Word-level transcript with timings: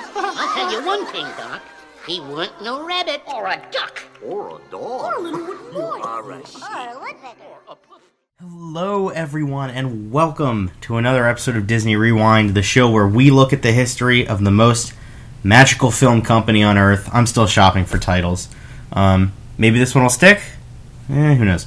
I'll 0.00 0.54
tell 0.54 0.72
you 0.72 0.86
one 0.86 1.06
thing, 1.06 1.26
Doc. 1.36 1.60
He 2.06 2.20
weren't 2.20 2.52
no 2.62 2.86
rabbit. 2.86 3.22
Or 3.26 3.46
a 3.46 3.60
duck. 3.70 4.02
Or 4.24 4.48
a 4.48 4.70
dog. 4.70 5.04
Or 5.04 5.14
a 5.14 5.20
little 5.20 5.46
wooden 5.46 5.72
boy. 5.72 6.00
Or 6.00 6.30
a 6.32 6.42
Hello, 8.40 9.08
everyone, 9.08 9.70
and 9.70 10.12
welcome 10.12 10.70
to 10.82 10.96
another 10.96 11.26
episode 11.26 11.56
of 11.56 11.66
Disney 11.66 11.96
Rewind, 11.96 12.50
the 12.50 12.62
show 12.62 12.88
where 12.88 13.08
we 13.08 13.30
look 13.30 13.52
at 13.52 13.62
the 13.62 13.72
history 13.72 14.26
of 14.26 14.44
the 14.44 14.52
most 14.52 14.92
magical 15.42 15.90
film 15.90 16.22
company 16.22 16.62
on 16.62 16.78
Earth. 16.78 17.08
I'm 17.12 17.26
still 17.26 17.48
shopping 17.48 17.84
for 17.84 17.98
titles. 17.98 18.48
Um, 18.92 19.32
maybe 19.56 19.80
this 19.80 19.96
one 19.96 20.04
will 20.04 20.10
stick? 20.10 20.40
Eh, 21.10 21.34
who 21.34 21.44
knows? 21.44 21.66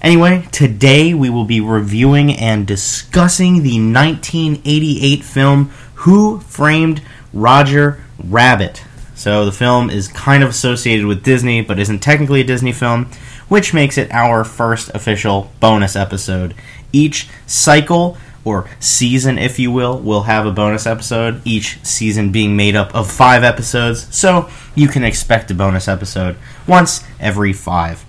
Anyway, 0.00 0.46
today 0.50 1.12
we 1.12 1.28
will 1.28 1.44
be 1.44 1.60
reviewing 1.60 2.32
and 2.32 2.66
discussing 2.66 3.62
the 3.62 3.78
1988 3.78 5.22
film 5.22 5.66
Who 5.96 6.40
Framed 6.40 7.02
Roger 7.34 8.00
Rabbit. 8.22 8.82
So 9.14 9.44
the 9.44 9.52
film 9.52 9.90
is 9.90 10.08
kind 10.08 10.42
of 10.42 10.50
associated 10.50 11.06
with 11.06 11.22
Disney, 11.22 11.60
but 11.60 11.78
isn't 11.78 11.98
technically 11.98 12.40
a 12.40 12.44
Disney 12.44 12.72
film, 12.72 13.10
which 13.48 13.74
makes 13.74 13.98
it 13.98 14.10
our 14.12 14.44
first 14.44 14.90
official 14.94 15.52
bonus 15.60 15.96
episode. 15.96 16.54
Each 16.92 17.28
cycle, 17.46 18.16
or 18.44 18.68
season 18.80 19.38
if 19.38 19.58
you 19.58 19.70
will, 19.70 19.98
will 19.98 20.22
have 20.22 20.46
a 20.46 20.52
bonus 20.52 20.86
episode, 20.86 21.40
each 21.44 21.78
season 21.84 22.32
being 22.32 22.56
made 22.56 22.76
up 22.76 22.94
of 22.94 23.10
five 23.10 23.42
episodes, 23.42 24.14
so 24.14 24.48
you 24.74 24.88
can 24.88 25.04
expect 25.04 25.50
a 25.50 25.54
bonus 25.54 25.88
episode 25.88 26.36
once 26.66 27.02
every 27.20 27.52
five 27.52 28.04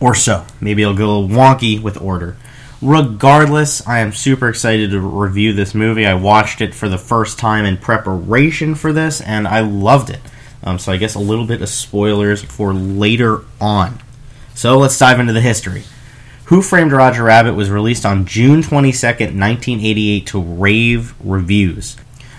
or 0.00 0.14
so. 0.14 0.44
Maybe 0.60 0.82
it'll 0.82 0.94
little 0.94 1.28
wonky 1.28 1.80
with 1.80 2.00
order. 2.00 2.36
Regardless, 2.82 3.86
I 3.86 4.00
am 4.00 4.12
super 4.12 4.48
excited 4.48 4.90
to 4.90 5.00
review 5.00 5.52
this 5.52 5.72
movie. 5.72 6.04
I 6.04 6.14
watched 6.14 6.60
it 6.60 6.74
for 6.74 6.88
the 6.88 6.98
first 6.98 7.38
time 7.38 7.64
in 7.64 7.76
preparation 7.76 8.74
for 8.74 8.92
this, 8.92 9.20
and 9.20 9.46
I 9.46 9.60
loved 9.60 10.10
it. 10.10 10.18
Um, 10.64 10.80
so 10.80 10.90
I 10.90 10.96
guess 10.96 11.14
a 11.14 11.20
little 11.20 11.46
bit 11.46 11.62
of 11.62 11.68
spoilers 11.68 12.42
for 12.42 12.74
later 12.74 13.42
on. 13.60 14.00
So 14.56 14.78
let's 14.78 14.98
dive 14.98 15.20
into 15.20 15.32
the 15.32 15.40
history. 15.40 15.84
Who 16.46 16.60
Framed 16.60 16.90
Roger 16.90 17.22
Rabbit 17.22 17.54
was 17.54 17.70
released 17.70 18.04
on 18.04 18.26
June 18.26 18.62
22nd, 18.62 19.38
1988 19.38 20.26
to 20.26 20.42
rave 20.42 21.14
reviews. 21.24 21.96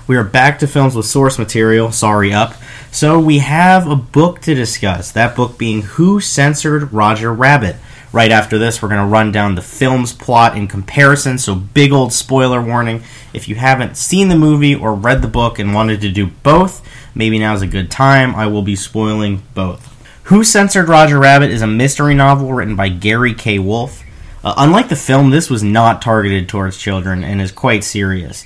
We 0.07 0.17
are 0.17 0.25
back 0.25 0.59
to 0.59 0.67
films 0.67 0.93
with 0.93 1.05
source 1.05 1.39
material, 1.39 1.93
sorry 1.93 2.33
up. 2.33 2.55
So 2.91 3.17
we 3.17 3.39
have 3.39 3.87
a 3.87 3.95
book 3.95 4.41
to 4.41 4.53
discuss, 4.53 5.09
that 5.13 5.37
book 5.37 5.57
being 5.57 5.83
Who 5.83 6.19
Censored 6.19 6.91
Roger 6.91 7.33
Rabbit. 7.33 7.77
Right 8.13 8.31
after 8.31 8.59
this, 8.59 8.79
we're 8.79 8.89
going 8.89 9.01
to 9.01 9.11
run 9.11 9.31
down 9.31 9.55
the 9.55 9.63
film's 9.63 10.13
plot 10.13 10.55
in 10.55 10.67
comparison, 10.67 11.39
so 11.39 11.55
big 11.55 11.91
old 11.91 12.13
spoiler 12.13 12.61
warning. 12.61 13.01
If 13.33 13.47
you 13.47 13.55
haven't 13.55 13.97
seen 13.97 14.27
the 14.27 14.37
movie 14.37 14.75
or 14.75 14.93
read 14.93 15.23
the 15.23 15.27
book 15.27 15.57
and 15.57 15.73
wanted 15.73 15.99
to 16.01 16.11
do 16.11 16.27
both, 16.27 16.87
maybe 17.15 17.39
now's 17.39 17.63
a 17.63 17.67
good 17.67 17.89
time. 17.89 18.35
I 18.35 18.45
will 18.45 18.61
be 18.61 18.75
spoiling 18.75 19.41
both. 19.55 19.89
Who 20.25 20.43
Censored 20.43 20.89
Roger 20.89 21.17
Rabbit 21.17 21.49
is 21.49 21.63
a 21.63 21.67
mystery 21.67 22.13
novel 22.13 22.53
written 22.53 22.75
by 22.75 22.89
Gary 22.89 23.33
K. 23.33 23.57
Wolf. 23.57 24.03
Uh, 24.43 24.53
unlike 24.57 24.89
the 24.89 24.95
film, 24.95 25.31
this 25.31 25.49
was 25.49 25.63
not 25.63 25.99
targeted 25.99 26.47
towards 26.47 26.77
children 26.77 27.23
and 27.23 27.41
is 27.41 27.51
quite 27.51 27.83
serious. 27.83 28.45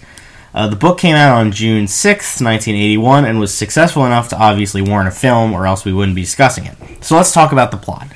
Uh, 0.54 0.68
the 0.68 0.78
book 0.78 0.98
came 0.98 1.16
out 1.16 1.38
on 1.38 1.52
June 1.52 1.88
6th, 1.88 2.42
1981, 2.42 3.26
and 3.26 3.38
was 3.38 3.54
successful 3.54 4.06
enough 4.06 4.30
to 4.30 4.38
obviously 4.38 4.82
warrant 4.82 5.10
a 5.10 5.12
film, 5.12 5.52
or 5.52 5.68
else 5.68 5.84
we 5.84 5.92
wouldn't 5.92 6.16
be 6.16 6.22
discussing 6.22 6.66
it. 6.66 7.04
So 7.04 7.18
let's 7.18 7.34
talk 7.34 7.52
about 7.52 7.72
the 7.72 7.78
plot. 7.78 8.08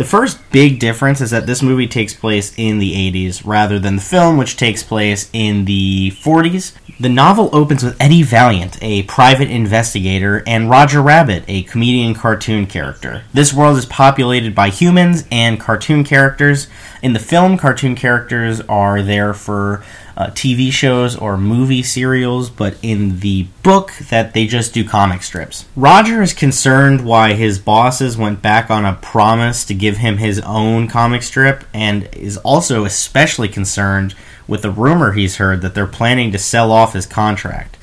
The 0.00 0.06
first 0.06 0.40
big 0.50 0.78
difference 0.78 1.20
is 1.20 1.30
that 1.30 1.44
this 1.44 1.62
movie 1.62 1.86
takes 1.86 2.14
place 2.14 2.54
in 2.56 2.78
the 2.78 2.94
80s 2.94 3.42
rather 3.44 3.78
than 3.78 3.96
the 3.96 4.02
film, 4.02 4.38
which 4.38 4.56
takes 4.56 4.82
place 4.82 5.28
in 5.34 5.66
the 5.66 6.12
40s. 6.12 6.72
The 6.98 7.10
novel 7.10 7.50
opens 7.52 7.84
with 7.84 8.00
Eddie 8.00 8.22
Valiant, 8.22 8.78
a 8.80 9.02
private 9.02 9.50
investigator, 9.50 10.42
and 10.46 10.70
Roger 10.70 11.02
Rabbit, 11.02 11.44
a 11.48 11.64
comedian 11.64 12.14
cartoon 12.14 12.64
character. 12.64 13.24
This 13.34 13.52
world 13.52 13.76
is 13.76 13.84
populated 13.84 14.54
by 14.54 14.70
humans 14.70 15.24
and 15.30 15.60
cartoon 15.60 16.02
characters. 16.02 16.68
In 17.02 17.12
the 17.12 17.18
film, 17.18 17.58
cartoon 17.58 17.94
characters 17.94 18.62
are 18.70 19.02
there 19.02 19.34
for 19.34 19.84
uh, 20.20 20.26
TV 20.32 20.70
shows 20.70 21.16
or 21.16 21.38
movie 21.38 21.82
serials, 21.82 22.50
but 22.50 22.76
in 22.82 23.20
the 23.20 23.44
book, 23.62 23.90
that 24.10 24.34
they 24.34 24.46
just 24.46 24.74
do 24.74 24.86
comic 24.86 25.22
strips. 25.22 25.64
Roger 25.74 26.20
is 26.20 26.34
concerned 26.34 27.06
why 27.06 27.32
his 27.32 27.58
bosses 27.58 28.18
went 28.18 28.42
back 28.42 28.70
on 28.70 28.84
a 28.84 28.92
promise 28.96 29.64
to 29.64 29.72
give 29.72 29.96
him 29.96 30.18
his 30.18 30.38
own 30.40 30.88
comic 30.88 31.22
strip, 31.22 31.64
and 31.72 32.06
is 32.14 32.36
also 32.38 32.84
especially 32.84 33.48
concerned 33.48 34.14
with 34.46 34.60
the 34.60 34.70
rumor 34.70 35.12
he's 35.12 35.36
heard 35.36 35.62
that 35.62 35.74
they're 35.74 35.86
planning 35.86 36.30
to 36.32 36.38
sell 36.38 36.70
off 36.70 36.92
his 36.92 37.06
contract. 37.06 37.78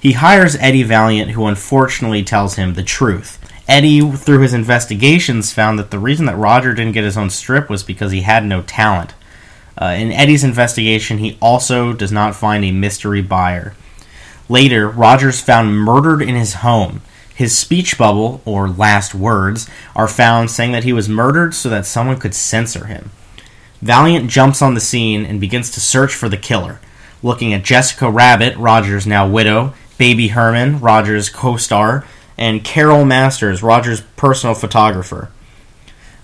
He 0.00 0.12
hires 0.12 0.56
Eddie 0.56 0.84
Valiant, 0.84 1.32
who 1.32 1.44
unfortunately 1.44 2.22
tells 2.22 2.54
him 2.54 2.72
the 2.72 2.82
truth. 2.82 3.38
Eddie, 3.68 4.00
through 4.12 4.40
his 4.40 4.54
investigations, 4.54 5.52
found 5.52 5.78
that 5.78 5.90
the 5.90 5.98
reason 5.98 6.24
that 6.24 6.38
Roger 6.38 6.72
didn't 6.72 6.92
get 6.92 7.04
his 7.04 7.18
own 7.18 7.28
strip 7.28 7.68
was 7.68 7.82
because 7.82 8.12
he 8.12 8.22
had 8.22 8.46
no 8.46 8.62
talent. 8.62 9.12
Uh, 9.80 9.94
in 9.98 10.12
Eddie's 10.12 10.44
investigation, 10.44 11.18
he 11.18 11.38
also 11.40 11.92
does 11.92 12.12
not 12.12 12.36
find 12.36 12.64
a 12.64 12.72
mystery 12.72 13.22
buyer. 13.22 13.74
Later, 14.48 14.88
Rogers 14.88 15.40
found 15.40 15.78
murdered 15.78 16.20
in 16.22 16.34
his 16.34 16.54
home. 16.54 17.00
His 17.34 17.56
speech 17.56 17.96
bubble, 17.96 18.42
or 18.44 18.68
last 18.68 19.14
words, 19.14 19.68
are 19.96 20.08
found 20.08 20.50
saying 20.50 20.72
that 20.72 20.84
he 20.84 20.92
was 20.92 21.08
murdered 21.08 21.54
so 21.54 21.68
that 21.70 21.86
someone 21.86 22.18
could 22.18 22.34
censor 22.34 22.84
him. 22.84 23.10
Valiant 23.80 24.30
jumps 24.30 24.62
on 24.62 24.74
the 24.74 24.80
scene 24.80 25.24
and 25.24 25.40
begins 25.40 25.70
to 25.70 25.80
search 25.80 26.14
for 26.14 26.28
the 26.28 26.36
killer, 26.36 26.80
looking 27.22 27.52
at 27.54 27.64
Jessica 27.64 28.10
Rabbit, 28.10 28.56
Rogers' 28.56 29.06
now 29.06 29.26
widow, 29.26 29.72
Baby 29.98 30.28
Herman, 30.28 30.80
Rogers' 30.80 31.30
co 31.30 31.56
star, 31.56 32.04
and 32.36 32.64
Carol 32.64 33.04
Masters, 33.04 33.62
Rogers' 33.62 34.02
personal 34.16 34.54
photographer. 34.54 35.30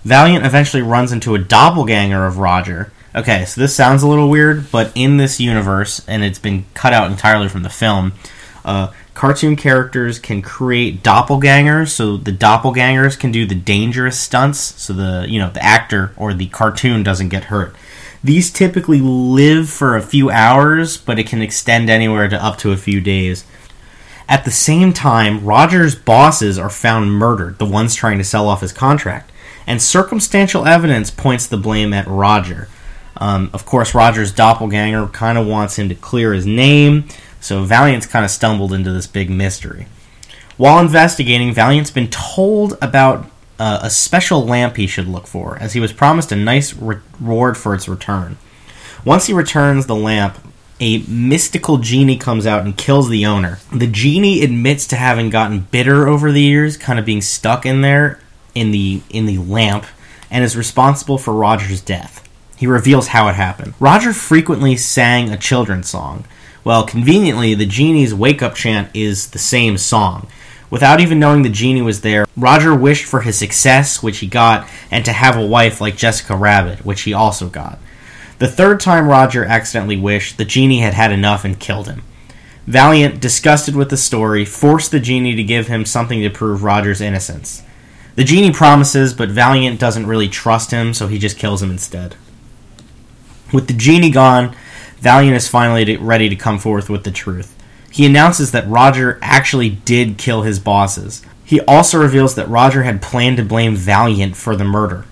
Valiant 0.05 0.45
eventually 0.45 0.81
runs 0.81 1.11
into 1.11 1.35
a 1.35 1.39
doppelganger 1.39 2.25
of 2.25 2.37
Roger, 2.37 2.91
Okay, 3.15 3.45
so 3.45 3.59
this 3.59 3.75
sounds 3.75 4.03
a 4.03 4.07
little 4.07 4.29
weird, 4.29 4.71
but 4.71 4.91
in 4.93 5.17
this 5.17 5.39
universe, 5.39 6.05
and 6.07 6.23
it's 6.23 6.37
been 6.37 6.65
cut 6.75 6.93
out 6.93 7.09
entirely 7.09 7.49
from 7.49 7.63
the 7.63 7.69
film, 7.69 8.13
uh, 8.63 8.91
cartoon 9.15 9.55
characters 9.55 10.19
can 10.19 10.43
create 10.43 11.01
doppelgangers, 11.01 11.89
so 11.89 12.17
the 12.17 12.31
doppelgangers 12.31 13.17
can 13.17 13.31
do 13.31 13.47
the 13.47 13.55
dangerous 13.55 14.19
stunts, 14.19 14.59
so 14.59 14.93
the 14.93 15.25
you 15.27 15.39
know 15.39 15.49
the 15.49 15.63
actor 15.63 16.13
or 16.17 16.35
the 16.35 16.47
cartoon 16.47 17.01
doesn't 17.01 17.29
get 17.29 17.45
hurt. 17.45 17.75
These 18.23 18.51
typically 18.51 19.01
live 19.01 19.69
for 19.69 19.95
a 19.95 20.03
few 20.03 20.29
hours, 20.29 20.97
but 20.97 21.17
it 21.17 21.25
can 21.25 21.41
extend 21.41 21.89
anywhere 21.89 22.27
to 22.27 22.43
up 22.43 22.59
to 22.59 22.71
a 22.71 22.77
few 22.77 23.01
days. 23.01 23.43
At 24.27 24.45
the 24.45 24.51
same 24.51 24.93
time, 24.93 25.43
Roger's 25.43 25.95
bosses 25.95 26.59
are 26.59 26.69
found 26.69 27.13
murdered, 27.13 27.57
the 27.57 27.65
ones 27.65 27.95
trying 27.95 28.19
to 28.19 28.23
sell 28.23 28.47
off 28.47 28.61
his 28.61 28.71
contract, 28.71 29.31
and 29.65 29.81
circumstantial 29.81 30.67
evidence 30.67 31.09
points 31.09 31.47
the 31.47 31.57
blame 31.57 31.91
at 31.91 32.05
Roger. 32.05 32.67
Um, 33.19 33.49
of 33.53 33.65
course, 33.65 33.93
Roger's 33.93 34.31
doppelganger 34.31 35.07
kind 35.07 35.37
of 35.37 35.45
wants 35.45 35.77
him 35.77 35.89
to 35.89 35.95
clear 35.95 36.33
his 36.33 36.45
name, 36.45 37.07
so 37.41 37.63
Valiant's 37.63 38.05
kind 38.05 38.25
of 38.25 38.31
stumbled 38.31 38.73
into 38.73 38.91
this 38.91 39.07
big 39.07 39.29
mystery. 39.29 39.87
While 40.57 40.79
investigating, 40.79 41.53
Valiant's 41.53 41.91
been 41.91 42.09
told 42.09 42.77
about 42.81 43.29
uh, 43.59 43.79
a 43.81 43.89
special 43.89 44.45
lamp 44.45 44.77
he 44.77 44.87
should 44.87 45.07
look 45.07 45.27
for, 45.27 45.57
as 45.59 45.73
he 45.73 45.79
was 45.79 45.91
promised 45.91 46.31
a 46.31 46.35
nice 46.35 46.73
re- 46.73 46.97
reward 47.19 47.57
for 47.57 47.75
its 47.75 47.89
return. 47.89 48.37
Once 49.03 49.27
he 49.27 49.33
returns 49.33 49.85
the 49.85 49.95
lamp, 49.95 50.37
a 50.79 50.99
mystical 50.99 51.77
genie 51.77 52.17
comes 52.17 52.45
out 52.45 52.63
and 52.63 52.77
kills 52.77 53.09
the 53.09 53.25
owner. 53.25 53.59
The 53.73 53.87
genie 53.87 54.43
admits 54.43 54.87
to 54.87 54.95
having 54.95 55.29
gotten 55.29 55.61
bitter 55.71 56.07
over 56.07 56.31
the 56.31 56.41
years, 56.41 56.77
kind 56.77 56.97
of 56.97 57.05
being 57.05 57.21
stuck 57.21 57.65
in 57.65 57.81
there 57.81 58.19
in 58.55 58.71
the 58.71 59.01
in 59.09 59.25
the 59.25 59.37
lamp, 59.39 59.85
and 60.31 60.43
is 60.43 60.55
responsible 60.55 61.17
for 61.17 61.33
Roger's 61.33 61.81
death. 61.81 62.28
He 62.59 62.67
reveals 62.67 63.07
how 63.07 63.29
it 63.29 63.35
happened. 63.35 63.73
Roger 63.79 64.11
frequently 64.11 64.75
sang 64.75 65.29
a 65.29 65.37
children's 65.37 65.87
song. 65.87 66.25
Well, 66.65 66.83
conveniently, 66.83 67.53
the 67.53 67.65
genie's 67.65 68.13
wake 68.13 68.41
up 68.41 68.53
chant 68.53 68.89
is 68.93 69.29
the 69.29 69.39
same 69.39 69.77
song. 69.77 70.27
Without 70.69 70.99
even 70.99 71.21
knowing 71.21 71.43
the 71.43 71.49
genie 71.49 71.81
was 71.81 72.01
there, 72.01 72.25
Roger 72.35 72.75
wished 72.75 73.05
for 73.05 73.21
his 73.21 73.37
success, 73.37 74.03
which 74.03 74.17
he 74.17 74.27
got, 74.27 74.67
and 74.91 75.05
to 75.05 75.13
have 75.13 75.37
a 75.37 75.47
wife 75.47 75.79
like 75.79 75.95
Jessica 75.95 76.35
Rabbit, 76.35 76.85
which 76.85 77.03
he 77.03 77.13
also 77.13 77.47
got. 77.47 77.79
The 78.39 78.49
third 78.49 78.81
time 78.81 79.07
Roger 79.07 79.45
accidentally 79.45 79.95
wished, 79.95 80.37
the 80.37 80.43
genie 80.43 80.81
had 80.81 80.93
had 80.93 81.13
enough 81.13 81.45
and 81.45 81.57
killed 81.57 81.87
him. 81.87 82.03
Valiant, 82.67 83.21
disgusted 83.21 83.73
with 83.73 83.89
the 83.89 83.95
story, 83.95 84.43
forced 84.43 84.91
the 84.91 84.99
genie 84.99 85.37
to 85.37 85.43
give 85.45 85.67
him 85.67 85.85
something 85.85 86.21
to 86.21 86.29
prove 86.29 86.61
Roger's 86.61 86.99
innocence. 86.99 87.63
The 88.15 88.25
genie 88.25 88.51
promises, 88.51 89.13
but 89.13 89.29
Valiant 89.29 89.79
doesn't 89.79 90.07
really 90.07 90.27
trust 90.27 90.71
him, 90.71 90.93
so 90.93 91.07
he 91.07 91.17
just 91.17 91.37
kills 91.37 91.63
him 91.63 91.71
instead. 91.71 92.17
With 93.51 93.67
the 93.67 93.73
genie 93.73 94.11
gone, 94.11 94.55
Valiant 94.99 95.35
is 95.35 95.47
finally 95.47 95.97
ready 95.97 96.29
to 96.29 96.35
come 96.35 96.59
forth 96.59 96.89
with 96.89 97.03
the 97.03 97.11
truth. 97.11 97.55
He 97.91 98.05
announces 98.05 98.51
that 98.51 98.67
Roger 98.67 99.17
actually 99.21 99.69
did 99.69 100.17
kill 100.17 100.43
his 100.43 100.59
bosses. 100.59 101.23
He 101.43 101.61
also 101.61 101.97
reveals 101.99 102.35
that 102.35 102.49
Roger 102.49 102.83
had 102.83 103.01
planned 103.01 103.37
to 103.37 103.43
blame 103.43 103.75
Valiant 103.75 104.35
for 104.35 104.55
the 104.55 104.63
murder. 104.63 105.05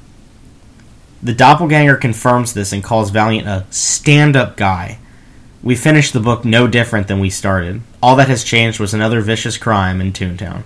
The 1.24 1.34
doppelganger 1.34 1.96
confirms 1.96 2.54
this 2.54 2.72
and 2.72 2.84
calls 2.84 3.10
Valiant 3.10 3.48
a 3.48 3.66
stand 3.72 4.36
up 4.36 4.56
guy. 4.56 5.00
We 5.64 5.76
finish 5.76 6.12
the 6.12 6.20
book 6.20 6.46
no 6.46 6.68
different 6.68 7.08
than 7.08 7.20
we 7.20 7.32
started. 7.32 7.82
All 8.04 8.16
that 8.18 8.28
has 8.28 8.44
changed 8.44 8.80
was 8.80 8.94
another 8.94 9.22
vicious 9.22 9.58
crime 9.58 10.00
in 10.00 10.14
Toontown. 10.14 10.64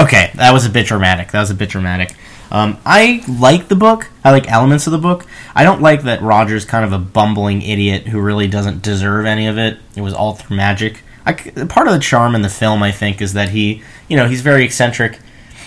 Okay, 0.00 0.32
that 0.34 0.52
was 0.52 0.66
a 0.66 0.70
bit 0.70 0.86
dramatic. 0.86 1.30
That 1.30 1.40
was 1.40 1.50
a 1.50 1.54
bit 1.54 1.70
dramatic. 1.70 2.16
Um, 2.50 2.78
I 2.84 3.24
like 3.28 3.68
the 3.68 3.76
book. 3.76 4.08
I 4.24 4.30
like 4.30 4.50
elements 4.50 4.86
of 4.86 4.92
the 4.92 4.98
book. 4.98 5.26
I 5.54 5.64
don't 5.64 5.82
like 5.82 6.02
that 6.02 6.22
Roger's 6.22 6.64
kind 6.64 6.84
of 6.84 6.92
a 6.92 6.98
bumbling 6.98 7.62
idiot 7.62 8.08
who 8.08 8.20
really 8.20 8.48
doesn't 8.48 8.82
deserve 8.82 9.26
any 9.26 9.46
of 9.46 9.58
it. 9.58 9.78
It 9.96 10.00
was 10.00 10.14
all 10.14 10.34
through 10.34 10.56
magic. 10.56 11.02
I, 11.26 11.34
part 11.34 11.86
of 11.86 11.92
the 11.92 12.00
charm 12.00 12.34
in 12.34 12.42
the 12.42 12.48
film, 12.48 12.82
I 12.82 12.90
think, 12.90 13.20
is 13.20 13.34
that 13.34 13.50
he, 13.50 13.82
you 14.08 14.16
know, 14.16 14.28
he's 14.28 14.40
very 14.40 14.64
eccentric. 14.64 15.18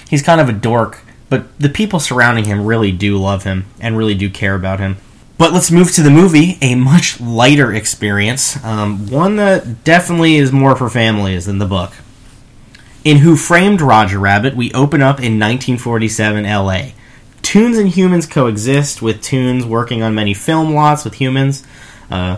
He's 0.10 0.24
kind 0.24 0.42
of 0.42 0.50
a 0.50 0.54
dork, 0.54 1.02
but 1.30 1.58
the 1.60 1.70
people 1.70 2.00
surrounding 2.00 2.46
him 2.46 2.66
really 2.66 2.92
do 2.92 3.18
love 3.18 3.44
him 3.44 3.66
and 3.80 3.96
really 3.96 4.16
do 4.16 4.30
care 4.30 4.56
about 4.56 4.80
him. 4.80 4.98
But 5.38 5.54
let's 5.54 5.72
move 5.72 5.92
to 5.94 6.04
the 6.04 6.10
movie, 6.12 6.58
a 6.62 6.76
much 6.76 7.20
lighter 7.20 7.74
experience, 7.74 8.64
um, 8.64 9.08
one 9.10 9.38
that 9.38 9.84
definitely 9.84 10.36
is 10.36 10.52
more 10.52 10.76
for 10.76 10.90
families 10.90 11.46
than 11.46 11.58
the 11.58 11.66
book. 11.66 11.94
In 13.04 13.18
Who 13.18 13.36
Framed 13.36 13.82
Roger 13.82 14.20
Rabbit, 14.20 14.56
we 14.56 14.72
open 14.74 15.02
up 15.02 15.18
in 15.18 15.40
1947 15.40 16.44
LA. 16.44 16.90
Toons 17.42 17.76
and 17.80 17.90
humans 17.90 18.28
coexist, 18.28 19.02
with 19.02 19.24
Toons 19.24 19.66
working 19.66 20.04
on 20.04 20.14
many 20.14 20.36
film 20.36 20.76
lots 20.76 21.04
with 21.04 21.16
humans. 21.16 21.66
Uh, 22.12 22.38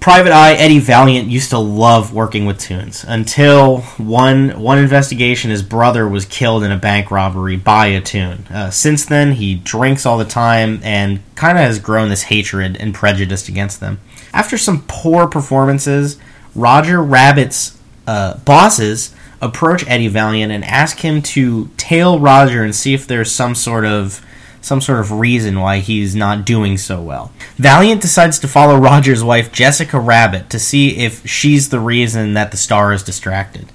Private 0.00 0.32
Eye 0.32 0.54
Eddie 0.54 0.78
Valiant 0.78 1.28
used 1.28 1.50
to 1.50 1.58
love 1.58 2.14
working 2.14 2.46
with 2.46 2.58
Toons 2.58 3.04
until 3.06 3.80
one 3.98 4.58
one 4.58 4.78
investigation 4.78 5.50
his 5.50 5.62
brother 5.62 6.08
was 6.08 6.24
killed 6.24 6.62
in 6.64 6.72
a 6.72 6.78
bank 6.78 7.10
robbery 7.10 7.56
by 7.56 7.88
a 7.88 8.00
Toon. 8.00 8.46
Uh, 8.50 8.70
since 8.70 9.04
then, 9.04 9.32
he 9.32 9.56
drinks 9.56 10.06
all 10.06 10.16
the 10.16 10.24
time 10.24 10.80
and 10.82 11.20
kind 11.34 11.58
of 11.58 11.64
has 11.64 11.78
grown 11.78 12.08
this 12.08 12.22
hatred 12.22 12.78
and 12.80 12.94
prejudice 12.94 13.50
against 13.50 13.80
them. 13.80 14.00
After 14.32 14.56
some 14.56 14.84
poor 14.88 15.26
performances, 15.26 16.18
Roger 16.54 17.02
Rabbit's 17.02 17.78
uh, 18.06 18.38
bosses 18.38 19.14
approach 19.40 19.86
Eddie 19.86 20.08
Valiant 20.08 20.52
and 20.52 20.64
ask 20.64 20.98
him 20.98 21.22
to 21.22 21.68
tail 21.76 22.18
Roger 22.18 22.62
and 22.62 22.74
see 22.74 22.94
if 22.94 23.06
there's 23.06 23.30
some 23.30 23.54
sort 23.54 23.84
of 23.84 24.24
some 24.60 24.80
sort 24.80 24.98
of 24.98 25.12
reason 25.12 25.60
why 25.60 25.78
he's 25.78 26.16
not 26.16 26.44
doing 26.44 26.76
so 26.76 27.00
well. 27.00 27.32
Valiant 27.56 28.02
decides 28.02 28.38
to 28.40 28.48
follow 28.48 28.76
Roger's 28.80 29.22
wife 29.22 29.52
Jessica 29.52 29.98
Rabbit 29.98 30.50
to 30.50 30.58
see 30.58 30.96
if 30.96 31.26
she's 31.26 31.68
the 31.68 31.80
reason 31.80 32.34
that 32.34 32.50
the 32.50 32.56
star 32.56 32.92
is 32.92 33.02
distracted. 33.02 33.66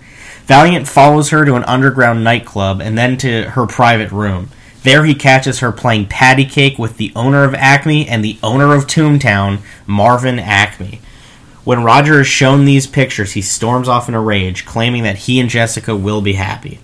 Valiant 0.45 0.87
follows 0.87 1.29
her 1.29 1.45
to 1.45 1.55
an 1.55 1.63
underground 1.63 2.23
nightclub 2.23 2.81
and 2.81 2.97
then 2.97 3.17
to 3.17 3.49
her 3.51 3.65
private 3.65 4.11
room. 4.11 4.49
There 4.83 5.05
he 5.05 5.15
catches 5.15 5.59
her 5.59 5.71
playing 5.71 6.07
patty 6.07 6.43
cake 6.43 6.77
with 6.77 6.97
the 6.97 7.13
owner 7.15 7.45
of 7.45 7.55
Acme 7.55 8.07
and 8.07 8.23
the 8.23 8.37
owner 8.43 8.75
of 8.75 8.85
Toontown, 8.85 9.59
Marvin 9.87 10.39
Acme. 10.39 10.99
When 11.63 11.83
Roger 11.83 12.19
is 12.19 12.27
shown 12.27 12.65
these 12.65 12.87
pictures, 12.87 13.33
he 13.33 13.41
storms 13.41 13.87
off 13.87 14.09
in 14.09 14.15
a 14.15 14.21
rage, 14.21 14.65
claiming 14.65 15.03
that 15.03 15.19
he 15.19 15.39
and 15.39 15.49
Jessica 15.49 15.95
will 15.95 16.21
be 16.21 16.33
happy. 16.33 16.79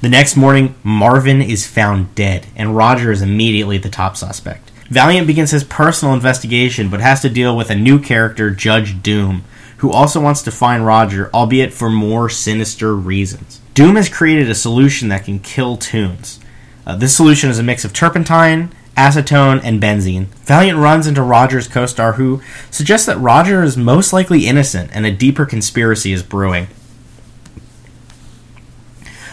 The 0.00 0.08
next 0.08 0.36
morning, 0.36 0.74
Marvin 0.82 1.42
is 1.42 1.66
found 1.66 2.14
dead, 2.14 2.46
and 2.56 2.76
Roger 2.76 3.12
is 3.12 3.20
immediately 3.20 3.76
the 3.78 3.90
top 3.90 4.16
suspect. 4.16 4.70
Valiant 4.88 5.26
begins 5.26 5.50
his 5.50 5.64
personal 5.64 6.14
investigation, 6.14 6.88
but 6.88 7.00
has 7.00 7.20
to 7.20 7.28
deal 7.28 7.54
with 7.54 7.68
a 7.68 7.74
new 7.74 7.98
character, 7.98 8.48
Judge 8.50 9.02
Doom, 9.02 9.44
who 9.78 9.90
also 9.90 10.20
wants 10.20 10.40
to 10.42 10.50
find 10.50 10.86
Roger, 10.86 11.30
albeit 11.34 11.74
for 11.74 11.90
more 11.90 12.30
sinister 12.30 12.94
reasons. 12.94 13.60
Doom 13.74 13.96
has 13.96 14.08
created 14.08 14.48
a 14.48 14.54
solution 14.54 15.08
that 15.08 15.24
can 15.24 15.40
kill 15.40 15.76
Toons. 15.76 16.40
Uh, 16.86 16.96
this 16.96 17.14
solution 17.14 17.50
is 17.50 17.58
a 17.58 17.62
mix 17.62 17.84
of 17.84 17.92
turpentine, 17.92 18.72
acetone, 18.98 19.60
and 19.62 19.80
benzene. 19.80 20.26
Valiant 20.44 20.78
runs 20.78 21.06
into 21.06 21.22
Roger's 21.22 21.68
co 21.68 21.86
star, 21.86 22.14
who 22.14 22.42
suggests 22.70 23.06
that 23.06 23.18
Roger 23.18 23.62
is 23.62 23.76
most 23.76 24.12
likely 24.12 24.46
innocent 24.46 24.90
and 24.92 25.06
a 25.06 25.12
deeper 25.12 25.46
conspiracy 25.46 26.12
is 26.12 26.22
brewing. 26.22 26.66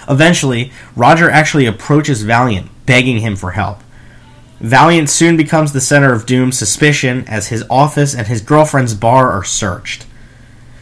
Eventually, 0.07 0.71
Roger 0.95 1.31
actually 1.31 1.65
approaches 1.65 2.21
Valiant, 2.21 2.69
begging 2.85 3.19
him 3.19 3.35
for 3.35 3.51
help. 3.51 3.79
Valiant 4.59 5.09
soon 5.09 5.35
becomes 5.35 5.73
the 5.73 5.81
center 5.81 6.13
of 6.13 6.25
Doom's 6.25 6.57
suspicion 6.57 7.25
as 7.27 7.47
his 7.47 7.65
office 7.69 8.15
and 8.15 8.27
his 8.27 8.41
girlfriend's 8.41 8.93
bar 8.93 9.31
are 9.31 9.43
searched. 9.43 10.05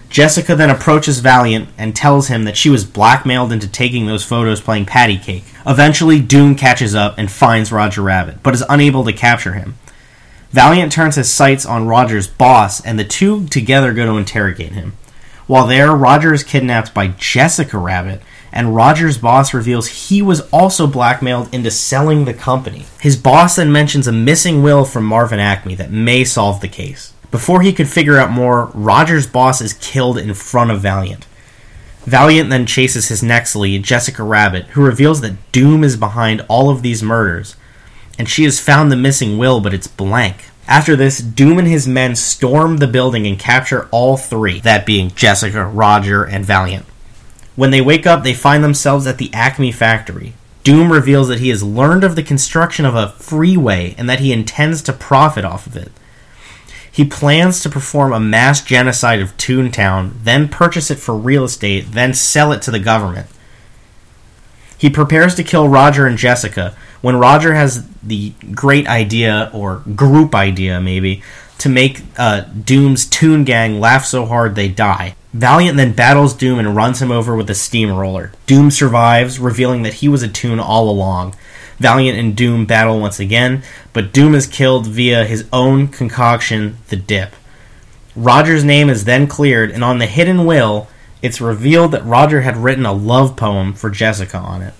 Jessica 0.09 0.55
then 0.55 0.69
approaches 0.69 1.19
Valiant 1.19 1.69
and 1.77 1.95
tells 1.95 2.27
him 2.27 2.43
that 2.43 2.57
she 2.57 2.69
was 2.69 2.85
blackmailed 2.85 3.51
into 3.51 3.67
taking 3.67 4.05
those 4.05 4.23
photos 4.23 4.61
playing 4.61 4.85
patty 4.85 5.17
cake. 5.17 5.45
Eventually, 5.65 6.19
Doom 6.19 6.55
catches 6.55 6.93
up 6.93 7.15
and 7.17 7.31
finds 7.31 7.71
Roger 7.71 8.01
Rabbit, 8.01 8.43
but 8.43 8.53
is 8.53 8.63
unable 8.67 9.03
to 9.05 9.13
capture 9.13 9.53
him. 9.53 9.75
Valiant 10.51 10.91
turns 10.91 11.15
his 11.15 11.31
sights 11.31 11.65
on 11.65 11.87
Roger's 11.87 12.27
boss, 12.27 12.83
and 12.85 12.99
the 12.99 13.03
two 13.03 13.47
together 13.47 13.93
go 13.93 14.05
to 14.05 14.17
interrogate 14.17 14.73
him. 14.73 14.93
While 15.47 15.67
there, 15.67 15.91
Roger 15.93 16.33
is 16.33 16.43
kidnapped 16.43 16.93
by 16.93 17.07
Jessica 17.07 17.77
Rabbit, 17.77 18.21
and 18.51 18.75
Roger's 18.75 19.17
boss 19.17 19.53
reveals 19.53 20.09
he 20.09 20.21
was 20.21 20.41
also 20.51 20.85
blackmailed 20.85 21.53
into 21.53 21.71
selling 21.71 22.25
the 22.25 22.33
company. 22.33 22.85
His 23.01 23.17
boss 23.17 23.55
then 23.55 23.71
mentions 23.71 24.05
a 24.05 24.11
missing 24.11 24.61
will 24.61 24.85
from 24.85 25.05
Marvin 25.05 25.39
Acme 25.39 25.75
that 25.75 25.91
may 25.91 26.23
solve 26.23 26.61
the 26.61 26.67
case. 26.67 27.13
Before 27.31 27.63
he 27.63 27.73
could 27.73 27.89
figure 27.89 28.19
out 28.19 28.29
more, 28.29 28.65
Roger's 28.75 29.25
boss 29.25 29.59
is 29.59 29.73
killed 29.73 30.19
in 30.19 30.35
front 30.35 30.69
of 30.69 30.81
Valiant. 30.81 31.25
Valiant 32.05 32.49
then 32.49 32.65
chases 32.65 33.07
his 33.07 33.23
next 33.23 33.55
lead, 33.55 33.83
Jessica 33.83 34.23
Rabbit, 34.23 34.65
who 34.67 34.83
reveals 34.83 35.21
that 35.21 35.51
Doom 35.51 35.83
is 35.83 35.95
behind 35.95 36.45
all 36.49 36.69
of 36.69 36.81
these 36.81 37.01
murders, 37.01 37.55
and 38.19 38.29
she 38.29 38.43
has 38.43 38.59
found 38.59 38.91
the 38.91 38.95
missing 38.95 39.37
will, 39.37 39.61
but 39.61 39.73
it's 39.73 39.87
blank. 39.87 40.45
After 40.67 40.95
this, 40.95 41.19
Doom 41.19 41.59
and 41.59 41.67
his 41.67 41.87
men 41.87 42.15
storm 42.15 42.77
the 42.77 42.87
building 42.87 43.25
and 43.25 43.39
capture 43.39 43.87
all 43.91 44.17
three, 44.17 44.59
that 44.61 44.85
being 44.85 45.11
Jessica, 45.11 45.65
Roger, 45.65 46.23
and 46.23 46.45
Valiant. 46.45 46.85
When 47.55 47.71
they 47.71 47.81
wake 47.81 48.07
up, 48.07 48.23
they 48.23 48.33
find 48.33 48.63
themselves 48.63 49.05
at 49.05 49.17
the 49.17 49.33
Acme 49.33 49.71
factory. 49.71 50.33
Doom 50.63 50.91
reveals 50.91 51.27
that 51.27 51.39
he 51.39 51.49
has 51.49 51.61
learned 51.61 52.03
of 52.03 52.15
the 52.15 52.23
construction 52.23 52.85
of 52.85 52.95
a 52.95 53.09
freeway 53.09 53.95
and 53.97 54.09
that 54.09 54.21
he 54.21 54.31
intends 54.31 54.81
to 54.83 54.93
profit 54.93 55.43
off 55.43 55.67
of 55.67 55.75
it. 55.75 55.91
He 56.93 57.03
plans 57.03 57.59
to 57.61 57.69
perform 57.69 58.13
a 58.13 58.19
mass 58.19 58.61
genocide 58.61 59.19
of 59.19 59.35
Toontown, 59.35 60.11
then 60.23 60.47
purchase 60.47 60.91
it 60.91 60.99
for 60.99 61.15
real 61.15 61.43
estate, 61.43 61.91
then 61.91 62.13
sell 62.13 62.51
it 62.51 62.61
to 62.61 62.71
the 62.71 62.79
government. 62.79 63.27
He 64.77 64.91
prepares 64.91 65.33
to 65.35 65.43
kill 65.43 65.67
Roger 65.67 66.05
and 66.05 66.19
Jessica 66.19 66.75
when 67.01 67.15
Roger 67.15 67.55
has 67.55 67.87
the 68.03 68.33
great 68.53 68.87
idea, 68.87 69.49
or 69.53 69.77
group 69.95 70.35
idea 70.35 70.79
maybe, 70.79 71.23
to 71.57 71.67
make 71.67 72.03
uh, 72.17 72.41
Doom's 72.41 73.05
Toon 73.07 73.43
Gang 73.43 73.79
laugh 73.79 74.05
so 74.05 74.25
hard 74.27 74.53
they 74.53 74.67
die. 74.67 75.15
Valiant 75.33 75.77
then 75.77 75.93
battles 75.93 76.35
Doom 76.35 76.59
and 76.59 76.75
runs 76.75 77.01
him 77.01 77.11
over 77.11 77.35
with 77.35 77.49
a 77.49 77.55
steamroller. 77.55 78.31
Doom 78.45 78.69
survives, 78.69 79.39
revealing 79.39 79.81
that 79.81 79.95
he 79.95 80.07
was 80.07 80.21
a 80.21 80.27
Toon 80.27 80.59
all 80.59 80.89
along. 80.89 81.33
Valiant 81.79 82.17
and 82.17 82.35
Doom 82.35 82.65
battle 82.65 82.99
once 82.99 83.19
again, 83.19 83.63
but 83.91 84.13
Doom 84.13 84.35
is 84.35 84.47
killed 84.47 84.87
via 84.87 85.25
his 85.25 85.47
own 85.51 85.87
concoction, 85.87 86.77
the 86.89 86.95
Dip. 86.95 87.35
Roger's 88.15 88.63
name 88.63 88.89
is 88.89 89.05
then 89.05 89.27
cleared, 89.27 89.71
and 89.71 89.83
on 89.83 89.97
the 89.97 90.05
hidden 90.05 90.45
will, 90.45 90.87
it's 91.21 91.41
revealed 91.41 91.91
that 91.91 92.05
Roger 92.05 92.41
had 92.41 92.57
written 92.57 92.85
a 92.85 92.93
love 92.93 93.35
poem 93.35 93.73
for 93.73 93.89
Jessica 93.89 94.37
on 94.37 94.61
it. 94.61 94.73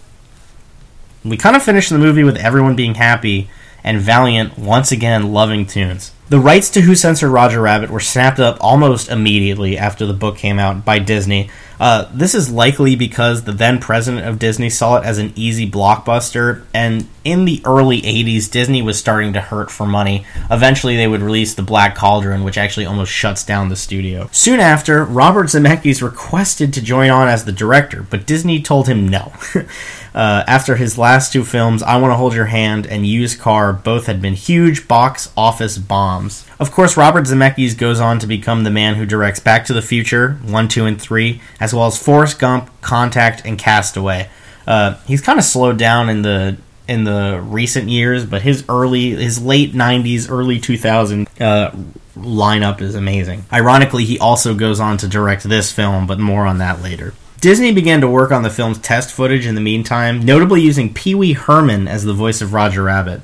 We 1.23 1.37
kind 1.37 1.55
of 1.55 1.63
finish 1.63 1.89
the 1.89 1.97
movie 1.97 2.23
with 2.23 2.37
everyone 2.37 2.75
being 2.75 2.95
happy 2.95 3.49
and 3.83 3.99
Valiant 3.99 4.57
once 4.57 4.91
again 4.91 5.31
loving 5.31 5.65
Toons. 5.65 6.11
The 6.29 6.39
rights 6.39 6.69
to 6.71 6.81
Who 6.81 6.95
Censored 6.95 7.29
Roger 7.29 7.61
Rabbit 7.61 7.89
were 7.89 7.99
snapped 7.99 8.39
up 8.39 8.57
almost 8.59 9.09
immediately 9.09 9.77
after 9.77 10.05
the 10.05 10.13
book 10.13 10.37
came 10.37 10.57
out 10.57 10.83
by 10.83 10.97
Disney. 10.97 11.49
Uh, 11.79 12.09
this 12.13 12.33
is 12.33 12.49
likely 12.49 12.95
because 12.95 13.43
the 13.43 13.51
then 13.51 13.77
president 13.77 14.25
of 14.25 14.39
Disney 14.39 14.69
saw 14.69 14.97
it 14.97 15.03
as 15.03 15.17
an 15.17 15.33
easy 15.35 15.69
blockbuster, 15.69 16.63
and 16.73 17.07
in 17.25 17.43
the 17.43 17.61
early 17.65 18.01
80s, 18.01 18.49
Disney 18.49 18.81
was 18.81 18.97
starting 18.97 19.33
to 19.33 19.41
hurt 19.41 19.69
for 19.69 19.85
money. 19.85 20.25
Eventually, 20.49 20.95
they 20.95 21.07
would 21.07 21.21
release 21.21 21.55
The 21.55 21.61
Black 21.61 21.93
Cauldron, 21.93 22.43
which 22.43 22.57
actually 22.57 22.85
almost 22.85 23.11
shuts 23.11 23.43
down 23.43 23.67
the 23.67 23.75
studio. 23.75 24.29
Soon 24.31 24.59
after, 24.61 25.03
Robert 25.03 25.47
Zemeckis 25.47 26.01
requested 26.01 26.73
to 26.73 26.81
join 26.81 27.09
on 27.09 27.27
as 27.27 27.43
the 27.43 27.51
director, 27.51 28.05
but 28.09 28.25
Disney 28.25 28.61
told 28.61 28.87
him 28.87 29.07
no. 29.07 29.33
Uh, 30.13 30.43
after 30.47 30.75
his 30.75 30.97
last 30.97 31.33
two 31.33 31.43
films, 31.43 31.81
I 31.81 31.97
Want 31.97 32.11
to 32.11 32.17
Hold 32.17 32.35
Your 32.35 32.45
Hand 32.45 32.85
and 32.85 33.05
Used 33.05 33.39
Car, 33.39 33.73
both 33.73 34.05
had 34.05 34.21
been 34.21 34.33
huge 34.33 34.87
box 34.87 35.31
office 35.35 35.77
bombs. 35.77 36.45
Of 36.59 36.71
course, 36.71 36.95
Robert 36.95 37.25
Zemeckis 37.25 37.77
goes 37.77 37.99
on 37.99 38.19
to 38.19 38.27
become 38.27 38.63
the 38.63 38.69
man 38.69 38.95
who 38.95 39.05
directs 39.05 39.39
Back 39.39 39.65
to 39.65 39.73
the 39.73 39.81
Future 39.81 40.33
1, 40.43 40.67
2, 40.67 40.85
and 40.85 41.01
3, 41.01 41.41
as 41.59 41.73
well 41.73 41.87
as 41.87 41.97
Forrest 41.97 42.39
Gump, 42.39 42.69
Contact, 42.81 43.41
and 43.43 43.57
Castaway. 43.57 44.29
Uh, 44.67 44.95
he's 45.07 45.21
kind 45.21 45.39
of 45.39 45.45
slowed 45.45 45.77
down 45.77 46.09
in 46.09 46.21
the 46.21 46.57
in 46.87 47.05
the 47.05 47.41
recent 47.41 47.89
years, 47.89 48.25
but 48.25 48.41
his 48.41 48.65
early, 48.67 49.11
his 49.11 49.41
late 49.41 49.73
'90s, 49.73 50.29
early 50.29 50.59
2000 50.59 51.27
uh, 51.39 51.71
lineup 52.17 52.81
is 52.81 52.95
amazing. 52.95 53.45
Ironically, 53.51 54.05
he 54.05 54.19
also 54.19 54.53
goes 54.53 54.79
on 54.79 54.97
to 54.97 55.07
direct 55.07 55.43
this 55.43 55.71
film, 55.71 56.07
but 56.07 56.19
more 56.19 56.45
on 56.45 56.57
that 56.59 56.81
later. 56.81 57.13
Disney 57.43 57.73
began 57.73 57.99
to 57.99 58.07
work 58.07 58.31
on 58.31 58.43
the 58.43 58.49
film's 58.49 58.77
test 58.77 59.11
footage 59.11 59.45
in 59.45 59.53
the 59.53 59.59
meantime, 59.59 60.21
notably 60.23 60.61
using 60.61 60.93
Pee 60.93 61.13
Wee 61.13 61.33
Herman 61.33 61.89
as 61.89 62.05
the 62.05 62.13
voice 62.13 62.41
of 62.41 62.53
Roger 62.53 62.83
Rabbit. 62.83 63.19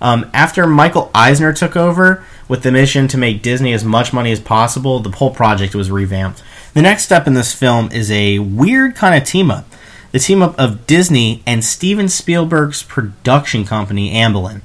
Um, 0.00 0.30
after 0.32 0.68
Michael 0.68 1.10
Eisner 1.12 1.52
took 1.52 1.74
over 1.74 2.22
with 2.46 2.62
the 2.62 2.70
mission 2.70 3.08
to 3.08 3.18
make 3.18 3.42
Disney 3.42 3.72
as 3.72 3.82
much 3.82 4.12
money 4.12 4.30
as 4.30 4.38
possible, 4.38 5.00
the 5.00 5.10
whole 5.10 5.34
project 5.34 5.74
was 5.74 5.90
revamped. 5.90 6.44
The 6.74 6.82
next 6.82 7.02
step 7.02 7.26
in 7.26 7.34
this 7.34 7.52
film 7.52 7.90
is 7.90 8.08
a 8.08 8.38
weird 8.38 8.94
kind 8.94 9.20
of 9.20 9.28
team 9.28 9.50
up 9.50 9.66
the 10.12 10.20
team 10.20 10.42
up 10.42 10.56
of 10.60 10.86
Disney 10.86 11.42
and 11.44 11.64
Steven 11.64 12.08
Spielberg's 12.08 12.84
production 12.84 13.64
company, 13.64 14.12
Amblin. 14.12 14.60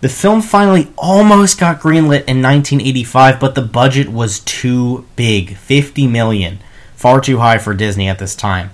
The 0.00 0.08
film 0.08 0.40
finally 0.40 0.90
almost 0.96 1.60
got 1.60 1.80
greenlit 1.80 2.24
in 2.24 2.40
1985, 2.40 3.38
but 3.38 3.54
the 3.54 3.60
budget 3.60 4.08
was 4.08 4.40
too 4.40 5.04
big 5.16 5.56
50 5.56 6.06
million. 6.06 6.60
Far 6.96 7.20
too 7.20 7.38
high 7.38 7.58
for 7.58 7.74
Disney 7.74 8.08
at 8.08 8.18
this 8.18 8.34
time. 8.34 8.70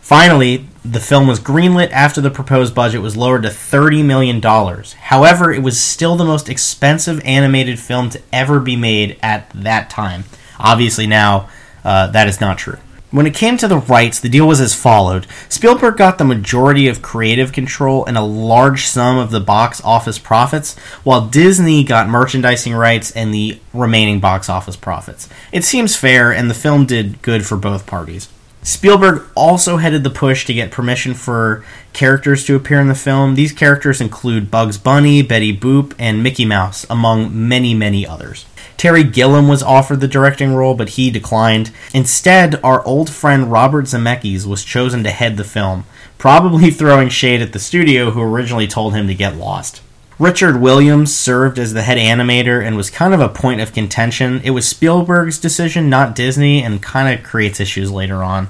Finally, 0.00 0.66
the 0.84 0.98
film 0.98 1.26
was 1.26 1.38
greenlit 1.38 1.90
after 1.90 2.20
the 2.20 2.30
proposed 2.30 2.74
budget 2.74 3.02
was 3.02 3.16
lowered 3.16 3.42
to 3.42 3.48
$30 3.48 4.04
million. 4.04 4.40
However, 4.40 5.52
it 5.52 5.62
was 5.62 5.80
still 5.80 6.16
the 6.16 6.24
most 6.24 6.48
expensive 6.48 7.20
animated 7.24 7.78
film 7.78 8.08
to 8.10 8.22
ever 8.32 8.58
be 8.58 8.76
made 8.76 9.18
at 9.22 9.50
that 9.50 9.90
time. 9.90 10.24
Obviously, 10.58 11.06
now 11.06 11.48
uh, 11.84 12.06
that 12.08 12.28
is 12.28 12.40
not 12.40 12.58
true. 12.58 12.78
When 13.10 13.26
it 13.26 13.34
came 13.34 13.56
to 13.56 13.66
the 13.66 13.78
rights, 13.78 14.20
the 14.20 14.28
deal 14.28 14.46
was 14.46 14.60
as 14.60 14.72
followed. 14.72 15.26
Spielberg 15.48 15.96
got 15.96 16.18
the 16.18 16.24
majority 16.24 16.86
of 16.86 17.02
creative 17.02 17.52
control 17.52 18.04
and 18.04 18.16
a 18.16 18.22
large 18.22 18.86
sum 18.86 19.18
of 19.18 19.32
the 19.32 19.40
box 19.40 19.80
office 19.82 20.18
profits, 20.18 20.78
while 21.02 21.26
Disney 21.26 21.82
got 21.82 22.08
merchandising 22.08 22.72
rights 22.72 23.10
and 23.10 23.34
the 23.34 23.58
remaining 23.74 24.20
box 24.20 24.48
office 24.48 24.76
profits. 24.76 25.28
It 25.50 25.64
seems 25.64 25.96
fair, 25.96 26.32
and 26.32 26.48
the 26.48 26.54
film 26.54 26.86
did 26.86 27.20
good 27.20 27.44
for 27.44 27.56
both 27.56 27.84
parties. 27.84 28.28
Spielberg 28.62 29.22
also 29.34 29.78
headed 29.78 30.04
the 30.04 30.10
push 30.10 30.44
to 30.44 30.54
get 30.54 30.70
permission 30.70 31.14
for 31.14 31.64
characters 31.92 32.44
to 32.44 32.54
appear 32.54 32.78
in 32.78 32.88
the 32.88 32.94
film. 32.94 33.34
These 33.34 33.52
characters 33.52 34.00
include 34.00 34.52
Bugs 34.52 34.78
Bunny, 34.78 35.22
Betty 35.22 35.56
Boop, 35.56 35.94
and 35.98 36.22
Mickey 36.22 36.44
Mouse, 36.44 36.86
among 36.88 37.48
many, 37.48 37.74
many 37.74 38.06
others. 38.06 38.44
Terry 38.80 39.04
Gilliam 39.04 39.46
was 39.46 39.62
offered 39.62 40.00
the 40.00 40.08
directing 40.08 40.54
role, 40.54 40.74
but 40.74 40.88
he 40.88 41.10
declined. 41.10 41.70
Instead, 41.92 42.58
our 42.64 42.82
old 42.86 43.10
friend 43.10 43.52
Robert 43.52 43.84
Zemeckis 43.84 44.46
was 44.46 44.64
chosen 44.64 45.04
to 45.04 45.10
head 45.10 45.36
the 45.36 45.44
film, 45.44 45.84
probably 46.16 46.70
throwing 46.70 47.10
shade 47.10 47.42
at 47.42 47.52
the 47.52 47.58
studio 47.58 48.12
who 48.12 48.22
originally 48.22 48.66
told 48.66 48.94
him 48.94 49.06
to 49.06 49.14
get 49.14 49.36
lost. 49.36 49.82
Richard 50.18 50.62
Williams 50.62 51.14
served 51.14 51.58
as 51.58 51.74
the 51.74 51.82
head 51.82 51.98
animator 51.98 52.66
and 52.66 52.74
was 52.74 52.88
kind 52.88 53.12
of 53.12 53.20
a 53.20 53.28
point 53.28 53.60
of 53.60 53.74
contention. 53.74 54.40
It 54.44 54.52
was 54.52 54.66
Spielberg's 54.66 55.38
decision, 55.38 55.90
not 55.90 56.16
Disney, 56.16 56.62
and 56.62 56.82
kind 56.82 57.12
of 57.12 57.22
creates 57.22 57.60
issues 57.60 57.92
later 57.92 58.22
on. 58.22 58.48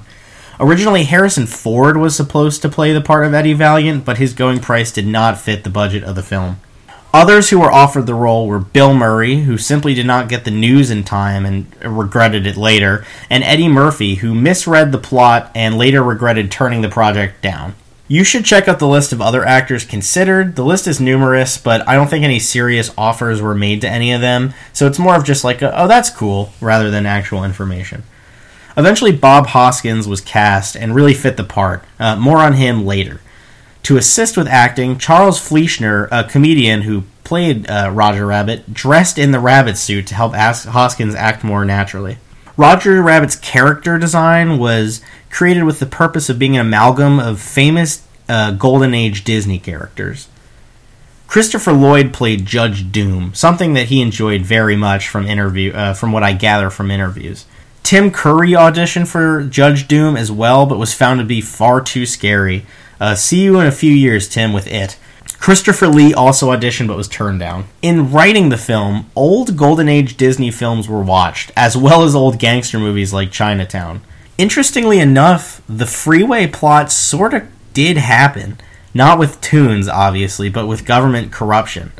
Originally, 0.61 1.03
Harrison 1.03 1.45
Ford 1.45 1.97
was 1.97 2.15
supposed 2.15 2.61
to 2.61 2.69
play 2.69 2.93
the 2.93 3.01
part 3.01 3.25
of 3.25 3.33
Eddie 3.33 3.51
Valiant, 3.51 4.05
but 4.05 4.17
his 4.17 4.31
going 4.31 4.61
price 4.61 4.93
did 4.93 5.07
not 5.07 5.41
fit 5.41 5.65
the 5.65 5.69
budget 5.69 6.05
of 6.05 6.15
the 6.15 6.23
film. 6.23 6.61
Others 7.13 7.49
who 7.49 7.59
were 7.59 7.71
offered 7.71 8.05
the 8.05 8.13
role 8.13 8.47
were 8.47 8.59
Bill 8.59 8.93
Murray, 8.93 9.41
who 9.41 9.57
simply 9.57 9.93
did 9.93 10.05
not 10.05 10.29
get 10.29 10.45
the 10.45 10.51
news 10.51 10.89
in 10.89 11.03
time 11.03 11.45
and 11.45 11.67
regretted 11.83 12.47
it 12.47 12.55
later, 12.55 13.05
and 13.29 13.43
Eddie 13.43 13.67
Murphy, 13.67 14.15
who 14.15 14.33
misread 14.33 14.93
the 14.93 14.97
plot 14.97 15.51
and 15.53 15.77
later 15.77 16.01
regretted 16.01 16.49
turning 16.49 16.81
the 16.81 16.87
project 16.87 17.41
down. 17.41 17.75
You 18.07 18.23
should 18.23 18.45
check 18.45 18.67
out 18.67 18.79
the 18.79 18.87
list 18.87 19.11
of 19.11 19.21
other 19.21 19.45
actors 19.45 19.83
considered. 19.83 20.55
The 20.55 20.65
list 20.65 20.87
is 20.87 21.01
numerous, 21.01 21.57
but 21.57 21.85
I 21.87 21.95
don't 21.95 22.09
think 22.09 22.23
any 22.23 22.39
serious 22.39 22.91
offers 22.97 23.41
were 23.41 23.55
made 23.55 23.81
to 23.81 23.89
any 23.89 24.13
of 24.13 24.21
them, 24.21 24.53
so 24.71 24.87
it's 24.87 24.99
more 24.99 25.15
of 25.15 25.25
just 25.25 25.43
like, 25.43 25.61
a, 25.61 25.77
oh, 25.77 25.87
that's 25.89 26.09
cool, 26.09 26.53
rather 26.61 26.89
than 26.89 27.05
actual 27.05 27.43
information. 27.43 28.03
Eventually, 28.77 29.11
Bob 29.11 29.47
Hoskins 29.47 30.07
was 30.07 30.21
cast 30.21 30.77
and 30.77 30.95
really 30.95 31.13
fit 31.13 31.35
the 31.35 31.43
part. 31.43 31.83
Uh, 31.99 32.15
more 32.15 32.37
on 32.37 32.53
him 32.53 32.85
later. 32.85 33.19
To 33.83 33.97
assist 33.97 34.37
with 34.37 34.47
acting, 34.47 34.97
Charles 34.97 35.39
Fleischer, 35.39 36.07
a 36.11 36.23
comedian 36.23 36.83
who 36.83 37.03
played 37.23 37.69
uh, 37.69 37.89
Roger 37.93 38.25
Rabbit, 38.25 38.73
dressed 38.73 39.17
in 39.17 39.31
the 39.31 39.39
rabbit 39.39 39.77
suit 39.77 40.07
to 40.07 40.15
help 40.15 40.33
Hoskins 40.33 41.15
act 41.15 41.43
more 41.43 41.65
naturally. 41.65 42.17
Roger 42.57 43.01
Rabbit's 43.01 43.35
character 43.35 43.97
design 43.97 44.59
was 44.59 45.01
created 45.29 45.63
with 45.63 45.79
the 45.79 45.85
purpose 45.85 46.29
of 46.29 46.37
being 46.37 46.55
an 46.55 46.67
amalgam 46.67 47.19
of 47.19 47.39
famous 47.39 48.05
uh, 48.29 48.51
Golden 48.51 48.93
Age 48.93 49.23
Disney 49.23 49.57
characters. 49.57 50.27
Christopher 51.27 51.71
Lloyd 51.71 52.13
played 52.13 52.45
Judge 52.45 52.91
Doom, 52.91 53.33
something 53.33 53.73
that 53.73 53.87
he 53.87 54.01
enjoyed 54.01 54.41
very 54.41 54.75
much 54.75 55.07
from 55.07 55.25
interview, 55.25 55.71
uh, 55.71 55.93
from 55.93 56.11
what 56.11 56.23
I 56.23 56.33
gather 56.33 56.69
from 56.69 56.91
interviews. 56.91 57.45
Tim 57.83 58.11
Curry 58.11 58.51
auditioned 58.51 59.07
for 59.07 59.43
Judge 59.43 59.87
Doom 59.87 60.17
as 60.17 60.31
well, 60.31 60.65
but 60.65 60.77
was 60.77 60.93
found 60.93 61.19
to 61.19 61.25
be 61.25 61.39
far 61.39 61.79
too 61.79 62.05
scary, 62.05 62.65
uh, 63.01 63.15
see 63.15 63.41
you 63.41 63.59
in 63.59 63.65
a 63.65 63.71
few 63.71 63.91
years, 63.91 64.29
Tim, 64.29 64.53
with 64.53 64.67
it. 64.67 64.97
Christopher 65.39 65.87
Lee 65.87 66.13
also 66.13 66.51
auditioned 66.51 66.87
but 66.87 66.97
was 66.97 67.07
turned 67.07 67.39
down. 67.39 67.65
In 67.81 68.11
writing 68.11 68.49
the 68.49 68.57
film, 68.57 69.09
old 69.15 69.57
Golden 69.57 69.89
Age 69.89 70.15
Disney 70.15 70.51
films 70.51 70.87
were 70.87 71.01
watched, 71.01 71.51
as 71.57 71.75
well 71.75 72.03
as 72.03 72.13
old 72.13 72.37
gangster 72.37 72.77
movies 72.77 73.11
like 73.11 73.31
Chinatown. 73.31 74.01
Interestingly 74.37 74.99
enough, 74.99 75.63
the 75.67 75.87
freeway 75.87 76.45
plot 76.45 76.91
sort 76.91 77.33
of 77.33 77.47
did 77.73 77.97
happen. 77.97 78.59
Not 78.93 79.17
with 79.17 79.41
Toons, 79.41 79.87
obviously, 79.87 80.49
but 80.49 80.67
with 80.67 80.85
government 80.85 81.31
corruption. 81.31 81.91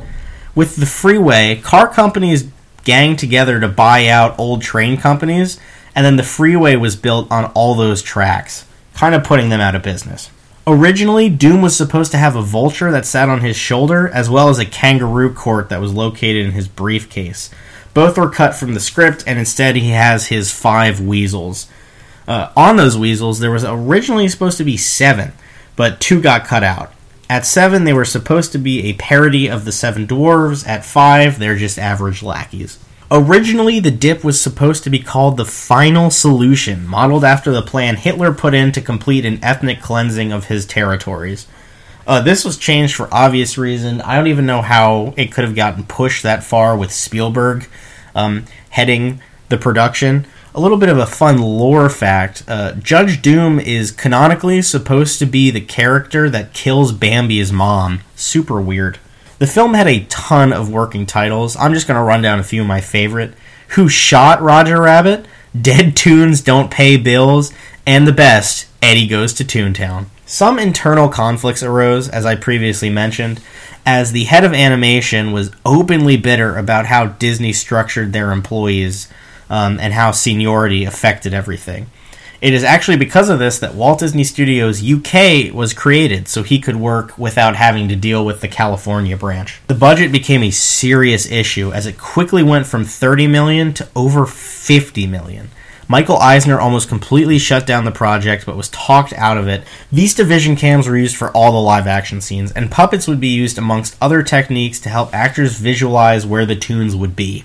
With 0.54 0.76
the 0.76 0.86
freeway, 0.86 1.60
car 1.64 1.88
companies 1.88 2.48
gang 2.84 3.16
together 3.16 3.58
to 3.58 3.66
buy 3.66 4.06
out 4.06 4.38
old 4.38 4.62
train 4.62 4.96
companies, 4.98 5.58
and 5.96 6.06
then 6.06 6.14
the 6.14 6.22
freeway 6.22 6.76
was 6.76 6.94
built 6.94 7.28
on 7.28 7.46
all 7.54 7.74
those 7.74 8.02
tracks, 8.02 8.66
kind 8.94 9.16
of 9.16 9.24
putting 9.24 9.48
them 9.48 9.60
out 9.60 9.74
of 9.74 9.82
business. 9.82 10.30
Originally, 10.66 11.28
Doom 11.28 11.60
was 11.60 11.76
supposed 11.76 12.12
to 12.12 12.18
have 12.18 12.36
a 12.36 12.42
vulture 12.42 12.92
that 12.92 13.04
sat 13.04 13.28
on 13.28 13.40
his 13.40 13.56
shoulder, 13.56 14.08
as 14.08 14.30
well 14.30 14.48
as 14.48 14.60
a 14.60 14.64
kangaroo 14.64 15.34
court 15.34 15.68
that 15.68 15.80
was 15.80 15.92
located 15.92 16.46
in 16.46 16.52
his 16.52 16.68
briefcase. 16.68 17.50
Both 17.94 18.16
were 18.16 18.30
cut 18.30 18.54
from 18.54 18.74
the 18.74 18.80
script, 18.80 19.24
and 19.26 19.38
instead 19.38 19.74
he 19.74 19.90
has 19.90 20.28
his 20.28 20.52
five 20.52 21.00
weasels. 21.00 21.66
Uh, 22.28 22.52
on 22.56 22.76
those 22.76 22.96
weasels, 22.96 23.40
there 23.40 23.50
was 23.50 23.64
originally 23.64 24.28
supposed 24.28 24.56
to 24.58 24.64
be 24.64 24.76
seven, 24.76 25.32
but 25.74 26.00
two 26.00 26.22
got 26.22 26.44
cut 26.44 26.62
out. 26.62 26.92
At 27.28 27.44
seven, 27.44 27.84
they 27.84 27.92
were 27.92 28.04
supposed 28.04 28.52
to 28.52 28.58
be 28.58 28.84
a 28.84 28.92
parody 28.94 29.48
of 29.48 29.64
the 29.64 29.72
Seven 29.72 30.06
Dwarves. 30.06 30.66
At 30.68 30.84
five, 30.84 31.38
they're 31.38 31.56
just 31.56 31.78
average 31.78 32.22
lackeys. 32.22 32.78
Originally, 33.14 33.78
the 33.78 33.90
dip 33.90 34.24
was 34.24 34.40
supposed 34.40 34.84
to 34.84 34.90
be 34.90 34.98
called 34.98 35.36
the 35.36 35.44
Final 35.44 36.08
Solution, 36.08 36.86
modeled 36.86 37.24
after 37.24 37.52
the 37.52 37.60
plan 37.60 37.96
Hitler 37.96 38.32
put 38.32 38.54
in 38.54 38.72
to 38.72 38.80
complete 38.80 39.26
an 39.26 39.38
ethnic 39.44 39.82
cleansing 39.82 40.32
of 40.32 40.46
his 40.46 40.64
territories. 40.64 41.46
Uh, 42.06 42.22
this 42.22 42.42
was 42.42 42.56
changed 42.56 42.94
for 42.94 43.12
obvious 43.12 43.58
reason. 43.58 44.00
I 44.00 44.16
don't 44.16 44.28
even 44.28 44.46
know 44.46 44.62
how 44.62 45.12
it 45.18 45.30
could 45.30 45.44
have 45.44 45.54
gotten 45.54 45.84
pushed 45.84 46.22
that 46.22 46.42
far 46.42 46.74
with 46.74 46.90
Spielberg 46.90 47.68
um, 48.14 48.46
heading 48.70 49.20
the 49.50 49.58
production. 49.58 50.26
A 50.54 50.60
little 50.60 50.78
bit 50.78 50.88
of 50.88 50.96
a 50.96 51.04
fun 51.04 51.36
lore 51.36 51.90
fact 51.90 52.42
uh, 52.48 52.72
Judge 52.76 53.20
Doom 53.20 53.60
is 53.60 53.90
canonically 53.90 54.62
supposed 54.62 55.18
to 55.18 55.26
be 55.26 55.50
the 55.50 55.60
character 55.60 56.30
that 56.30 56.54
kills 56.54 56.92
Bambi's 56.92 57.52
mom. 57.52 58.00
Super 58.16 58.58
weird. 58.58 58.98
The 59.42 59.48
film 59.48 59.74
had 59.74 59.88
a 59.88 60.04
ton 60.04 60.52
of 60.52 60.70
working 60.70 61.04
titles. 61.04 61.56
I'm 61.56 61.74
just 61.74 61.88
going 61.88 61.98
to 61.98 62.04
run 62.04 62.22
down 62.22 62.38
a 62.38 62.44
few 62.44 62.60
of 62.60 62.68
my 62.68 62.80
favorite. 62.80 63.34
Who 63.70 63.88
Shot 63.88 64.40
Roger 64.40 64.80
Rabbit? 64.80 65.26
Dead 65.60 65.96
Toons 65.96 66.40
Don't 66.40 66.70
Pay 66.70 66.96
Bills, 66.96 67.52
and 67.84 68.06
the 68.06 68.12
best, 68.12 68.68
Eddie 68.80 69.08
Goes 69.08 69.32
to 69.32 69.44
Toontown. 69.44 70.06
Some 70.26 70.60
internal 70.60 71.08
conflicts 71.08 71.64
arose, 71.64 72.08
as 72.08 72.24
I 72.24 72.36
previously 72.36 72.88
mentioned, 72.88 73.40
as 73.84 74.12
the 74.12 74.26
head 74.26 74.44
of 74.44 74.52
animation 74.52 75.32
was 75.32 75.50
openly 75.66 76.16
bitter 76.16 76.56
about 76.56 76.86
how 76.86 77.06
Disney 77.06 77.52
structured 77.52 78.12
their 78.12 78.30
employees 78.30 79.08
um, 79.50 79.80
and 79.80 79.92
how 79.92 80.12
seniority 80.12 80.84
affected 80.84 81.34
everything. 81.34 81.90
It 82.42 82.54
is 82.54 82.64
actually 82.64 82.96
because 82.96 83.28
of 83.28 83.38
this 83.38 83.60
that 83.60 83.76
Walt 83.76 84.00
Disney 84.00 84.24
Studios 84.24 84.82
UK 84.82 85.54
was 85.54 85.72
created 85.72 86.26
so 86.26 86.42
he 86.42 86.58
could 86.58 86.74
work 86.74 87.16
without 87.16 87.54
having 87.54 87.88
to 87.88 87.94
deal 87.94 88.26
with 88.26 88.40
the 88.40 88.48
California 88.48 89.16
branch. 89.16 89.60
The 89.68 89.76
budget 89.76 90.10
became 90.10 90.42
a 90.42 90.50
serious 90.50 91.30
issue 91.30 91.72
as 91.72 91.86
it 91.86 91.96
quickly 91.96 92.42
went 92.42 92.66
from 92.66 92.84
30 92.84 93.28
million 93.28 93.72
to 93.74 93.88
over 93.94 94.26
50 94.26 95.06
million. 95.06 95.50
Michael 95.86 96.18
Eisner 96.18 96.58
almost 96.58 96.88
completely 96.88 97.38
shut 97.38 97.64
down 97.64 97.84
the 97.84 97.92
project 97.92 98.44
but 98.44 98.56
was 98.56 98.70
talked 98.70 99.12
out 99.12 99.38
of 99.38 99.46
it. 99.46 99.62
VistaVision 99.92 100.58
cams 100.58 100.88
were 100.88 100.96
used 100.96 101.16
for 101.16 101.30
all 101.30 101.52
the 101.52 101.58
live 101.58 101.86
action 101.86 102.20
scenes, 102.20 102.50
and 102.50 102.72
puppets 102.72 103.06
would 103.06 103.20
be 103.20 103.28
used 103.28 103.56
amongst 103.56 103.96
other 104.02 104.24
techniques 104.24 104.80
to 104.80 104.88
help 104.88 105.14
actors 105.14 105.58
visualize 105.58 106.26
where 106.26 106.44
the 106.44 106.56
Toons 106.56 106.96
would 106.96 107.14
be. 107.14 107.44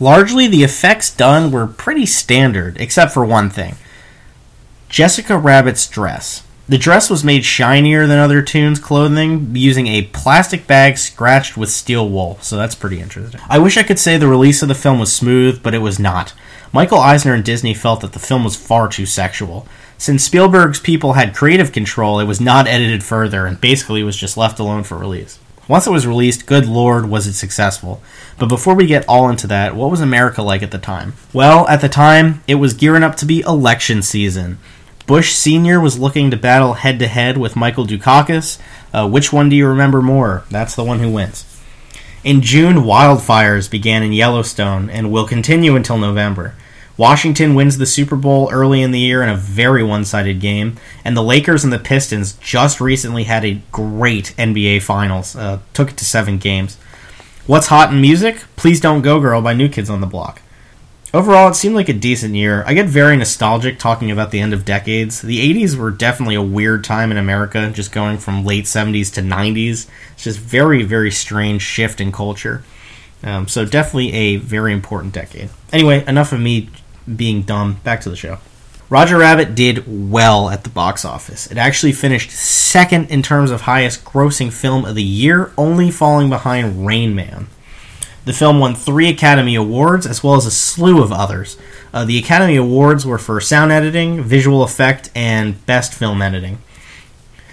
Largely, 0.00 0.48
the 0.48 0.64
effects 0.64 1.14
done 1.14 1.52
were 1.52 1.68
pretty 1.68 2.06
standard, 2.06 2.76
except 2.80 3.12
for 3.12 3.24
one 3.24 3.50
thing. 3.50 3.76
Jessica 4.88 5.36
Rabbit's 5.36 5.88
dress. 5.88 6.42
The 6.68 6.78
dress 6.78 7.10
was 7.10 7.22
made 7.22 7.44
shinier 7.44 8.06
than 8.06 8.18
other 8.18 8.42
Toons 8.42 8.80
clothing 8.80 9.54
using 9.54 9.86
a 9.86 10.02
plastic 10.02 10.66
bag 10.66 10.98
scratched 10.98 11.56
with 11.56 11.70
steel 11.70 12.08
wool, 12.08 12.38
so 12.40 12.56
that's 12.56 12.74
pretty 12.74 13.00
interesting. 13.00 13.40
I 13.48 13.58
wish 13.58 13.76
I 13.76 13.84
could 13.84 13.98
say 13.98 14.16
the 14.16 14.26
release 14.26 14.62
of 14.62 14.68
the 14.68 14.74
film 14.74 14.98
was 14.98 15.12
smooth, 15.12 15.62
but 15.62 15.74
it 15.74 15.78
was 15.78 15.98
not. 15.98 16.34
Michael 16.72 16.98
Eisner 16.98 17.34
and 17.34 17.44
Disney 17.44 17.72
felt 17.72 18.00
that 18.00 18.12
the 18.12 18.18
film 18.18 18.42
was 18.42 18.56
far 18.56 18.88
too 18.88 19.06
sexual. 19.06 19.68
Since 19.98 20.24
Spielberg's 20.24 20.80
people 20.80 21.12
had 21.12 21.36
creative 21.36 21.72
control, 21.72 22.18
it 22.18 22.24
was 22.24 22.40
not 22.40 22.66
edited 22.66 23.04
further 23.04 23.46
and 23.46 23.60
basically 23.60 24.02
was 24.02 24.16
just 24.16 24.36
left 24.36 24.58
alone 24.58 24.82
for 24.82 24.98
release. 24.98 25.38
Once 25.68 25.86
it 25.86 25.92
was 25.92 26.06
released, 26.06 26.46
good 26.46 26.66
lord, 26.66 27.08
was 27.08 27.26
it 27.26 27.32
successful. 27.32 28.00
But 28.38 28.48
before 28.48 28.74
we 28.74 28.86
get 28.86 29.04
all 29.08 29.28
into 29.28 29.46
that, 29.48 29.74
what 29.74 29.90
was 29.90 30.00
America 30.00 30.42
like 30.42 30.62
at 30.62 30.70
the 30.70 30.78
time? 30.78 31.14
Well, 31.32 31.66
at 31.68 31.80
the 31.80 31.88
time, 31.88 32.42
it 32.46 32.56
was 32.56 32.74
gearing 32.74 33.02
up 33.02 33.16
to 33.16 33.26
be 33.26 33.40
election 33.40 34.02
season. 34.02 34.58
Bush 35.06 35.34
Sr. 35.34 35.78
was 35.80 36.00
looking 36.00 36.32
to 36.32 36.36
battle 36.36 36.74
head 36.74 36.98
to 36.98 37.06
head 37.06 37.38
with 37.38 37.54
Michael 37.54 37.86
Dukakis. 37.86 38.58
Uh, 38.92 39.08
which 39.08 39.32
one 39.32 39.48
do 39.48 39.54
you 39.54 39.68
remember 39.68 40.02
more? 40.02 40.44
That's 40.50 40.74
the 40.74 40.82
one 40.82 40.98
who 40.98 41.10
wins. 41.10 41.44
In 42.24 42.42
June, 42.42 42.78
wildfires 42.78 43.70
began 43.70 44.02
in 44.02 44.12
Yellowstone 44.12 44.90
and 44.90 45.12
will 45.12 45.26
continue 45.26 45.76
until 45.76 45.96
November. 45.96 46.54
Washington 46.96 47.54
wins 47.54 47.78
the 47.78 47.86
Super 47.86 48.16
Bowl 48.16 48.48
early 48.50 48.82
in 48.82 48.90
the 48.90 48.98
year 48.98 49.22
in 49.22 49.28
a 49.28 49.36
very 49.36 49.84
one 49.84 50.04
sided 50.04 50.40
game, 50.40 50.76
and 51.04 51.16
the 51.16 51.22
Lakers 51.22 51.62
and 51.62 51.72
the 51.72 51.78
Pistons 51.78 52.32
just 52.34 52.80
recently 52.80 53.24
had 53.24 53.44
a 53.44 53.60
great 53.70 54.34
NBA 54.36 54.82
Finals, 54.82 55.36
uh, 55.36 55.60
took 55.72 55.90
it 55.90 55.96
to 55.98 56.04
seven 56.04 56.38
games. 56.38 56.78
What's 57.46 57.68
hot 57.68 57.92
in 57.92 58.00
music? 58.00 58.42
Please 58.56 58.80
Don't 58.80 59.02
Go 59.02 59.20
Girl 59.20 59.40
by 59.40 59.52
New 59.52 59.68
Kids 59.68 59.88
on 59.88 60.00
the 60.00 60.06
Block. 60.06 60.42
Overall, 61.16 61.48
it 61.48 61.54
seemed 61.54 61.74
like 61.74 61.88
a 61.88 61.94
decent 61.94 62.34
year. 62.34 62.62
I 62.66 62.74
get 62.74 62.88
very 62.88 63.16
nostalgic 63.16 63.78
talking 63.78 64.10
about 64.10 64.32
the 64.32 64.40
end 64.40 64.52
of 64.52 64.66
decades. 64.66 65.22
The 65.22 65.38
80s 65.54 65.74
were 65.74 65.90
definitely 65.90 66.34
a 66.34 66.42
weird 66.42 66.84
time 66.84 67.10
in 67.10 67.16
America, 67.16 67.70
just 67.70 67.90
going 67.90 68.18
from 68.18 68.44
late 68.44 68.66
70s 68.66 69.14
to 69.14 69.22
90s. 69.22 69.88
It's 70.12 70.24
just 70.24 70.38
very, 70.38 70.82
very 70.82 71.10
strange 71.10 71.62
shift 71.62 72.02
in 72.02 72.12
culture. 72.12 72.64
Um, 73.22 73.48
so 73.48 73.64
definitely 73.64 74.12
a 74.12 74.36
very 74.36 74.74
important 74.74 75.14
decade. 75.14 75.48
Anyway, 75.72 76.04
enough 76.06 76.32
of 76.34 76.40
me 76.40 76.68
being 77.16 77.40
dumb. 77.40 77.80
Back 77.82 78.02
to 78.02 78.10
the 78.10 78.16
show. 78.16 78.36
Roger 78.90 79.16
Rabbit 79.16 79.54
did 79.54 80.10
well 80.10 80.50
at 80.50 80.64
the 80.64 80.70
box 80.70 81.06
office. 81.06 81.50
It 81.50 81.56
actually 81.56 81.92
finished 81.92 82.30
second 82.30 83.10
in 83.10 83.22
terms 83.22 83.50
of 83.50 83.62
highest 83.62 84.04
grossing 84.04 84.52
film 84.52 84.84
of 84.84 84.94
the 84.94 85.02
year, 85.02 85.50
only 85.56 85.90
falling 85.90 86.28
behind 86.28 86.86
Rain 86.86 87.14
Man. 87.14 87.46
The 88.26 88.32
film 88.32 88.58
won 88.58 88.74
three 88.74 89.08
Academy 89.08 89.54
Awards 89.54 90.04
as 90.04 90.20
well 90.20 90.34
as 90.34 90.46
a 90.46 90.50
slew 90.50 91.00
of 91.00 91.12
others. 91.12 91.56
Uh, 91.94 92.04
the 92.04 92.18
Academy 92.18 92.56
Awards 92.56 93.06
were 93.06 93.18
for 93.18 93.40
sound 93.40 93.70
editing, 93.70 94.20
visual 94.20 94.64
effect, 94.64 95.10
and 95.14 95.64
best 95.64 95.94
film 95.94 96.20
editing. 96.20 96.58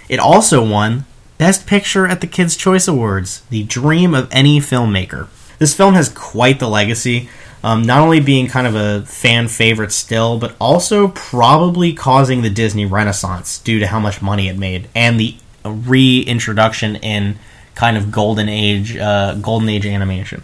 It 0.08 0.18
also 0.18 0.68
won 0.68 1.04
Best 1.38 1.68
Picture 1.68 2.08
at 2.08 2.20
the 2.20 2.26
Kids' 2.26 2.56
Choice 2.56 2.88
Awards, 2.88 3.42
the 3.50 3.62
dream 3.62 4.14
of 4.14 4.28
any 4.32 4.58
filmmaker. 4.58 5.28
This 5.60 5.74
film 5.74 5.94
has 5.94 6.08
quite 6.08 6.58
the 6.58 6.68
legacy, 6.68 7.28
um, 7.62 7.82
not 7.82 8.00
only 8.00 8.18
being 8.18 8.48
kind 8.48 8.66
of 8.66 8.74
a 8.74 9.06
fan 9.06 9.46
favorite 9.46 9.92
still, 9.92 10.40
but 10.40 10.56
also 10.60 11.06
probably 11.06 11.92
causing 11.92 12.42
the 12.42 12.50
Disney 12.50 12.84
Renaissance 12.84 13.58
due 13.60 13.78
to 13.78 13.86
how 13.86 14.00
much 14.00 14.20
money 14.20 14.48
it 14.48 14.58
made 14.58 14.88
and 14.92 15.20
the 15.20 15.36
reintroduction 15.64 16.96
in 16.96 17.38
kind 17.76 17.96
of 17.96 18.10
golden 18.10 18.48
age, 18.48 18.96
uh, 18.96 19.34
golden 19.36 19.68
age 19.68 19.86
animation. 19.86 20.42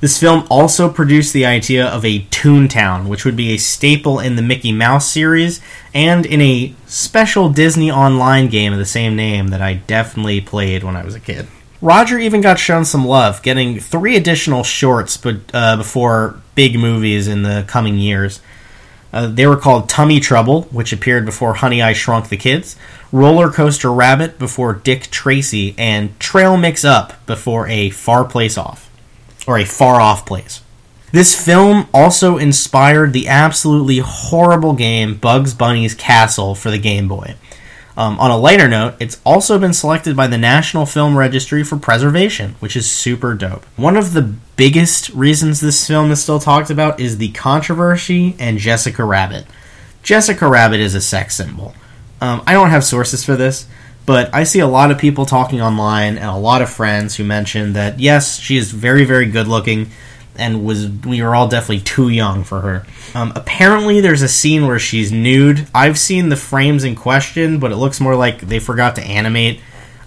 This 0.00 0.18
film 0.18 0.46
also 0.48 0.88
produced 0.88 1.34
the 1.34 1.44
idea 1.44 1.86
of 1.86 2.06
a 2.06 2.20
Toontown, 2.30 3.06
which 3.06 3.26
would 3.26 3.36
be 3.36 3.50
a 3.50 3.58
staple 3.58 4.18
in 4.18 4.36
the 4.36 4.42
Mickey 4.42 4.72
Mouse 4.72 5.10
series 5.10 5.60
and 5.92 6.24
in 6.24 6.40
a 6.40 6.74
special 6.86 7.50
Disney 7.50 7.90
Online 7.90 8.48
game 8.48 8.72
of 8.72 8.78
the 8.78 8.86
same 8.86 9.14
name 9.14 9.48
that 9.48 9.60
I 9.60 9.74
definitely 9.74 10.40
played 10.40 10.82
when 10.82 10.96
I 10.96 11.04
was 11.04 11.14
a 11.14 11.20
kid. 11.20 11.48
Roger 11.82 12.18
even 12.18 12.40
got 12.40 12.58
shown 12.58 12.86
some 12.86 13.06
love, 13.06 13.42
getting 13.42 13.78
three 13.78 14.16
additional 14.16 14.64
shorts 14.64 15.18
but, 15.18 15.36
uh, 15.52 15.76
before 15.76 16.40
big 16.54 16.78
movies 16.78 17.28
in 17.28 17.42
the 17.42 17.64
coming 17.68 17.98
years. 17.98 18.40
Uh, 19.12 19.26
they 19.26 19.46
were 19.46 19.56
called 19.56 19.88
Tummy 19.88 20.20
Trouble, 20.20 20.62
which 20.70 20.94
appeared 20.94 21.26
before 21.26 21.54
Honey 21.54 21.82
I 21.82 21.92
Shrunk 21.92 22.30
the 22.30 22.36
Kids, 22.38 22.76
Roller 23.12 23.50
Coaster 23.50 23.92
Rabbit 23.92 24.38
before 24.38 24.72
Dick 24.72 25.10
Tracy, 25.10 25.74
and 25.76 26.18
Trail 26.18 26.56
Mix 26.56 26.86
Up 26.86 27.26
before 27.26 27.66
A 27.68 27.90
Far 27.90 28.24
Place 28.24 28.56
Off 28.56 28.89
or 29.46 29.58
a 29.58 29.64
far 29.64 30.00
off 30.00 30.26
place. 30.26 30.62
This 31.12 31.34
film 31.44 31.88
also 31.92 32.38
inspired 32.38 33.12
the 33.12 33.26
absolutely 33.26 33.98
horrible 33.98 34.74
game 34.74 35.16
Bugs 35.16 35.54
Bunny's 35.54 35.94
Castle 35.94 36.54
for 36.54 36.70
the 36.70 36.78
Game 36.78 37.08
Boy. 37.08 37.34
Um, 37.96 38.18
on 38.20 38.30
a 38.30 38.36
lighter 38.36 38.68
note, 38.68 38.94
it's 39.00 39.20
also 39.26 39.58
been 39.58 39.74
selected 39.74 40.16
by 40.16 40.28
the 40.28 40.38
National 40.38 40.86
Film 40.86 41.18
Registry 41.18 41.64
for 41.64 41.76
preservation, 41.76 42.54
which 42.60 42.76
is 42.76 42.90
super 42.90 43.34
dope. 43.34 43.64
One 43.76 43.96
of 43.96 44.12
the 44.12 44.22
biggest 44.56 45.10
reasons 45.10 45.60
this 45.60 45.86
film 45.86 46.10
is 46.12 46.22
still 46.22 46.38
talked 46.38 46.70
about 46.70 47.00
is 47.00 47.18
the 47.18 47.32
controversy 47.32 48.36
and 48.38 48.58
Jessica 48.58 49.04
Rabbit. 49.04 49.46
Jessica 50.02 50.48
Rabbit 50.48 50.80
is 50.80 50.94
a 50.94 51.00
sex 51.00 51.34
symbol. 51.34 51.74
Um, 52.20 52.42
I 52.46 52.52
don't 52.52 52.70
have 52.70 52.84
sources 52.84 53.24
for 53.24 53.36
this, 53.36 53.66
but 54.10 54.34
I 54.34 54.42
see 54.42 54.58
a 54.58 54.66
lot 54.66 54.90
of 54.90 54.98
people 54.98 55.24
talking 55.24 55.60
online 55.60 56.18
and 56.18 56.26
a 56.26 56.34
lot 56.34 56.62
of 56.62 56.68
friends 56.68 57.14
who 57.14 57.22
mention 57.22 57.74
that 57.74 58.00
yes, 58.00 58.40
she 58.40 58.56
is 58.56 58.72
very, 58.72 59.04
very 59.04 59.26
good 59.26 59.46
looking 59.46 59.92
and 60.34 60.64
was 60.66 60.88
we 60.88 61.22
were 61.22 61.32
all 61.32 61.46
definitely 61.46 61.82
too 61.82 62.08
young 62.08 62.42
for 62.42 62.60
her. 62.60 62.86
Um, 63.14 63.32
apparently, 63.36 64.00
there's 64.00 64.22
a 64.22 64.28
scene 64.28 64.66
where 64.66 64.80
she's 64.80 65.12
nude. 65.12 65.68
I've 65.72 65.96
seen 65.96 66.28
the 66.28 66.34
frames 66.34 66.82
in 66.82 66.96
question, 66.96 67.60
but 67.60 67.70
it 67.70 67.76
looks 67.76 68.00
more 68.00 68.16
like 68.16 68.40
they 68.40 68.58
forgot 68.58 68.96
to 68.96 69.02
animate 69.04 69.60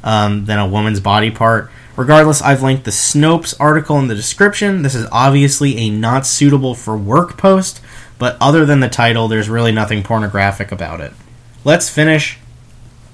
um, 0.04 0.44
than 0.44 0.60
a 0.60 0.68
woman's 0.68 1.00
body 1.00 1.32
part. 1.32 1.72
Regardless, 1.96 2.42
I've 2.42 2.62
linked 2.62 2.84
the 2.84 2.92
Snopes 2.92 3.56
article 3.58 4.00
in 4.00 4.10
the 4.10 4.16
description. 4.16 4.82
This 4.82 4.96
is 4.96 5.08
obviously 5.14 5.78
a 5.78 5.90
not 5.90 6.26
suitable 6.26 6.76
for 6.76 6.98
work 6.98 7.38
post, 7.38 7.80
but 8.20 8.36
other 8.42 8.66
than 8.66 8.82
the 8.82 8.90
title, 8.90 9.30
there's 9.30 9.48
really 9.48 9.72
nothing 9.72 10.04
pornographic 10.04 10.74
about 10.74 11.00
it. 11.00 11.14
Let's 11.64 11.90
finish 11.90 12.38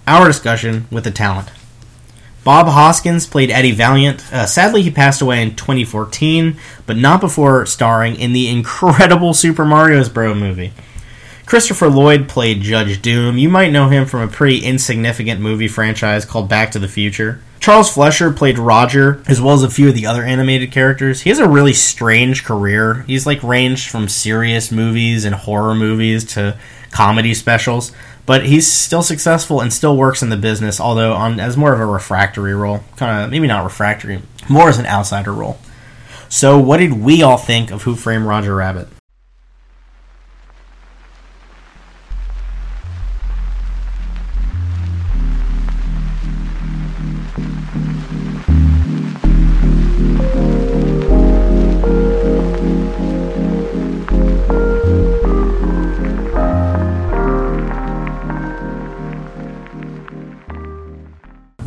our 0.09 0.27
discussion 0.27 0.87
with 0.91 1.03
the 1.03 1.11
talent. 1.11 1.49
Bob 2.43 2.67
Hoskins 2.67 3.27
played 3.27 3.51
Eddie 3.51 3.71
Valiant. 3.73 4.33
Uh, 4.33 4.45
sadly, 4.45 4.81
he 4.81 4.89
passed 4.89 5.21
away 5.21 5.41
in 5.41 5.55
2014, 5.55 6.57
but 6.85 6.97
not 6.97 7.21
before 7.21 7.65
starring 7.65 8.15
in 8.15 8.33
the 8.33 8.47
incredible 8.49 9.33
Super 9.33 9.65
Mario 9.65 10.03
Bros. 10.09 10.35
movie. 10.35 10.73
Christopher 11.45 11.89
Lloyd 11.89 12.29
played 12.29 12.61
Judge 12.61 13.01
Doom. 13.01 13.37
You 13.37 13.49
might 13.49 13.71
know 13.71 13.89
him 13.89 14.05
from 14.05 14.21
a 14.21 14.27
pretty 14.27 14.63
insignificant 14.63 15.41
movie 15.41 15.67
franchise 15.67 16.23
called 16.23 16.47
Back 16.47 16.71
to 16.71 16.79
the 16.79 16.87
Future. 16.87 17.41
Charles 17.59 17.91
Fleischer 17.91 18.31
played 18.31 18.57
Roger, 18.57 19.21
as 19.27 19.41
well 19.41 19.53
as 19.53 19.63
a 19.63 19.69
few 19.69 19.89
of 19.89 19.95
the 19.95 20.05
other 20.05 20.23
animated 20.23 20.71
characters. 20.71 21.21
He 21.21 21.29
has 21.29 21.39
a 21.39 21.49
really 21.49 21.73
strange 21.73 22.45
career. 22.45 23.03
He's 23.07 23.25
like 23.25 23.43
ranged 23.43 23.89
from 23.89 24.07
serious 24.07 24.71
movies 24.71 25.25
and 25.25 25.35
horror 25.35 25.75
movies 25.75 26.23
to 26.35 26.57
comedy 26.91 27.33
specials 27.33 27.91
but 28.29 28.45
he's 28.45 28.71
still 28.71 29.01
successful 29.01 29.59
and 29.59 29.73
still 29.73 29.97
works 29.97 30.21
in 30.21 30.29
the 30.29 30.37
business, 30.37 30.79
although 30.79 31.13
on 31.13 31.39
as 31.39 31.57
more 31.57 31.73
of 31.73 31.79
a 31.79 31.85
refractory 31.87 32.53
role, 32.53 32.81
kind 32.95 33.23
of 33.23 33.31
maybe 33.31 33.47
not 33.47 33.63
refractory, 33.63 34.21
more 34.47 34.69
as 34.69 34.77
an 34.77 34.85
outsider 34.85 35.33
role. 35.33 35.57
So, 36.29 36.59
what 36.59 36.77
did 36.77 36.93
we 36.93 37.23
all 37.23 37.37
think 37.37 37.71
of 37.71 37.81
Who 37.81 37.95
Framed 37.95 38.25
Roger 38.25 38.53
Rabbit? 38.53 38.87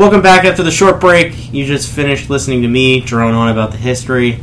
Welcome 0.02 0.20
back 0.20 0.44
after 0.44 0.64
the 0.64 0.72
short 0.72 1.00
break. 1.00 1.54
You 1.54 1.64
just 1.64 1.88
finished 1.88 2.28
listening 2.28 2.62
to 2.62 2.68
me 2.68 2.98
drone 2.98 3.34
on 3.34 3.50
about 3.50 3.70
the 3.70 3.76
history. 3.76 4.40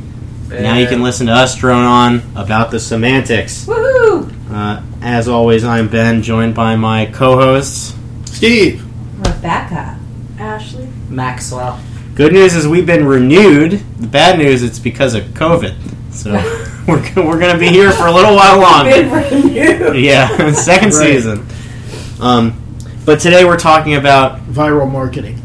Now 0.47 0.77
you 0.77 0.87
can 0.87 1.03
listen 1.03 1.27
to 1.27 1.33
us 1.33 1.57
drone 1.57 1.83
on 1.83 2.21
about 2.37 2.71
the 2.71 2.79
semantics. 2.79 3.65
Woohoo! 3.65 4.31
Uh, 4.49 4.81
as 5.01 5.27
always, 5.27 5.65
I'm 5.65 5.89
Ben, 5.89 6.23
joined 6.23 6.55
by 6.55 6.77
my 6.77 7.07
co-hosts. 7.07 7.93
Steve. 8.23 8.85
Rebecca. 9.17 9.99
Ashley. 10.39 10.87
Maxwell. 11.09 11.77
Good 12.15 12.31
news 12.31 12.55
is 12.55 12.65
we've 12.65 12.87
been 12.87 13.05
renewed. 13.05 13.83
The 13.99 14.07
bad 14.07 14.39
news 14.39 14.63
it's 14.63 14.79
because 14.79 15.13
of 15.13 15.25
COVID. 15.25 15.75
So 16.13 16.31
we're 16.87 17.01
we're 17.27 17.37
gonna 17.37 17.59
be 17.59 17.67
here 17.67 17.91
for 17.91 18.07
a 18.07 18.13
little 18.13 18.33
while 18.33 18.61
longer. 18.61 18.91
Been 18.91 19.11
renewed. 19.11 19.97
Yeah, 20.05 20.53
second 20.53 20.93
Right. 20.93 21.15
season. 21.17 21.45
Um, 22.21 22.55
but 23.05 23.19
today 23.19 23.43
we're 23.43 23.59
talking 23.59 23.95
about 23.95 24.39
Viral 24.45 24.89
marketing. 24.89 25.38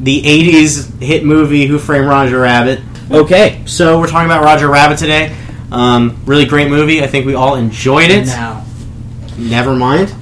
The 0.00 0.22
80s 0.22 1.00
hit 1.00 1.24
movie 1.24 1.66
Who 1.66 1.78
Framed 1.78 2.06
Roger 2.06 2.40
Rabbit. 2.40 2.80
Okay, 3.10 3.62
so 3.66 4.00
we're 4.00 4.08
talking 4.08 4.26
about 4.26 4.42
Roger 4.42 4.68
Rabbit 4.68 4.98
today. 4.98 5.36
Um, 5.70 6.20
really 6.24 6.46
great 6.46 6.68
movie. 6.68 7.02
I 7.02 7.06
think 7.06 7.26
we 7.26 7.34
all 7.34 7.54
enjoyed 7.54 8.10
it. 8.10 8.26
Now. 8.26 8.64
Never 9.36 9.74
mind. 9.74 10.14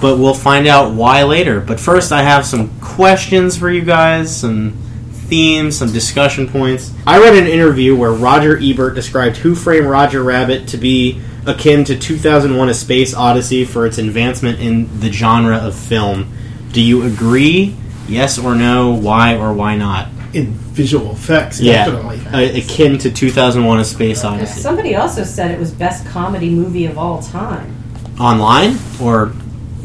But 0.00 0.18
we'll 0.18 0.34
find 0.34 0.66
out 0.66 0.92
why 0.94 1.22
later. 1.22 1.60
But 1.60 1.80
first, 1.80 2.12
I 2.12 2.22
have 2.22 2.44
some 2.44 2.78
questions 2.80 3.56
for 3.56 3.70
you 3.70 3.82
guys, 3.82 4.36
some 4.36 4.72
themes, 5.12 5.78
some 5.78 5.92
discussion 5.92 6.46
points. 6.48 6.92
I 7.06 7.18
read 7.18 7.34
an 7.34 7.46
interview 7.46 7.96
where 7.96 8.12
Roger 8.12 8.58
Ebert 8.58 8.94
described 8.94 9.38
Who 9.38 9.54
Framed 9.54 9.86
Roger 9.86 10.22
Rabbit 10.22 10.68
to 10.68 10.76
be 10.76 11.20
akin 11.46 11.84
to 11.84 11.98
2001 11.98 12.68
A 12.68 12.74
Space 12.74 13.14
Odyssey 13.14 13.64
for 13.64 13.86
its 13.86 13.98
advancement 13.98 14.60
in 14.60 15.00
the 15.00 15.10
genre 15.10 15.56
of 15.56 15.74
film. 15.74 16.32
Do 16.72 16.80
you 16.80 17.02
agree? 17.04 17.76
Yes 18.08 18.38
or 18.38 18.54
no? 18.54 18.92
Why 18.94 19.36
or 19.36 19.52
why 19.52 19.76
not? 19.76 20.08
in 20.34 20.46
visual 20.46 21.12
effects, 21.12 21.60
Yeah, 21.60 21.84
definitely. 21.84 22.20
uh, 22.26 22.58
akin 22.58 22.98
to 22.98 23.10
2001: 23.12 23.78
A 23.78 23.84
Space 23.84 24.24
Odyssey. 24.24 24.60
Somebody 24.60 24.96
also 24.96 25.22
said 25.22 25.52
it 25.52 25.60
was 25.60 25.70
best 25.70 26.04
comedy 26.06 26.50
movie 26.50 26.86
of 26.86 26.98
all 26.98 27.22
time. 27.22 27.72
Online 28.18 28.76
or 29.00 29.32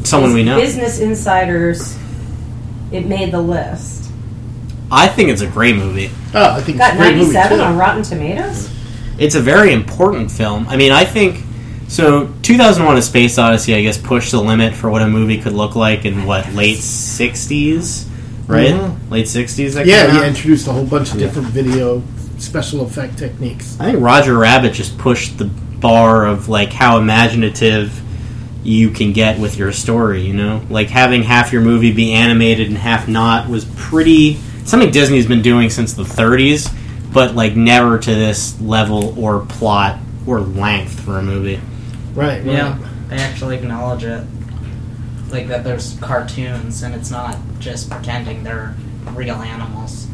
someone 0.02 0.34
we 0.34 0.42
know. 0.42 0.60
Business 0.60 0.98
Insiders. 0.98 1.96
It 2.90 3.06
made 3.06 3.30
the 3.30 3.40
list. 3.40 4.10
I 4.90 5.06
think 5.06 5.28
it's 5.30 5.40
a 5.42 5.46
great 5.46 5.76
movie. 5.76 6.10
Oh, 6.34 6.56
I 6.56 6.60
think 6.62 6.78
Got 6.78 6.94
it's 6.94 6.94
a 6.94 6.98
great 7.04 7.16
movie 7.16 7.32
97 7.32 7.58
too. 7.58 7.64
on 7.64 7.78
Rotten 7.78 8.02
Tomatoes. 8.02 8.68
It's 9.18 9.36
a 9.36 9.40
very 9.40 9.72
important 9.72 10.32
film. 10.32 10.66
I 10.68 10.76
mean, 10.76 10.90
I 10.90 11.04
think 11.04 11.44
so. 11.86 12.26
2001: 12.42 12.96
A 12.96 13.02
Space 13.02 13.38
Odyssey, 13.38 13.76
I 13.76 13.82
guess, 13.82 13.96
pushed 13.98 14.32
the 14.32 14.42
limit 14.42 14.74
for 14.74 14.90
what 14.90 15.00
a 15.02 15.06
movie 15.06 15.40
could 15.40 15.52
look 15.52 15.76
like 15.76 16.04
in 16.04 16.26
what 16.26 16.52
late 16.54 16.78
60s, 16.78 18.06
right? 18.50 18.74
Mhm. 18.74 19.10
Late 19.10 19.26
60s. 19.28 19.74
Yeah, 19.86 20.06
came 20.06 20.10
he 20.14 20.18
out? 20.18 20.26
introduced 20.26 20.66
a 20.66 20.72
whole 20.72 20.84
bunch 20.84 21.12
of 21.12 21.20
Yeah. 21.20 21.26
different 21.26 21.48
video 21.48 22.02
special 22.38 22.82
effect 22.82 23.18
techniques. 23.18 23.76
I 23.78 23.84
think 23.86 23.98
Roger 24.02 24.36
Rabbit 24.38 24.72
just 24.74 24.96
pushed 24.98 25.38
the 25.38 25.44
bar 25.44 26.26
of 26.26 26.48
like 26.48 26.72
how 26.72 26.98
imaginative 26.98 28.00
you 28.62 28.90
can 28.90 29.12
get 29.12 29.38
with 29.38 29.56
your 29.58 29.72
story. 29.72 30.22
You 30.26 30.34
know, 30.34 30.60
like 30.70 30.90
having 30.90 31.22
half 31.22 31.52
your 31.52 31.62
movie 31.62 31.92
be 31.92 32.12
animated 32.12 32.68
and 32.68 32.76
half 32.78 33.08
not 33.08 33.48
was 33.48 33.64
pretty 33.76 34.38
something 34.64 34.90
Disney's 34.90 35.26
been 35.26 35.42
doing 35.42 35.70
since 35.70 35.92
the 35.94 36.04
30s, 36.04 36.68
but 37.12 37.34
like 37.34 37.56
never 37.56 37.98
to 37.98 38.14
this 38.14 38.54
level 38.60 39.14
or 39.18 39.40
plot 39.40 39.98
or 40.26 40.40
length 40.40 41.00
for 41.00 41.18
a 41.18 41.22
movie. 41.22 41.58
Right, 42.14 42.44
right. 42.44 42.46
Yeah, 42.46 42.74
they 43.08 43.16
actually 43.16 43.56
acknowledge 43.56 44.04
it. 44.04 44.22
Like 45.30 45.48
that 45.48 45.62
there's 45.64 45.96
cartoons 46.00 46.82
and 46.82 46.94
it's 46.94 47.10
not 47.10 47.36
just 47.60 47.88
pretending 47.90 48.42
they're 48.44 48.74
real 49.14 49.36
animals. 49.36 50.06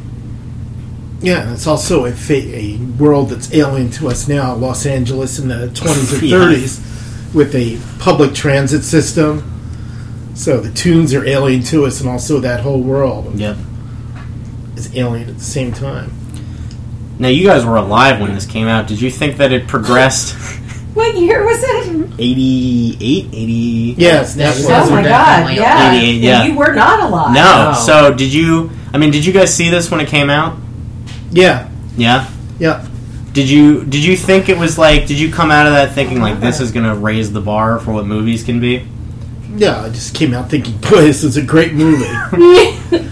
Yeah, 1.23 1.53
it's 1.53 1.67
also 1.67 2.05
a, 2.05 2.13
fa- 2.13 2.35
a 2.35 2.77
world 2.99 3.31
that's 3.31 3.53
alien 3.55 3.91
to 3.93 4.09
us 4.09 4.29
now, 4.29 4.55
Los 4.55 4.85
Angeles 4.85 5.39
in 5.39 5.49
the 5.49 5.69
20s 5.69 6.21
or 6.21 6.25
Yeah. 6.25 6.37
30s, 6.37 7.35
with 7.35 7.55
a 7.55 7.79
public 7.99 8.35
transit 8.35 8.85
system. 8.85 9.53
So 10.35 10.61
the 10.61 10.71
Toons 10.71 11.15
are 11.15 11.25
alien 11.25 11.63
to 11.65 11.87
us, 11.87 12.01
and 12.03 12.11
also 12.11 12.39
that 12.41 12.61
whole 12.61 12.83
world 12.83 13.35
Yep. 13.39 13.57
is 14.77 14.95
alien 14.95 15.31
at 15.31 15.39
the 15.39 15.45
same 15.45 15.73
time. 15.73 16.13
Now 17.19 17.29
you 17.29 17.47
guys 17.47 17.65
were 17.65 17.77
alive 17.77 18.21
when 18.21 18.35
this 18.35 18.45
came 18.45 18.69
out. 18.69 18.87
Did 18.87 19.01
you 19.01 19.11
think 19.11 19.39
that 19.39 19.51
it 19.53 19.67
progressed? 19.67 20.37
What 20.97 21.15
year 21.19 21.45
was 21.45 21.59
it? 21.63 22.11
88, 22.19 23.27
80? 23.31 23.95
Yes, 23.99 24.35
that's 24.35 24.61
Yeah, 24.67 24.81
what 24.81 24.91
Oh 24.91 24.95
my 24.95 25.03
god, 25.03 25.11
definitely 25.11 25.57
yeah. 25.57 25.93
88, 25.93 26.15
And 26.15 26.23
yeah. 26.25 26.45
You 26.47 26.55
were 26.57 26.73
not 26.73 27.01
alive. 27.01 27.35
No. 27.35 27.73
No. 27.73 27.79
So 27.79 28.15
did 28.15 28.33
you? 28.33 28.71
I 28.95 28.99
mean, 28.99 29.11
did 29.11 29.25
you 29.27 29.33
guys 29.35 29.55
see 29.55 29.69
this 29.69 29.91
when 29.91 30.01
it 30.01 30.09
came 30.09 30.31
out? 30.31 30.57
Yeah, 31.31 31.69
Yeah. 31.99 32.31
yeah. 32.59 32.87
Did 33.35 33.51
you 33.51 33.85
did 33.85 34.03
you 34.03 34.17
think 34.17 34.49
it 34.49 34.57
was 34.57 34.79
like 34.79 35.07
did 35.07 35.21
you 35.21 35.31
come 35.31 35.51
out 35.51 35.67
of 35.67 35.75
that 35.75 35.93
thinking 35.93 36.23
like 36.23 36.41
this 36.41 36.59
is 36.61 36.73
gonna 36.73 36.95
raise 36.97 37.31
the 37.31 37.43
bar 37.43 37.79
for 37.79 37.93
what 37.93 38.07
movies 38.07 38.43
can 38.43 38.59
be? 38.61 38.89
Yeah, 39.55 39.83
I 39.83 39.91
just 39.91 40.15
came 40.15 40.33
out 40.33 40.49
thinking, 40.49 40.79
boy, 40.79 41.03
this 41.03 41.23
is 41.23 41.37
a 41.37 41.43
great 41.43 41.75
movie. 41.75 42.07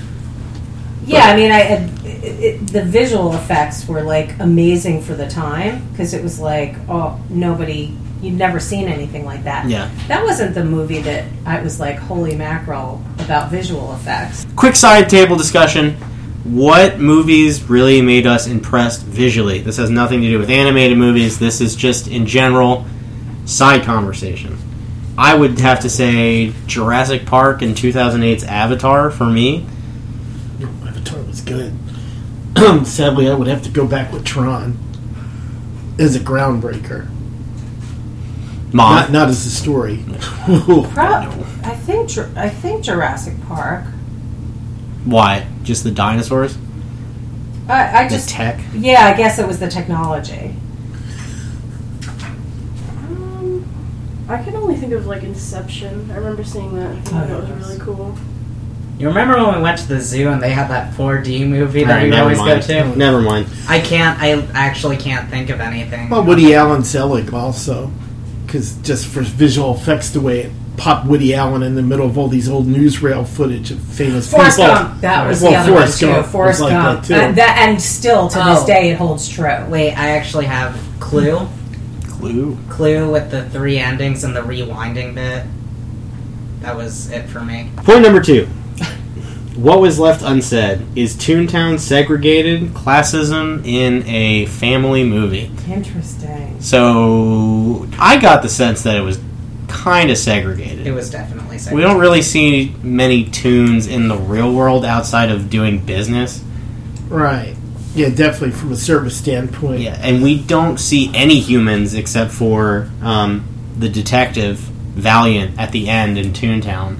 Yeah, 1.06 1.24
I 1.26 1.36
mean, 1.36 1.52
I 1.52 1.86
it, 2.24 2.40
it, 2.42 2.66
the 2.68 2.82
visual 2.82 3.34
effects 3.34 3.86
were 3.86 4.02
like 4.02 4.38
amazing 4.40 5.02
for 5.02 5.14
the 5.14 5.28
time 5.28 5.86
because 5.90 6.14
it 6.14 6.22
was 6.22 6.40
like, 6.40 6.74
oh, 6.88 7.20
nobody, 7.28 7.94
you'd 8.22 8.34
never 8.34 8.58
seen 8.58 8.88
anything 8.88 9.24
like 9.24 9.44
that. 9.44 9.68
Yeah. 9.68 9.90
That 10.08 10.24
wasn't 10.24 10.54
the 10.54 10.64
movie 10.64 11.00
that 11.02 11.26
I 11.44 11.60
was 11.62 11.78
like, 11.78 11.96
holy 11.96 12.34
mackerel 12.34 13.02
about 13.18 13.50
visual 13.50 13.94
effects. 13.94 14.46
Quick 14.56 14.76
side 14.76 15.10
table 15.10 15.36
discussion. 15.36 15.96
What 16.44 16.98
movies 16.98 17.62
really 17.64 18.00
made 18.02 18.26
us 18.26 18.46
impressed 18.46 19.02
visually? 19.02 19.60
This 19.60 19.76
has 19.76 19.90
nothing 19.90 20.20
to 20.22 20.28
do 20.28 20.38
with 20.38 20.50
animated 20.50 20.98
movies. 20.98 21.38
This 21.38 21.60
is 21.60 21.76
just 21.76 22.08
in 22.08 22.26
general 22.26 22.86
side 23.44 23.82
conversation. 23.82 24.58
I 25.16 25.34
would 25.34 25.58
have 25.60 25.80
to 25.80 25.90
say 25.90 26.52
Jurassic 26.66 27.24
Park 27.24 27.62
and 27.62 27.74
2008's 27.74 28.44
Avatar 28.44 29.10
for 29.10 29.26
me. 29.26 29.66
Avatar 30.86 31.22
was 31.22 31.40
good. 31.40 31.72
Sadly, 32.84 33.28
I 33.28 33.34
would 33.34 33.48
have 33.48 33.62
to 33.62 33.70
go 33.70 33.86
back 33.86 34.12
with 34.12 34.24
Tron 34.24 34.78
as 35.98 36.14
a 36.16 36.20
groundbreaker, 36.20 37.08
Mom. 38.72 38.94
not 38.94 39.10
not 39.12 39.28
as 39.28 39.44
a 39.46 39.50
story. 39.50 40.04
Pro- 40.44 41.04
I 41.64 41.74
think 41.84 42.10
I 42.36 42.48
think 42.48 42.84
Jurassic 42.84 43.34
Park. 43.46 43.84
Why? 45.04 45.46
Just 45.62 45.84
the 45.84 45.90
dinosaurs? 45.90 46.56
I, 47.68 48.04
I 48.04 48.08
The 48.08 48.14
just 48.16 48.28
tech? 48.28 48.60
yeah, 48.74 49.04
I 49.06 49.14
guess 49.16 49.38
it 49.38 49.46
was 49.46 49.58
the 49.58 49.68
technology. 49.68 50.54
Um, 52.98 53.64
I 54.28 54.42
can 54.42 54.54
only 54.56 54.76
think 54.76 54.92
of 54.92 55.06
like 55.06 55.22
Inception. 55.22 56.10
I 56.10 56.16
remember 56.16 56.44
seeing 56.44 56.74
that. 56.76 56.90
I 56.90 57.00
think 57.00 57.14
Oh, 57.14 57.26
that 57.26 57.40
was 57.58 57.66
really 57.68 57.80
cool. 57.80 58.14
You 58.98 59.08
remember 59.08 59.36
when 59.44 59.56
we 59.56 59.60
went 59.62 59.78
to 59.78 59.88
the 59.88 60.00
zoo 60.00 60.28
and 60.28 60.40
they 60.40 60.50
had 60.50 60.68
that 60.70 60.94
4D 60.94 61.48
movie 61.48 61.82
that 61.84 61.90
Alright, 62.04 62.10
we 62.10 62.16
always 62.16 62.38
mind. 62.38 62.60
go 62.60 62.92
to? 62.92 62.96
Never 62.96 63.20
mind. 63.20 63.46
I 63.68 63.80
can't. 63.80 64.20
I 64.20 64.40
actually 64.54 64.96
can't 64.96 65.28
think 65.28 65.50
of 65.50 65.60
anything. 65.60 66.08
Well, 66.10 66.22
Woody 66.24 66.54
Allen 66.54 66.84
Zelig 66.84 67.34
also, 67.34 67.90
because 68.46 68.76
just 68.78 69.06
for 69.06 69.22
visual 69.22 69.74
effects, 69.74 70.10
the 70.10 70.20
way 70.20 70.42
it 70.42 70.52
popped 70.76 71.06
Woody 71.08 71.34
Allen 71.34 71.64
in 71.64 71.74
the 71.74 71.82
middle 71.82 72.06
of 72.06 72.16
all 72.16 72.28
these 72.28 72.48
old 72.48 72.66
newsreel 72.68 73.26
footage 73.26 73.72
of 73.72 73.80
famous 73.80 74.30
Forrest 74.30 74.58
people. 74.58 74.72
Gump. 74.74 75.00
That 75.00 75.26
was 75.26 75.42
Well, 75.42 75.50
the 75.50 75.56
other 75.58 75.72
Forrest 75.72 76.02
one 76.02 76.08
too. 76.10 76.14
Gump 76.14 76.22
was 76.26 76.32
Forrest 76.32 76.60
like 76.60 76.70
Gump. 76.70 77.02
that, 77.02 77.06
too. 77.08 77.14
Uh, 77.14 77.32
that 77.32 77.68
and 77.68 77.82
still 77.82 78.28
to 78.28 78.38
this 78.38 78.62
Oh. 78.62 78.66
day 78.66 78.90
it 78.90 78.96
holds 78.98 79.28
true. 79.28 79.56
Wait, 79.68 79.92
I 79.92 80.10
actually 80.10 80.46
have 80.46 80.78
Clue. 81.00 81.48
Clue. 82.08 82.56
Clue 82.68 83.10
with 83.10 83.30
the 83.32 83.44
three 83.50 83.78
endings 83.78 84.22
and 84.24 84.34
the 84.36 84.40
rewinding 84.40 85.14
bit. 85.16 85.42
That 86.60 86.76
was 86.76 87.10
it 87.10 87.28
for 87.28 87.40
me. 87.40 87.70
Point 87.78 88.02
number 88.02 88.20
two. 88.20 88.46
What 89.56 89.80
was 89.80 90.00
left 90.00 90.22
unsaid? 90.22 90.84
Is 90.96 91.14
Toontown 91.14 91.78
segregated 91.78 92.74
classism 92.74 93.64
in 93.64 94.04
a 94.06 94.46
family 94.46 95.04
movie? 95.04 95.50
Interesting. 95.68 96.60
So 96.60 97.86
I 97.98 98.18
got 98.18 98.42
the 98.42 98.48
sense 98.48 98.82
that 98.82 98.96
it 98.96 99.02
was 99.02 99.20
kind 99.68 100.10
of 100.10 100.18
segregated. 100.18 100.86
It 100.86 100.92
was 100.92 101.08
definitely. 101.08 101.58
Segregated. 101.58 101.76
We 101.76 101.82
don't 101.82 102.00
really 102.00 102.22
see 102.22 102.74
many 102.82 103.24
Toons 103.26 103.86
in 103.86 104.08
the 104.08 104.16
real 104.16 104.52
world 104.52 104.84
outside 104.84 105.30
of 105.30 105.50
doing 105.50 105.78
business. 105.78 106.42
Right. 107.08 107.54
Yeah, 107.94 108.08
definitely 108.08 108.52
from 108.52 108.72
a 108.72 108.76
service 108.76 109.16
standpoint. 109.16 109.80
Yeah, 109.80 109.96
and 110.00 110.20
we 110.20 110.40
don't 110.42 110.78
see 110.78 111.12
any 111.14 111.38
humans 111.38 111.94
except 111.94 112.32
for 112.32 112.90
um, 113.02 113.46
the 113.78 113.88
detective 113.88 114.58
Valiant 114.58 115.58
at 115.60 115.70
the 115.70 115.88
end 115.88 116.18
in 116.18 116.32
Toontown. 116.32 116.98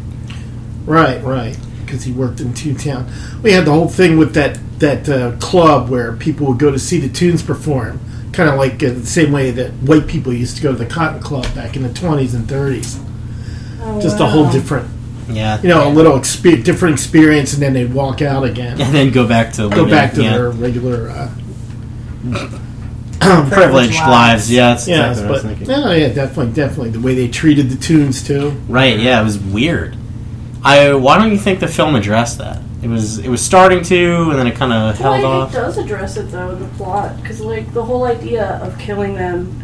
Right, 0.84 1.22
right. 1.22 1.56
Because 1.94 2.06
he 2.06 2.12
worked 2.12 2.40
in 2.40 2.48
Toontown. 2.54 3.06
We 3.40 3.52
had 3.52 3.66
the 3.66 3.70
whole 3.70 3.86
thing 3.86 4.18
with 4.18 4.34
that 4.34 4.58
that 4.80 5.08
uh, 5.08 5.36
club 5.38 5.88
where 5.88 6.12
people 6.16 6.48
would 6.48 6.58
go 6.58 6.72
to 6.72 6.78
see 6.78 6.98
the 6.98 7.08
Toons 7.08 7.40
perform, 7.40 8.00
kind 8.32 8.48
of 8.48 8.56
like 8.56 8.82
uh, 8.82 8.94
the 8.94 9.06
same 9.06 9.30
way 9.30 9.52
that 9.52 9.70
white 9.74 10.08
people 10.08 10.32
used 10.32 10.56
to 10.56 10.62
go 10.64 10.72
to 10.72 10.76
the 10.76 10.86
Cotton 10.86 11.22
Club 11.22 11.44
back 11.54 11.76
in 11.76 11.84
the 11.84 11.92
twenties 11.94 12.34
and 12.34 12.48
thirties. 12.48 12.98
Oh, 13.80 14.00
Just 14.00 14.18
a 14.18 14.26
whole 14.26 14.50
different, 14.50 14.88
Yeah, 15.28 15.62
you 15.62 15.68
know, 15.68 15.86
a 15.86 15.92
little 15.92 16.18
expe- 16.18 16.64
different 16.64 16.94
experience, 16.94 17.52
and 17.54 17.62
then 17.62 17.74
they'd 17.74 17.94
walk 17.94 18.22
out 18.22 18.42
again, 18.42 18.80
and 18.80 18.92
then 18.92 19.12
go 19.12 19.24
back 19.28 19.52
to 19.52 19.68
go 19.68 19.82
living, 19.82 19.90
back 19.90 20.14
to 20.14 20.22
yeah. 20.24 20.32
their 20.32 20.50
regular. 20.50 21.10
Uh, 21.10 21.30
privileged 23.20 23.94
lives. 23.94 24.08
lives. 24.08 24.50
Yeah, 24.50 24.70
that's 24.70 24.88
yes, 24.88 25.18
exactly 25.18 25.22
what 25.22 25.28
I 25.28 25.32
was 25.32 25.42
but 25.42 25.48
thinking. 25.48 25.68
no, 25.68 25.92
yeah, 25.92 26.08
definitely, 26.12 26.52
definitely 26.54 26.90
the 26.90 27.00
way 27.00 27.14
they 27.14 27.28
treated 27.28 27.70
the 27.70 27.76
Toons 27.76 28.26
too. 28.26 28.50
Right? 28.68 28.98
Yeah, 28.98 29.20
it 29.20 29.24
was 29.24 29.38
weird. 29.38 29.96
I 30.64 30.94
why 30.94 31.18
don't 31.18 31.30
you 31.30 31.38
think 31.38 31.60
the 31.60 31.68
film 31.68 31.94
addressed 31.94 32.38
that? 32.38 32.60
It 32.82 32.88
was 32.88 33.18
it 33.18 33.28
was 33.28 33.42
starting 33.42 33.82
to, 33.84 34.30
and 34.30 34.38
then 34.38 34.46
it 34.46 34.56
kind 34.56 34.72
of 34.72 34.96
held 34.98 35.22
well, 35.22 35.32
off. 35.42 35.50
it 35.50 35.54
does 35.56 35.78
address 35.78 36.16
it 36.16 36.30
though 36.30 36.50
in 36.50 36.60
the 36.60 36.68
plot 36.76 37.16
because 37.20 37.40
like 37.40 37.72
the 37.72 37.82
whole 37.84 38.04
idea 38.04 38.58
of 38.62 38.78
killing 38.78 39.14
them 39.14 39.60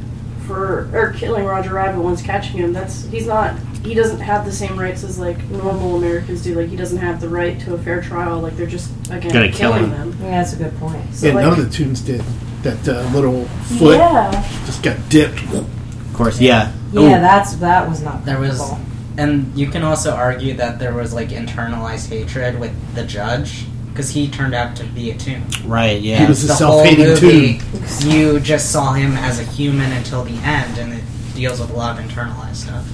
for 0.47 0.89
or 0.95 1.13
killing 1.13 1.45
Roger 1.45 1.75
Rabbit 1.75 2.01
once 2.01 2.23
catching 2.23 2.59
him. 2.59 2.73
That's 2.73 3.05
he's 3.07 3.27
not. 3.27 3.59
He 3.85 3.95
doesn't 3.95 4.21
have 4.21 4.45
the 4.45 4.53
same 4.53 4.79
rights 4.79 5.05
as 5.05 5.19
like 5.19 5.43
normal 5.51 5.97
Americans 5.97 6.43
do. 6.43 6.55
Like 6.55 6.69
he 6.69 6.77
doesn't 6.77 6.99
have 6.99 7.21
the 7.21 7.29
right 7.29 7.59
to 7.61 7.75
a 7.75 7.79
fair 7.79 8.03
trial. 8.03 8.41
Like 8.41 8.57
they're 8.57 8.67
just 8.67 8.91
again 9.11 9.33
Gonna 9.33 9.49
kill 9.53 9.73
killing 9.73 9.91
him. 9.91 10.11
them. 10.11 10.19
Yeah, 10.23 10.31
that's 10.43 10.53
a 10.53 10.57
good 10.57 10.77
point. 10.79 11.15
So, 11.15 11.29
yeah, 11.29 11.35
like- 11.35 11.45
none 11.47 11.59
of 11.59 11.65
the 11.65 11.71
Toons 11.71 12.01
did. 12.03 12.23
That 12.63 12.87
uh, 12.87 13.09
little 13.15 13.47
foot 13.79 13.97
Yeah. 13.97 14.31
just 14.67 14.83
got 14.83 14.97
dipped. 15.09 15.43
Of 15.45 16.11
course, 16.13 16.39
yeah. 16.41 16.73
Yeah, 16.93 17.01
Ooh, 17.01 17.09
that's 17.09 17.55
that 17.55 17.89
was 17.89 18.03
not. 18.03 18.27
There 18.27 18.39
was, 18.39 18.59
comfortable. 18.59 18.90
And 19.21 19.53
you 19.55 19.67
can 19.69 19.83
also 19.83 20.13
argue 20.15 20.55
that 20.55 20.79
there 20.79 20.95
was 20.95 21.13
like 21.13 21.29
internalized 21.29 22.09
hatred 22.09 22.59
with 22.59 22.73
the 22.95 23.05
judge 23.05 23.65
because 23.91 24.09
he 24.11 24.29
turned 24.29 24.55
out 24.55 24.77
to 24.77 24.85
be 24.85 25.11
a 25.11 25.15
Toon. 25.17 25.43
right. 25.67 26.01
He 26.01 26.11
Yeah. 26.11 26.27
was 26.29 26.43
a 26.45 26.47
the 26.47 26.55
whole 26.55 26.85
self-hating 26.85 27.05
movie, 27.07 27.61
you 28.07 28.41
just 28.41 28.71
saw 28.71 28.93
him 28.95 29.17
as 29.17 29.39
a 29.39 29.43
human 29.43 29.93
until 29.93 30.25
the 30.25 30.37
end, 30.43 30.79
and 30.79 30.93
it 30.95 31.03
deals 31.35 31.61
with 31.61 31.71
a 31.71 31.75
lot 31.75 31.99
of 31.99 32.05
internalized 32.05 32.57
stuff. 32.57 32.85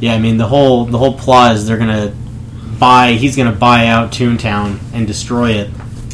Yeah, 0.00 0.14
I 0.14 0.18
mean 0.18 0.36
the 0.36 0.46
whole 0.46 0.84
the 0.84 0.98
whole 0.98 1.16
plot 1.18 1.56
is 1.56 1.66
they're 1.66 1.78
gonna 1.78 2.12
buy. 2.78 3.12
He's 3.12 3.34
gonna 3.36 3.52
buy 3.52 3.86
out 3.86 4.12
Toontown 4.12 4.78
and 4.92 5.06
destroy 5.06 5.52
it. 5.52 5.70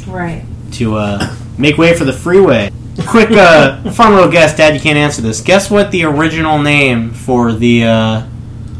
Right. 0.07 0.44
to 0.72 0.96
uh, 0.96 1.35
make 1.59 1.78
way 1.78 1.96
for 1.96 2.04
the 2.04 2.12
freeway. 2.12 2.70
Quick, 3.07 3.30
uh, 3.33 3.90
fun 3.92 4.14
little 4.14 4.30
guess, 4.30 4.57
Dad. 4.57 4.74
You 4.74 4.80
can't 4.80 4.98
answer 4.98 5.20
this. 5.22 5.40
Guess 5.40 5.70
what 5.70 5.90
the 5.90 6.04
original 6.04 6.59
name 6.61 7.11
for 7.12 7.52
the 7.52 7.85
uh, 7.85 8.22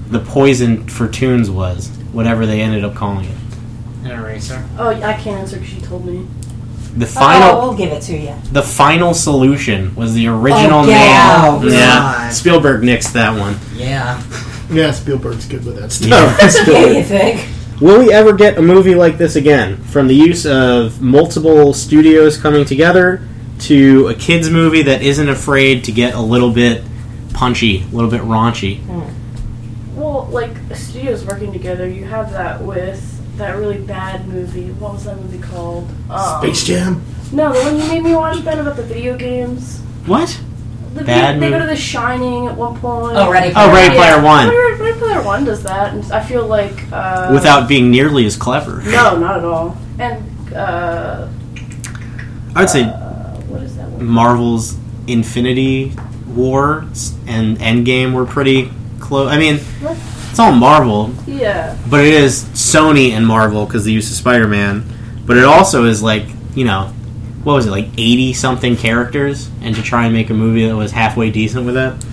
the 0.09 0.21
poison 0.21 0.87
for 0.88 1.09
Toons 1.09 1.51
was? 1.51 1.88
Whatever 2.12 2.47
they 2.47 2.61
ended 2.61 2.85
up 2.85 2.95
calling 2.95 3.27
it. 3.27 3.37
An 4.05 4.11
eraser. 4.12 4.64
Oh, 4.79 4.88
I 4.90 5.14
can't 5.14 5.40
answer 5.40 5.57
because 5.57 5.73
she 5.73 5.81
told 5.81 6.05
me. 6.05 6.27
The 6.97 7.07
Oh, 7.07 7.09
final, 7.09 7.61
we'll 7.61 7.75
give 7.75 7.90
it 7.90 8.03
to 8.03 8.17
you. 8.17 8.35
the 8.53 8.62
final 8.62 9.14
solution 9.14 9.95
was 9.97 10.14
the 10.14 10.29
original 10.29 10.81
Oh, 10.81 10.88
yeah. 10.88 11.51
name. 11.59 11.62
Oh, 11.64 11.69
yeah, 11.69 11.87
God. 11.88 12.33
Spielberg 12.33 12.83
nixed 12.83 13.12
that 13.14 13.37
one. 13.38 13.57
Yeah. 13.75 14.23
Yeah, 14.71 14.93
Spielberg's 14.93 15.47
good 15.47 15.64
with 15.64 15.77
that 15.81 15.90
stuff. 15.93 16.09
Yeah. 16.09 16.73
Yeah, 16.73 16.87
you 16.99 17.03
think? 17.03 17.49
Will 17.81 17.99
we 17.99 18.12
ever 18.12 18.33
get 18.33 18.57
a 18.59 18.62
movie 18.62 18.95
like 18.95 19.19
this 19.19 19.35
again? 19.35 19.77
From 19.79 20.07
the 20.07 20.14
use 20.14 20.47
of 20.47 21.03
multiple 21.03 21.75
studios 21.75 22.37
coming 22.37 22.64
together 22.64 23.27
to 23.61 24.07
a 24.09 24.14
kids 24.14 24.49
movie 24.49 24.83
that 24.83 25.03
isn't 25.03 25.29
afraid 25.29 25.83
to 25.85 25.93
get 25.93 26.14
a 26.14 26.21
little 26.21 26.51
bit 26.51 26.83
punchy, 27.33 27.83
a 27.83 27.87
little 27.95 28.11
bit 28.11 28.21
raunchy. 28.23 28.87
Well, 28.87 29.11
like 30.35 30.57
studios 30.75 31.25
working 31.25 31.53
together, 31.53 31.88
you 31.88 32.05
have 32.05 32.31
that 32.33 32.61
with 32.61 33.11
that 33.38 33.57
really 33.57 33.79
bad 33.79 34.27
movie. 34.29 34.70
What 34.73 34.94
was 34.94 35.05
that 35.05 35.16
movie 35.16 35.38
called? 35.40 35.88
Um, 36.11 36.40
Space 36.42 36.64
Jam. 36.64 37.03
No, 37.33 37.53
the 37.53 37.61
one 37.61 37.77
you 37.79 37.88
made 37.88 38.03
me 38.03 38.14
watch, 38.14 38.44
Ben, 38.44 38.59
about 38.59 38.77
the 38.77 38.83
video 38.83 39.16
games. 39.16 39.81
What? 40.07 40.40
The 40.94 41.03
Bad 41.03 41.35
vi- 41.35 41.40
they 41.40 41.51
go 41.51 41.59
to 41.59 41.66
The 41.66 41.75
Shining 41.75 42.47
at 42.47 42.57
one 42.57 42.79
point. 42.79 43.16
Oh, 43.16 43.29
Ready 43.31 43.53
Oh, 43.57 43.73
Ready 43.73 43.94
Yeah. 43.94 44.01
Player 44.01 44.23
One. 44.25 44.49
Ready, 44.49 44.81
Ready 44.83 44.99
Player 44.99 45.23
One 45.23 45.44
does 45.44 45.62
that, 45.64 45.92
and 45.92 46.12
I 46.12 46.23
feel 46.23 46.47
like 46.47 46.73
uh, 46.92 47.31
Without 47.33 47.66
being 47.68 47.90
nearly 47.90 48.25
as 48.27 48.37
clever. 48.37 48.81
no, 48.83 49.18
not 49.18 49.38
at 49.38 49.44
all. 49.44 49.77
And 49.99 50.55
uh, 50.55 51.29
I 52.55 52.61
would 52.61 52.70
say 52.70 52.83
uh, 52.85 52.92
what 53.49 53.62
is 53.62 53.77
that 53.77 53.88
one? 53.88 54.05
Marvel's 54.07 54.77
Infinity 55.09 55.92
War 56.29 56.85
and 57.27 57.57
Endgame 57.59 58.12
were 58.12 58.27
pretty 58.27 58.70
close. 59.01 59.29
I 59.33 59.38
mean, 59.38 59.59
it's 60.35 60.40
all 60.40 60.51
Marvel, 60.51 61.14
Yeah, 61.29 61.79
but 61.88 62.05
it 62.05 62.12
is 62.12 62.42
Sony 62.42 63.11
and 63.11 63.25
Marvel 63.25 63.66
because 63.66 63.85
they 63.85 63.92
use 63.92 64.09
to 64.09 64.14
Spider 64.14 64.49
Man. 64.49 64.85
But 65.25 65.37
it 65.37 65.44
also 65.44 65.85
is 65.85 66.03
like, 66.03 66.27
you 66.57 66.64
know, 66.64 66.87
what 67.44 67.53
was 67.53 67.66
it, 67.66 67.70
like 67.70 67.87
80 67.97 68.33
something 68.33 68.77
characters? 68.77 69.49
And 69.62 69.77
to 69.77 69.83
try 69.83 70.07
and 70.07 70.12
make 70.12 70.31
a 70.31 70.35
movie 70.35 70.66
that 70.66 70.75
was 70.75 70.90
halfway 70.90 71.31
decent 71.31 71.66
with 71.66 71.77
that? 71.77 72.05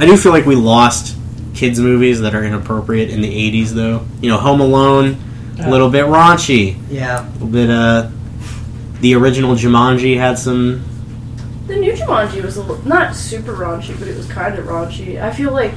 I 0.00 0.06
do 0.06 0.16
feel 0.16 0.32
like 0.32 0.46
we 0.46 0.56
lost 0.56 1.16
kids' 1.54 1.78
movies 1.78 2.22
that 2.22 2.34
are 2.34 2.42
inappropriate 2.42 3.10
in 3.10 3.20
the 3.20 3.28
80s, 3.62 3.68
though. 3.68 4.04
You 4.20 4.30
know, 4.30 4.38
Home 4.38 4.60
Alone, 4.60 5.16
a 5.60 5.70
little 5.70 5.90
bit 5.90 6.06
raunchy. 6.06 6.76
Yeah. 6.90 7.24
A 7.24 7.30
little 7.34 7.46
bit, 7.46 7.70
uh. 7.70 8.10
The 9.00 9.14
original 9.14 9.54
Jumanji 9.54 10.16
had 10.16 10.40
some. 10.40 10.84
The 11.74 11.80
new 11.80 11.92
Jumanji 11.92 12.42
was 12.42 12.56
a 12.56 12.62
little, 12.62 12.86
not 12.86 13.14
super 13.14 13.52
raunchy, 13.52 13.98
but 13.98 14.08
it 14.08 14.16
was 14.16 14.26
kind 14.26 14.58
of 14.58 14.66
raunchy. 14.66 15.20
I 15.22 15.32
feel 15.32 15.52
like 15.52 15.74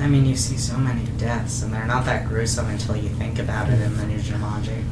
I 0.00 0.06
mean, 0.06 0.24
you 0.24 0.34
see 0.34 0.56
so 0.56 0.76
many 0.78 1.04
deaths, 1.18 1.62
and 1.62 1.72
they're 1.72 1.86
not 1.86 2.06
that 2.06 2.26
gruesome 2.26 2.68
until 2.70 2.96
you 2.96 3.10
think 3.10 3.38
about 3.38 3.68
it 3.68 3.80
in 3.82 3.94
the 3.98 4.06
new 4.06 4.18
Jumanji. 4.18 4.82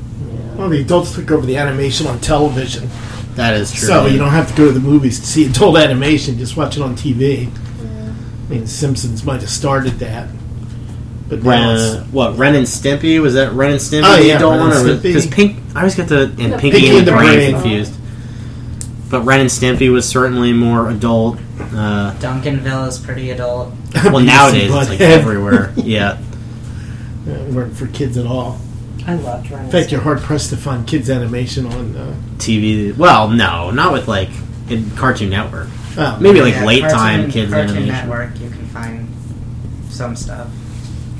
Well, 0.56 0.68
the 0.68 0.80
adults 0.82 1.14
took 1.14 1.30
over 1.30 1.46
the 1.46 1.56
animation 1.56 2.06
on 2.06 2.20
television, 2.20 2.90
That 3.36 3.54
is 3.54 3.72
true. 3.72 3.88
so 3.88 4.06
you 4.06 4.18
don't 4.18 4.30
have 4.30 4.50
to 4.50 4.54
go 4.56 4.66
to 4.66 4.72
the 4.72 4.80
movies 4.80 5.18
to 5.20 5.26
see 5.26 5.46
adult 5.50 5.78
animation. 5.78 6.36
Just 6.38 6.56
watch 6.58 6.76
it 6.76 6.82
on 6.82 6.94
TV. 6.94 7.44
Yeah. 7.44 7.50
I 8.10 8.50
mean, 8.50 8.66
Simpsons 8.66 9.24
might 9.24 9.40
have 9.40 9.48
started 9.50 9.94
that, 10.00 10.28
but 11.28 11.42
now 11.42 11.72
it's- 11.74 11.94
Ren, 11.96 12.12
what 12.12 12.36
Ren 12.36 12.54
and 12.56 12.66
Stimpy 12.66 13.18
was 13.22 13.32
that 13.34 13.52
Ren 13.54 13.70
and 13.72 13.80
Stimpy? 13.80 14.02
Oh, 14.04 14.16
the 14.20 14.26
yeah, 14.28 14.36
adult 14.36 14.52
Ren 14.58 14.60
one, 14.68 14.72
and 14.76 14.88
or 14.90 14.94
Stimpy. 14.96 15.02
because 15.04 15.26
Pink? 15.26 15.56
I 15.74 15.78
always 15.78 15.94
get 15.94 16.08
the 16.08 16.24
and 16.24 16.36
Pinky, 16.60 16.70
Pinky 16.70 16.88
and 16.88 16.98
and 16.98 17.06
the 17.06 17.10
the 17.12 17.16
Brain 17.16 17.34
Brain. 17.34 17.52
confused. 17.54 17.94
But 19.10 19.22
Ren 19.22 19.40
and 19.40 19.48
Stimpy 19.48 19.90
was 19.90 20.06
certainly 20.08 20.52
more 20.52 20.90
adult. 20.90 21.38
Uh, 21.58 22.14
Duncanville 22.18 22.88
is 22.88 22.98
pretty 22.98 23.30
adult. 23.30 23.72
well, 24.04 24.20
nowadays 24.20 24.64
it's 24.64 24.74
like 24.74 24.98
Butthead. 24.98 25.00
everywhere. 25.00 25.72
Yeah, 25.76 26.18
It 27.26 27.52
weren't 27.54 27.76
for 27.76 27.86
kids 27.88 28.16
at 28.18 28.26
all. 28.26 28.58
I 29.06 29.14
loved 29.14 29.50
Ren. 29.50 29.64
In 29.64 29.70
fact, 29.70 29.90
you're 29.90 30.02
hard 30.02 30.20
pressed 30.20 30.50
to 30.50 30.56
find 30.58 30.86
kids 30.86 31.08
animation 31.08 31.64
on. 31.66 31.96
Uh, 31.96 32.14
TV. 32.36 32.94
Well, 32.96 33.30
no, 33.30 33.70
not 33.70 33.92
with 33.92 34.06
like 34.08 34.28
in 34.68 34.90
Cartoon 34.92 35.30
Network. 35.30 35.68
oh, 35.96 36.18
Maybe 36.20 36.40
like 36.42 36.54
Yeah, 36.54 36.64
late 36.66 36.80
Cartoon- 36.82 36.98
time 36.98 37.30
kids 37.30 37.50
Cartoon 37.52 37.76
animation. 37.78 38.08
Network, 38.08 38.38
you 38.40 38.50
can 38.50 38.66
find 38.66 39.08
some 39.88 40.14
stuff. 40.14 40.48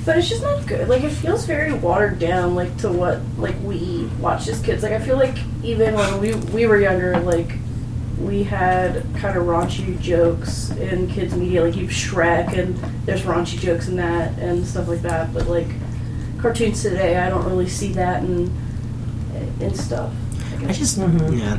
But 0.04 0.16
it's 0.18 0.28
just 0.28 0.42
not 0.42 0.66
good. 0.66 0.88
Like 0.88 1.02
it 1.02 1.10
feels 1.10 1.44
very 1.46 1.72
watered 1.72 2.18
down, 2.18 2.54
like 2.54 2.76
to 2.78 2.90
what 2.92 3.20
like 3.38 3.56
we 3.62 4.08
watched 4.20 4.48
as 4.48 4.60
kids. 4.60 4.82
Like 4.82 4.92
I 4.92 4.98
feel 5.00 5.16
like 5.16 5.36
even 5.62 5.94
when 5.94 6.20
we 6.20 6.34
we 6.52 6.66
were 6.66 6.78
younger, 6.80 7.18
like 7.20 7.50
we 8.20 8.42
had 8.42 9.04
kind 9.16 9.36
of 9.38 9.44
raunchy 9.44 9.98
jokes 10.00 10.70
in 10.70 11.08
kids 11.08 11.34
media, 11.34 11.62
like 11.64 11.76
you 11.76 11.82
have 11.86 11.90
Shrek, 11.94 12.56
and 12.58 12.74
there's 13.06 13.22
raunchy 13.22 13.58
jokes 13.58 13.88
in 13.88 13.96
that 13.96 14.36
and 14.38 14.66
stuff 14.66 14.88
like 14.88 15.02
that. 15.02 15.32
But 15.32 15.46
like 15.48 15.68
cartoons 16.40 16.82
today, 16.82 17.16
I 17.16 17.28
don't 17.30 17.44
really 17.46 17.68
see 17.68 17.92
that 17.92 18.22
in 18.24 18.50
in 19.60 19.74
stuff. 19.74 20.10
I 20.52 20.56
I 20.56 20.66
guess. 20.66 20.78
just 20.78 20.98
Mhm. 20.98 21.38
yeah. 21.38 21.58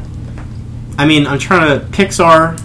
I 0.98 1.06
mean, 1.06 1.28
I'm 1.28 1.40
trying 1.40 1.80
to 1.80 1.86
Pixar, 1.88 2.60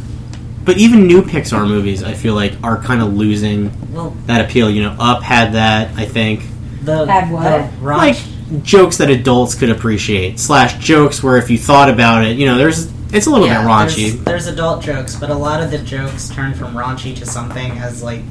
but 0.65 0.77
even 0.79 1.07
new 1.07 1.23
Pixar 1.23 1.67
movies, 1.69 2.03
I 2.03 2.15
feel 2.15 2.35
like 2.35 2.55
are 2.65 2.77
kind 2.79 3.01
of 3.01 3.15
losing 3.15 3.71
Well, 3.93 4.17
that 4.27 4.45
appeal. 4.45 4.69
You 4.71 4.83
know, 4.83 4.97
Up 4.99 5.23
had 5.23 5.53
that. 5.53 5.91
I 5.97 6.05
think 6.05 6.43
the 6.83 7.07
Had 7.07 7.31
what? 7.31 7.45
the 7.45 7.85
raunch- 7.87 7.97
like 7.99 8.17
jokes 8.65 8.97
that 8.99 9.09
adults 9.09 9.55
could 9.55 9.71
appreciate 9.71 10.39
slash 10.39 10.75
jokes 10.85 11.23
where 11.23 11.37
if 11.39 11.49
you 11.51 11.57
thought 11.59 11.89
about 11.89 12.25
it, 12.25 12.37
you 12.37 12.47
know, 12.47 12.59
there's 12.59 12.89
it's 13.13 13.27
a 13.27 13.31
little 13.31 13.47
yeah, 13.47 13.63
bit 13.63 13.69
raunchy. 13.69 14.11
There's, 14.11 14.25
there's 14.25 14.47
adult 14.47 14.83
jokes, 14.83 15.17
but 15.17 15.31
a 15.31 15.35
lot 15.35 15.63
of 15.63 15.71
the 15.71 15.79
jokes 15.79 16.29
turn 16.29 16.55
from 16.55 16.75
raunchy 16.75 17.17
to 17.17 17.27
something 17.27 17.73
as 17.73 18.03
like 18.03 18.23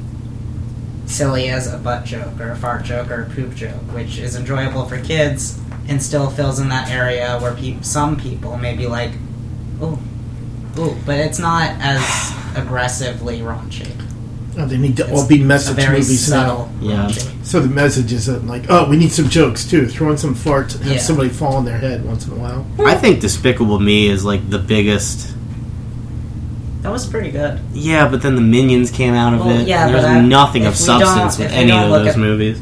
silly 1.06 1.48
as 1.48 1.72
a 1.72 1.78
butt 1.78 2.04
joke 2.04 2.40
or 2.40 2.50
a 2.50 2.56
fart 2.56 2.84
joke 2.84 3.10
or 3.10 3.22
a 3.22 3.30
poop 3.30 3.54
joke, 3.54 3.80
which 3.92 4.18
is 4.18 4.36
enjoyable 4.36 4.86
for 4.86 5.00
kids 5.00 5.60
and 5.88 6.02
still 6.02 6.30
fills 6.30 6.58
in 6.58 6.68
that 6.70 6.90
area 6.90 7.38
where 7.40 7.54
peop 7.54 7.84
some 7.84 8.16
people 8.16 8.56
may 8.56 8.74
be 8.74 8.86
like, 8.86 9.12
"Ooh, 9.82 9.98
ooh," 10.78 10.96
but 11.04 11.18
it's 11.18 11.38
not 11.38 11.70
as 11.80 12.32
aggressively 12.56 13.40
raunchy. 13.40 13.90
Oh, 14.58 14.66
they 14.66 14.76
need 14.78 14.96
to 14.98 15.10
all 15.10 15.20
It's 15.20 15.28
be 15.28 15.42
a 15.42 15.44
message 15.44 15.76
very 15.76 15.98
movies 15.98 16.26
subtle 16.26 16.70
now. 16.80 16.88
Yeah. 16.88 17.06
raunchy. 17.08 17.44
So 17.44 17.60
the 17.60 17.68
message 17.68 18.12
isn't 18.12 18.46
like, 18.46 18.64
oh, 18.68 18.88
we 18.88 18.96
need 18.96 19.12
some 19.12 19.28
jokes 19.28 19.64
too. 19.68 19.86
Throw 19.88 20.10
in 20.10 20.18
some 20.18 20.34
farts 20.34 20.74
and 20.76 20.84
have 20.84 20.94
Yeah. 20.94 20.98
somebody 21.00 21.28
fall 21.28 21.54
on 21.56 21.64
their 21.64 21.78
head 21.78 22.04
once 22.04 22.26
in 22.26 22.32
a 22.32 22.36
while. 22.36 22.66
I 22.84 22.94
think 22.94 23.20
Despicable 23.20 23.78
Me 23.80 24.08
is 24.08 24.24
like 24.24 24.48
the 24.50 24.58
biggest. 24.58 25.34
That 26.82 26.92
was 26.92 27.06
pretty 27.06 27.30
good. 27.30 27.60
Yeah, 27.72 28.08
but 28.08 28.20
then 28.20 28.34
the 28.34 28.42
Minions 28.42 28.90
came 28.90 29.14
out 29.14 29.32
of 29.32 29.40
Well, 29.40 29.58
it. 29.60 29.66
yeah, 29.66 29.86
and 29.86 29.94
there's 29.94 30.04
but 30.04 30.10
I- 30.12 30.20
nothing 30.20 30.66
of 30.66 30.74
if 30.74 30.80
we 30.80 30.86
don't- 30.86 31.00
substance 31.00 31.38
with 31.38 31.46
if 31.46 31.52
we 31.52 31.58
any 31.58 31.70
don't 31.70 31.84
of 31.84 31.90
look 31.90 32.04
those 32.04 32.14
at- 32.14 32.18
movies. 32.20 32.58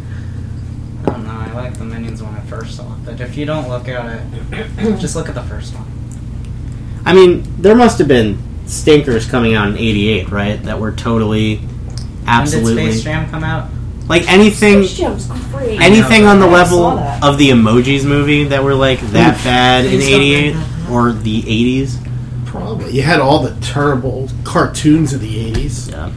I 1.07 1.11
don't 1.11 1.25
know. 1.27 1.31
I 1.33 1.53
like 1.55 1.77
the 1.79 1.85
Minions 1.85 2.23
when 2.23 2.33
I 2.35 2.41
first 2.49 2.77
saw 2.77 2.83
it, 2.85 3.05
but 3.05 3.21
if 3.21 3.37
you 3.37 3.45
don't 3.47 3.69
look 3.69 3.89
at 3.89 4.21
it, 4.53 4.99
just 5.01 5.17
look 5.17 5.29
at 5.29 5.35
the 5.35 5.43
first 5.43 5.75
one. 5.75 5.85
I 7.05 7.13
mean, 7.15 7.43
there 7.59 7.75
must 7.75 7.99
have 7.99 8.07
been 8.07 8.39
stinkers 8.67 9.27
coming 9.27 9.55
out 9.57 9.67
in 9.69 9.77
'88, 9.77 10.31
right? 10.31 10.63
That 10.63 10.79
were 10.79 10.93
totally, 10.93 11.61
When 12.25 12.45
did 12.45 12.55
absolutely 12.55 12.93
Space 12.93 13.05
Jam 13.05 13.31
come 13.31 13.45
out? 13.45 13.69
like 14.09 14.29
anything. 14.31 14.83
Space 14.85 14.99
Jam's 14.99 15.27
great. 15.53 15.81
anything 15.81 16.25
on 16.27 16.41
the 16.41 16.47
I 16.47 16.51
level 16.51 16.79
saw 16.79 16.95
that. 16.97 17.23
of 17.25 17.39
the 17.39 17.51
emojis 17.51 18.05
movie 18.05 18.45
that 18.45 18.63
were 18.65 18.75
like 18.75 19.01
that 19.13 19.37
Oof. 19.37 19.45
bad 19.45 19.85
in 19.85 19.93
Please 19.93 20.11
don't 20.11 20.21
'88 20.21 20.53
bring 20.53 20.95
or 20.97 21.13
the 21.13 21.43
'80s. 21.43 21.99
Probably. 22.47 22.93
You 22.93 23.03
had 23.03 23.21
all 23.21 23.39
the 23.43 23.55
terrible 23.65 24.29
cartoons 24.45 25.15
of 25.15 25.21
the 25.23 25.53
80s. 25.53 25.91
Yeah. 25.91 26.13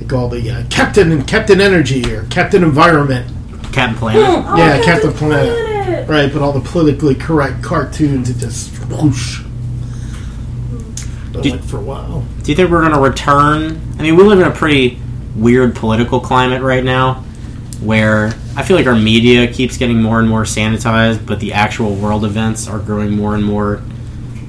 Like 0.00 0.10
all 0.12 0.28
the 0.28 0.50
uh, 0.50 0.64
Captain 0.70 1.12
and 1.12 1.26
Captain 1.28 1.60
Energy 1.60 2.14
or 2.14 2.24
Captain 2.28 2.62
Environment. 2.62 3.30
Captain 3.74 3.94
Planet. 3.98 4.22
Oh, 4.24 4.56
yeah, 4.56 4.80
Captain 4.82 4.84
Captain 4.84 5.12
Planet. 5.12 5.66
Planet. 5.66 6.08
Right, 6.08 6.32
but 6.32 6.40
all 6.40 6.52
the 6.52 6.66
politically 6.66 7.14
correct 7.14 7.62
cartoons, 7.62 8.30
it 8.30 8.38
just 8.38 8.70
whoosh. 8.86 9.42
That 11.32 11.42
Did- 11.42 11.52
went 11.52 11.64
for 11.66 11.76
a 11.78 11.82
while. 11.82 12.24
Do 12.42 12.50
you 12.50 12.56
think 12.56 12.70
we're 12.70 12.80
going 12.80 12.92
to 12.94 13.00
return? 13.00 13.80
I 13.98 14.02
mean, 14.02 14.16
we 14.16 14.22
live 14.22 14.40
in 14.40 14.46
a 14.46 14.50
pretty 14.50 14.98
weird 15.36 15.76
political 15.76 16.20
climate 16.20 16.62
right 16.62 16.84
now, 16.84 17.24
where 17.80 18.32
I 18.56 18.62
feel 18.62 18.76
like 18.76 18.86
our 18.86 18.96
media 18.96 19.52
keeps 19.52 19.76
getting 19.76 20.00
more 20.02 20.18
and 20.18 20.28
more 20.28 20.44
sanitized, 20.44 21.26
but 21.26 21.40
the 21.40 21.52
actual 21.52 21.94
world 21.94 22.24
events 22.24 22.68
are 22.68 22.78
growing 22.78 23.12
more 23.12 23.34
and 23.34 23.44
more 23.44 23.82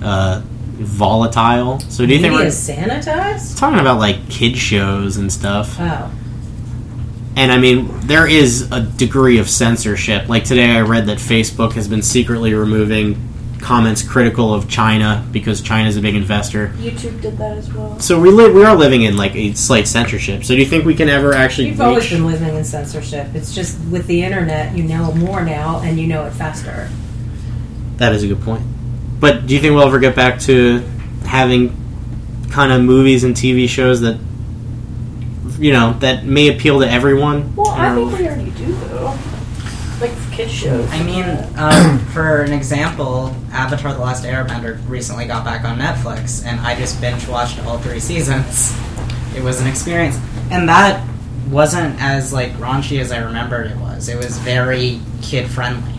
uh, 0.02 0.42
volatile. 0.44 1.80
So 1.82 2.06
do 2.06 2.14
you 2.14 2.22
think 2.22 2.34
we're 2.34 2.46
sanitized? 2.48 3.58
talking 3.58 3.80
about 3.80 4.00
like 4.00 4.30
kid 4.30 4.58
shows 4.58 5.18
and 5.18 5.32
stuff? 5.32 5.76
Oh. 5.80 6.12
And 7.36 7.52
I 7.52 7.60
mean, 7.60 8.00
there 8.08 8.28
is 8.28 8.72
a 8.72 8.82
degree 8.82 9.38
of 9.38 9.48
censorship. 9.50 10.28
Like 10.28 10.44
today, 10.44 10.72
I 10.72 10.82
read 10.82 11.06
that 11.06 11.20
Facebook 11.20 11.74
has 11.74 11.88
been 11.88 12.02
secretly 12.02 12.54
removing 12.54 13.16
comments 13.62 14.02
critical 14.04 14.54
of 14.54 14.70
China 14.70 15.26
because 15.32 15.62
China 15.62 15.90
is 15.90 15.98
a 15.98 16.02
big 16.02 16.16
investor. 16.16 16.68
YouTube 16.78 17.22
did 17.22 17.38
that 17.38 17.58
as 17.58 17.72
well. 17.74 18.00
So 18.00 18.20
we 18.20 18.30
live, 18.30 18.54
we 18.54 18.64
are 18.64 18.76
living 18.76 19.04
in 19.04 19.18
like 19.18 19.36
a 19.36 19.54
slight 19.54 19.88
censorship. 19.88 20.44
So 20.44 20.54
do 20.54 20.60
you 20.60 20.66
think 20.66 20.86
we 20.86 20.96
can 20.96 21.10
ever 21.10 21.34
actually 21.34 21.70
You've 21.70 21.82
always 21.82 22.10
been 22.10 22.26
living 22.26 22.56
in 22.56 22.64
censorship. 22.64 23.34
It's 23.34 23.54
just 23.54 23.80
with 23.88 24.08
the 24.08 24.24
internet, 24.24 24.76
you 24.78 24.84
know 24.84 25.12
more 25.14 25.44
now 25.44 25.80
and 25.82 26.00
you 26.00 26.08
know 26.08 26.26
it 26.26 26.32
faster. 26.32 26.90
That 27.98 28.14
is 28.14 28.24
a 28.24 28.28
good 28.28 28.42
point. 28.42 28.64
But 29.20 29.48
do 29.48 29.56
you 29.56 29.60
think 29.60 29.74
we'll 29.74 29.88
ever 29.88 30.00
get 30.00 30.16
back 30.16 30.40
to 30.42 30.80
having 31.26 31.76
kind 32.52 32.72
of 32.72 32.82
movies 32.82 33.24
and 33.24 33.36
TV 33.36 33.68
shows 33.68 34.02
that 34.02 34.20
you 35.60 35.74
know 35.74 35.94
that 36.00 36.24
may 36.24 36.56
appeal 36.56 36.80
to 36.82 36.90
everyone? 36.90 37.56
Well, 37.56 37.70
I 37.70 37.90
You 37.90 37.96
know? 37.96 38.10
think 38.10 38.20
we 38.20 38.28
already 38.28 38.52
do 38.52 38.66
though. 38.66 38.72
Like 38.72 38.77
kids 40.38 40.54
shows. 40.54 40.88
I 40.92 41.04
mean, 41.04 41.26
um, 41.58 42.00
for 42.14 42.44
an 42.44 42.54
example, 42.54 43.36
Avatar: 43.52 43.94
The 43.94 44.00
Last 44.00 44.24
Airbender 44.24 44.80
recently 44.88 45.26
got 45.26 45.44
back 45.44 45.66
on 45.66 45.80
Netflix, 45.80 46.46
and 46.46 46.60
I 46.62 46.76
just 46.76 47.02
binge 47.02 47.28
watched 47.28 47.60
all 47.66 47.80
three 47.80 48.00
seasons. 48.00 48.78
It 49.36 49.44
was 49.44 49.60
an 49.60 49.68
experience, 49.68 50.18
and 50.52 50.70
that 50.70 51.06
wasn't 51.50 52.00
as 52.02 52.32
like 52.32 52.52
raunchy 52.54 53.00
as 53.00 53.12
I 53.12 53.18
remembered 53.18 53.72
it 53.72 53.78
was. 53.78 54.08
It 54.08 54.18
was 54.18 54.38
very 54.38 55.02
kid 55.22 55.50
friendly. 55.50 55.94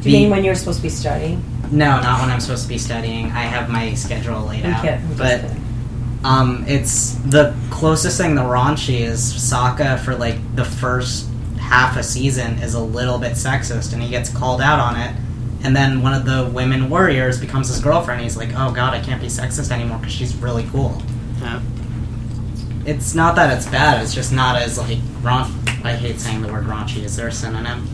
Do 0.00 0.10
you 0.10 0.18
mean 0.18 0.30
when 0.30 0.44
you're 0.44 0.54
supposed 0.54 0.78
to 0.78 0.82
be 0.82 0.88
studying? 0.88 1.44
No, 1.70 2.00
not 2.00 2.20
when 2.20 2.30
I'm 2.30 2.40
supposed 2.40 2.64
to 2.64 2.68
be 2.68 2.78
studying. 2.78 3.26
I 3.26 3.42
have 3.42 3.68
my 3.68 3.94
schedule 3.94 4.42
laid 4.42 4.64
out. 4.64 4.82
kidding, 4.82 5.00
I'm 5.00 5.16
just 5.16 5.18
but 6.22 6.28
um, 6.28 6.64
it's 6.68 7.14
the 7.26 7.54
closest 7.70 8.18
thing 8.18 8.36
to 8.36 8.42
raunchy 8.42 9.00
is 9.00 9.20
Sokka 9.20 9.98
for 10.00 10.14
like 10.14 10.54
the 10.54 10.64
first 10.64 11.31
half 11.72 11.96
a 11.96 12.02
season 12.02 12.58
is 12.58 12.74
a 12.74 12.80
little 12.80 13.18
bit 13.18 13.32
sexist, 13.32 13.94
and 13.94 14.02
he 14.02 14.10
gets 14.10 14.28
called 14.28 14.60
out 14.60 14.78
on 14.78 14.94
it. 15.00 15.16
And 15.64 15.74
then 15.74 16.02
one 16.02 16.12
of 16.12 16.26
the 16.26 16.50
women 16.52 16.90
warriors 16.90 17.40
becomes 17.40 17.68
his 17.68 17.80
girlfriend. 17.80 18.20
He's 18.20 18.36
like, 18.36 18.50
"Oh 18.54 18.72
God, 18.72 18.92
I 18.92 19.00
can't 19.00 19.22
be 19.22 19.28
sexist 19.28 19.70
anymore 19.70 19.96
because 19.98 20.12
she's 20.12 20.34
really 20.36 20.64
cool." 20.70 21.00
Yeah. 21.40 21.62
It's 22.84 23.14
not 23.14 23.36
that 23.36 23.56
it's 23.56 23.66
bad. 23.66 24.02
It's 24.02 24.12
just 24.12 24.32
not 24.32 24.60
as 24.60 24.76
like 24.76 24.98
raunch. 25.22 25.50
I 25.82 25.94
hate 25.94 26.20
saying 26.20 26.42
the 26.42 26.52
word 26.52 26.66
raunchy. 26.66 27.04
Is 27.04 27.16
there 27.16 27.28
a 27.28 27.32
synonym? 27.32 27.88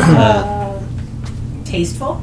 Uh, 0.00 0.80
Tasteful? 1.64 2.22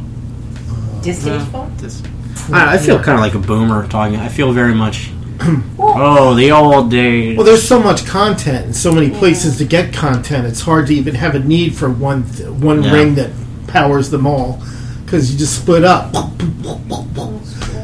Distasteful? 1.02 1.72
This- 1.78 2.04
I, 2.52 2.74
I 2.74 2.78
feel 2.78 2.98
kind 2.98 3.16
of 3.18 3.22
like 3.22 3.36
a 3.36 3.40
boomer 3.40 3.88
talking. 3.88 4.20
I 4.20 4.28
feel 4.28 4.52
very 4.52 4.74
much. 4.74 5.12
Oh, 5.82 6.34
the 6.36 6.52
old 6.52 6.92
days. 6.92 7.36
Well, 7.36 7.46
there's 7.46 7.68
so 7.68 7.80
much 7.82 8.06
content 8.06 8.66
and 8.66 8.76
so 8.76 8.92
many 8.92 9.10
places 9.10 9.58
to 9.58 9.66
get 9.66 9.94
content. 9.94 10.46
It's 10.46 10.62
hard 10.62 10.88
to 10.88 10.94
even 10.94 11.16
have 11.16 11.36
a 11.36 11.40
need 11.40 11.76
for 11.76 11.90
one 11.90 12.24
th- 12.32 12.50
one 12.50 12.84
Yeah. 12.84 12.92
ring 12.94 13.16
that 13.16 13.32
powers 13.68 14.10
them 14.10 14.26
all 14.28 14.62
because 15.06 15.32
you 15.32 15.38
just 15.38 15.56
split 15.62 15.84
up. 15.84 16.14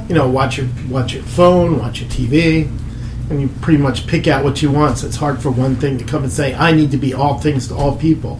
You 0.07 0.13
know, 0.15 0.29
watch 0.29 0.57
your 0.57 0.67
watch 0.89 1.13
your 1.13 1.23
phone, 1.23 1.79
watch 1.79 1.99
your 2.01 2.09
TV, 2.09 2.69
and 3.29 3.41
you 3.41 3.47
pretty 3.61 3.81
much 3.81 4.05
pick 4.07 4.27
out 4.27 4.43
what 4.43 4.61
you 4.61 4.69
want. 4.71 4.99
So 4.99 5.07
it's 5.07 5.15
hard 5.15 5.39
for 5.41 5.49
one 5.49 5.75
thing 5.75 5.97
to 5.97 6.03
come 6.03 6.23
and 6.23 6.31
say, 6.31 6.53
"I 6.53 6.71
need 6.73 6.91
to 6.91 6.97
be 6.97 7.13
all 7.13 7.39
things 7.39 7.67
to 7.69 7.75
all 7.75 7.95
people." 7.95 8.39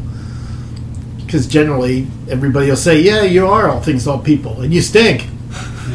Because 1.25 1.47
generally, 1.47 2.08
everybody 2.30 2.69
will 2.69 2.75
say, 2.75 3.01
"Yeah, 3.01 3.23
you 3.23 3.47
are 3.47 3.67
all 3.69 3.82
things 3.82 4.04
to 4.04 4.12
all 4.12 4.19
people," 4.19 4.62
and 4.62 4.73
you 4.73 4.82
stink. 4.82 5.28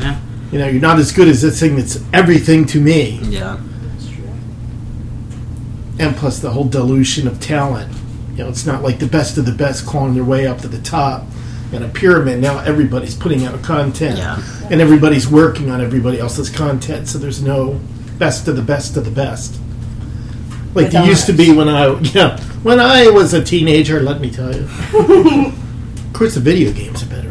Yeah. 0.01 0.17
You 0.53 0.59
know, 0.59 0.67
you're 0.69 0.81
not 0.81 0.99
as 0.99 1.13
good 1.13 1.29
as 1.29 1.43
this 1.43 1.61
thing 1.61 1.77
that's 1.77 2.03
everything 2.13 2.65
to 2.67 2.81
me. 2.81 3.19
Yeah. 3.23 3.59
and 5.99 6.17
plus 6.17 6.39
the 6.39 6.51
whole 6.51 6.65
dilution 6.65 7.29
of 7.29 7.39
talent. 7.41 7.93
You 8.33 8.45
know, 8.45 8.49
it's 8.49 8.65
not 8.65 8.83
like 8.83 8.99
the 8.99 9.07
best 9.07 9.37
of 9.39 9.45
the 9.45 9.53
best 9.53 9.85
clawing 9.87 10.15
their 10.15 10.25
way 10.25 10.47
up 10.47 10.59
to 10.61 10.69
the 10.69 10.81
top 10.81 11.25
in 11.73 11.83
a 11.83 11.89
pyramid. 11.89 12.41
Now 12.41 12.59
everybody's 12.61 13.15
putting 13.15 13.45
out 13.45 13.63
content, 13.63 14.17
Yeah. 14.19 14.43
and 14.71 14.81
everybody's 14.81 15.29
working 15.29 15.71
on 15.71 15.81
everybody 15.81 16.19
else's 16.19 16.49
content. 16.49 17.07
So 17.09 17.19
there's 17.19 17.43
no 17.43 17.79
best 18.19 18.49
of 18.49 18.57
the 18.57 18.63
best 18.63 18.97
of 18.97 19.05
the 19.05 19.11
best. 19.11 19.61
Like 20.75 20.85
With 20.87 20.93
there 20.93 21.05
used 21.07 21.27
to 21.27 21.33
be 21.33 21.53
when 21.53 21.69
I 21.69 21.99
yeah 22.01 22.41
when 22.63 22.81
I 22.81 23.09
was 23.11 23.35
a 23.35 23.45
teenager. 23.45 24.01
Let 24.01 24.21
me 24.21 24.31
tell 24.31 24.55
you. 24.55 24.63
of 24.95 26.13
course, 26.15 26.35
the 26.35 26.41
video 26.41 26.73
games 26.73 27.03
are 27.03 27.07
better 27.07 27.29
now, 27.29 27.29
but 27.29 27.30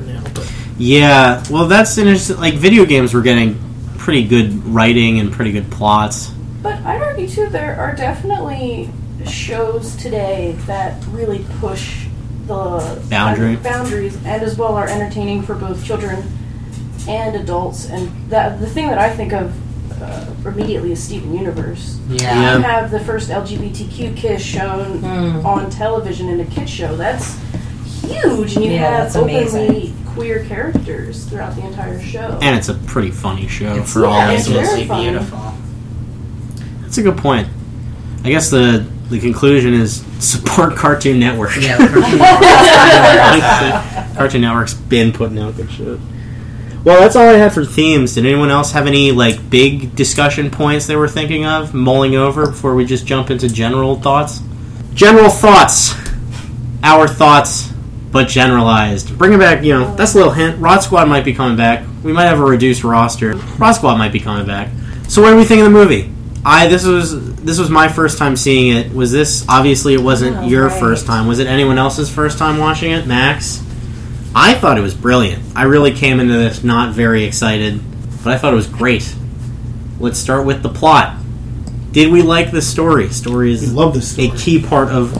Yeah. 0.79 1.43
Well, 1.51 1.67
that's 1.67 1.97
interesting. 1.97 2.37
Like 2.37 2.55
video 2.55 2.85
games 2.85 3.13
were 3.13 3.21
getting 3.21 3.59
pretty 3.97 4.27
good 4.27 4.65
writing 4.65 5.19
and 5.19 5.31
pretty 5.31 5.51
good 5.51 5.69
plots. 5.69 6.31
But 6.63 6.75
I'd 6.85 7.01
argue 7.01 7.27
too, 7.27 7.47
there 7.47 7.79
are 7.79 7.93
definitely 7.95 8.89
shows 9.27 9.95
today 9.97 10.53
that 10.65 11.03
really 11.11 11.45
push 11.59 12.05
the 12.47 12.99
Boundary. 13.09 13.57
boundaries, 13.57 14.15
and 14.25 14.41
as 14.41 14.57
well 14.57 14.73
are 14.75 14.87
entertaining 14.87 15.43
for 15.43 15.53
both 15.53 15.83
children 15.85 16.23
and 17.07 17.35
adults. 17.35 17.87
And 17.89 18.09
that 18.29 18.59
the 18.59 18.67
thing 18.67 18.87
that 18.87 18.97
I 18.97 19.13
think 19.15 19.33
of 19.33 19.53
uh, 20.01 20.25
immediately 20.45 20.93
is 20.93 21.03
Steven 21.03 21.33
Universe. 21.35 21.99
Yeah. 22.09 22.55
You 22.57 22.61
have 22.63 22.89
the 22.89 23.01
first 23.01 23.29
LGBTQ 23.29 24.15
kiss 24.15 24.41
shown 24.41 24.99
Mm. 25.01 25.43
on 25.45 25.69
television 25.69 26.29
in 26.29 26.39
a 26.39 26.45
kids 26.45 26.71
show. 26.71 26.95
That's 26.95 27.37
huge, 28.01 28.55
and 28.55 28.65
you 28.65 28.71
Yeah, 28.71 28.77
have 28.89 29.03
that's 29.03 29.15
openly 29.17 29.41
amazing. 29.41 29.98
Queer 30.19 30.43
characters 30.45 31.23
throughout 31.25 31.55
the 31.55 31.65
entire 31.65 31.99
show. 32.01 32.37
And 32.41 32.57
it's 32.57 32.67
a 32.67 32.73
pretty 32.73 33.09
funny 33.09 33.47
show 33.47 33.73
It's 33.75 33.93
for 33.93 34.05
all 34.05 34.17
yeah, 34.17 34.31
it's 34.31 34.49
ages. 34.49 34.53
very 34.53 34.63
absolutely 34.65 34.87
fun. 34.87 35.01
beautiful. 35.03 35.53
That's 36.81 36.97
a 36.97 37.03
good 37.03 37.17
point. 37.17 37.47
I 38.25 38.29
guess 38.29 38.49
the 38.49 38.85
the 39.09 39.19
conclusion 39.19 39.73
is 39.73 40.03
support 40.19 40.75
Cartoon 40.75 41.19
Network. 41.19 41.55
Yeah, 41.55 41.77
the 41.77 41.87
Cartoon 42.01 42.19
Cartoon 44.17 44.41
Network's 44.41 44.73
been 44.73 45.13
putting 45.13 45.39
out 45.39 45.55
good 45.55 45.71
shit. 45.71 45.97
Well, 46.83 46.99
that's 47.01 47.15
all 47.15 47.27
I 47.27 47.33
had 47.33 47.53
for 47.53 47.63
themes. 47.63 48.15
Did 48.15 48.25
anyone 48.25 48.51
else 48.51 48.73
have 48.73 48.87
any 48.87 49.13
like 49.13 49.49
big 49.49 49.95
discussion 49.95 50.51
points 50.51 50.85
they 50.85 50.97
were 50.97 51.07
thinking 51.07 51.45
of 51.45 51.73
mulling 51.73 52.15
over 52.15 52.45
before 52.47 52.75
we 52.75 52.83
just 52.85 53.05
jump 53.05 53.31
into 53.31 53.47
general 53.47 53.95
thoughts? 53.95 54.41
General 54.93 55.29
thoughts. 55.29 55.93
Our 56.83 57.07
thoughts, 57.07 57.68
but 58.11 58.27
generalized. 58.27 59.17
Bring 59.17 59.33
it 59.33 59.39
back. 59.39 59.63
You 59.63 59.73
know, 59.73 59.95
that's 59.95 60.13
a 60.13 60.17
little 60.17 60.33
hint. 60.33 60.59
Rod 60.59 60.79
Squad 60.79 61.07
might 61.07 61.25
be 61.25 61.33
coming 61.33 61.57
back. 61.57 61.85
We 62.03 62.13
might 62.13 62.25
have 62.25 62.39
a 62.39 62.43
reduced 62.45 62.83
roster. 62.83 63.33
Rod 63.57 63.73
Squad 63.73 63.97
might 63.97 64.11
be 64.13 64.19
coming 64.19 64.45
back. 64.47 64.69
So, 65.07 65.21
what 65.21 65.31
do 65.31 65.37
we 65.37 65.43
think 65.43 65.59
of 65.59 65.65
the 65.65 65.71
movie? 65.71 66.11
I 66.45 66.67
this 66.67 66.85
was 66.85 67.35
this 67.35 67.59
was 67.59 67.69
my 67.69 67.87
first 67.89 68.17
time 68.17 68.35
seeing 68.37 68.75
it. 68.75 68.93
Was 68.93 69.11
this 69.11 69.45
obviously 69.49 69.93
it 69.93 70.01
wasn't 70.01 70.37
Oh, 70.37 70.47
your 70.47 70.67
right. 70.67 70.79
first 70.79 71.05
time? 71.05 71.27
Was 71.27 71.39
it 71.39 71.47
anyone 71.47 71.77
else's 71.77 72.09
first 72.09 72.37
time 72.37 72.57
watching 72.57 72.91
it? 72.91 73.05
Max. 73.05 73.61
I 74.33 74.53
thought 74.53 74.77
it 74.77 74.81
was 74.81 74.93
brilliant. 74.93 75.43
I 75.55 75.63
really 75.63 75.91
came 75.91 76.19
into 76.19 76.33
this 76.33 76.63
not 76.63 76.93
very 76.93 77.23
excited, 77.25 77.81
but 78.23 78.31
I 78.33 78.37
thought 78.37 78.53
it 78.53 78.55
was 78.55 78.67
great. 78.67 79.13
Let's 79.99 80.17
start 80.19 80.45
with 80.45 80.61
the 80.63 80.69
plot. 80.69 81.17
Did 81.91 82.11
we 82.13 82.21
like 82.21 82.51
the 82.51 82.61
story? 82.61 83.09
Story 83.09 83.47
we 83.47 83.53
is 83.55 83.73
love 83.73 83.93
this 83.95 84.11
story. 84.13 84.29
a 84.29 84.35
key 84.37 84.61
part 84.61 84.89
of. 84.89 85.11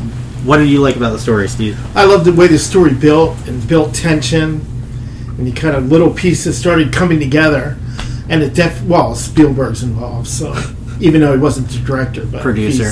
What 0.43 0.58
did 0.58 0.69
you 0.69 0.80
like 0.80 0.95
about 0.95 1.12
the 1.12 1.19
story, 1.19 1.47
Steve? 1.49 1.78
I 1.95 2.06
love 2.06 2.23
the 2.25 2.32
way 2.34 2.47
the 2.47 2.58
story 2.60 2.93
built 2.93 3.36
and 3.47 3.65
built 3.67 3.93
tension, 3.93 4.62
and 5.38 5.45
the 5.45 5.52
kind 5.52 5.75
of 5.75 5.91
little 5.91 6.12
pieces 6.13 6.58
started 6.58 6.93
coming 6.93 7.19
together. 7.19 7.78
And 8.30 8.41
it 8.43 8.54
def 8.54 8.82
well, 8.84 9.15
Spielberg's 9.15 9.84
involved, 9.84 10.28
so 10.28 10.54
even 10.99 11.21
though 11.21 11.34
he 11.34 11.39
wasn't 11.39 11.67
the 11.69 11.80
director, 11.80 12.25
but 12.25 12.41
Producer. 12.41 12.91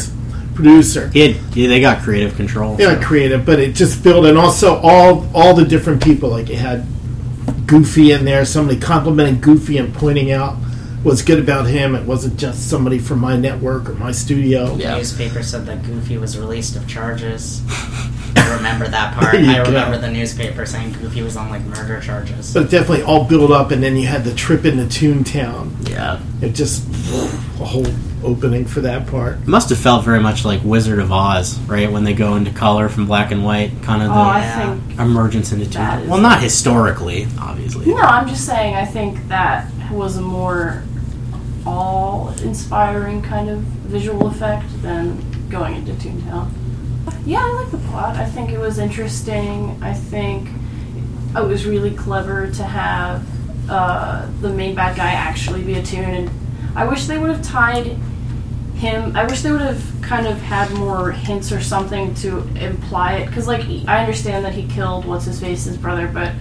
producer, 0.55 1.09
He 1.09 1.19
had, 1.33 1.55
yeah, 1.55 1.67
they 1.67 1.79
got 1.79 2.01
creative 2.03 2.35
control. 2.35 2.75
yeah, 2.79 3.01
creative. 3.01 3.45
But 3.45 3.59
it 3.59 3.75
just 3.75 4.03
built, 4.03 4.25
and 4.25 4.37
also 4.37 4.75
all 4.77 5.25
all 5.35 5.53
the 5.53 5.65
different 5.65 6.03
people. 6.03 6.29
Like 6.29 6.49
it 6.49 6.57
had 6.57 6.85
Goofy 7.65 8.11
in 8.11 8.25
there, 8.25 8.45
somebody 8.45 8.79
complimenting 8.79 9.39
Goofy 9.41 9.77
and 9.77 9.93
pointing 9.93 10.31
out 10.31 10.55
what's 11.03 11.21
good 11.21 11.39
about 11.39 11.67
him. 11.67 11.95
It 11.95 12.05
wasn't 12.05 12.37
just 12.37 12.69
somebody 12.69 12.99
from 12.99 13.19
my 13.19 13.35
network 13.37 13.89
or 13.89 13.93
my 13.93 14.11
studio. 14.11 14.75
The 14.75 14.83
Yeah. 14.83 14.97
newspaper 14.97 15.43
said 15.43 15.65
that 15.67 15.83
Goofy 15.83 16.17
was 16.17 16.37
released 16.37 16.75
of 16.75 16.87
charges. 16.87 17.61
I 18.35 18.55
remember 18.55 18.87
that 18.87 19.13
part. 19.15 19.31
There 19.33 19.41
you 19.41 19.51
I 19.51 19.57
go. 19.57 19.63
remember 19.63 19.97
the 19.97 20.09
newspaper 20.11 20.65
saying 20.65 20.93
Goofy 20.93 21.21
was 21.21 21.35
on 21.37 21.49
like 21.49 21.63
murder 21.65 21.99
charges. 21.99 22.53
But 22.53 22.63
it 22.63 22.71
definitely 22.71 23.03
all 23.03 23.23
built 23.25 23.51
up, 23.51 23.71
and 23.71 23.81
then 23.81 23.95
you 23.95 24.07
had 24.07 24.23
the 24.23 24.33
trip 24.33 24.65
into 24.65 24.83
Toontown. 24.85 25.89
Yeah. 25.89 26.19
It 26.41 26.53
just 26.53 26.85
a 27.59 27.65
whole 27.65 27.85
opening 28.23 28.65
for 28.65 28.81
that 28.81 29.07
part. 29.07 29.35
It 29.39 29.47
must 29.47 29.69
have 29.69 29.77
felt 29.79 30.03
very 30.03 30.19
much 30.19 30.43
like 30.45 30.61
Wizard 30.63 30.99
of 30.99 31.11
Oz, 31.11 31.57
right? 31.61 31.91
When 31.91 32.03
they 32.03 32.13
go 32.13 32.35
into 32.35 32.51
color 32.51 32.89
from 32.89 33.05
black 33.05 33.31
and 33.31 33.43
white, 33.43 33.71
kind 33.83 34.01
of 34.03 34.09
oh, 34.09 34.13
the 34.13 34.19
I 34.19 34.39
yeah. 34.39 34.75
think 34.75 34.99
emergence 34.99 35.51
into 35.51 35.65
Toontown. 35.65 36.07
Well, 36.07 36.19
not 36.21 36.41
historically, 36.41 37.27
obviously. 37.39 37.85
No, 37.87 37.97
I'm 37.97 38.27
just 38.27 38.45
saying. 38.45 38.75
I 38.75 38.85
think 38.85 39.27
that 39.29 39.71
was 39.91 40.17
a 40.17 40.21
more 40.21 40.83
all-inspiring 41.65 43.21
kind 43.21 43.49
of 43.49 43.59
visual 43.59 44.27
effect 44.27 44.65
than 44.81 45.19
going 45.49 45.75
into 45.75 45.93
Toontown. 45.93 46.49
Yeah, 47.25 47.39
I 47.39 47.53
like 47.53 47.71
the 47.71 47.77
plot. 47.89 48.15
I 48.15 48.25
think 48.25 48.51
it 48.51 48.59
was 48.59 48.79
interesting. 48.79 49.77
I 49.81 49.93
think 49.93 50.49
it 51.35 51.43
was 51.43 51.65
really 51.65 51.91
clever 51.91 52.49
to 52.51 52.63
have 52.63 53.25
uh, 53.69 54.29
the 54.41 54.49
main 54.49 54.75
bad 54.75 54.95
guy 54.95 55.11
actually 55.11 55.63
be 55.63 55.75
a 55.75 55.83
Toon, 55.83 56.05
and 56.05 56.29
I 56.75 56.85
wish 56.87 57.05
they 57.05 57.17
would 57.17 57.29
have 57.29 57.43
tied 57.43 57.97
him. 58.75 59.15
I 59.15 59.25
wish 59.25 59.41
they 59.41 59.51
would 59.51 59.61
have 59.61 59.83
kind 60.01 60.27
of 60.27 60.37
had 60.37 60.71
more 60.71 61.11
hints 61.11 61.51
or 61.51 61.59
something 61.59 62.13
to 62.15 62.39
imply 62.55 63.17
it, 63.17 63.27
because 63.27 63.47
like 63.47 63.65
I 63.87 63.99
understand 63.99 64.45
that 64.45 64.53
he 64.53 64.67
killed 64.67 65.05
what's 65.05 65.25
his 65.25 65.39
face's 65.39 65.75
brother, 65.75 66.07
but 66.07 66.31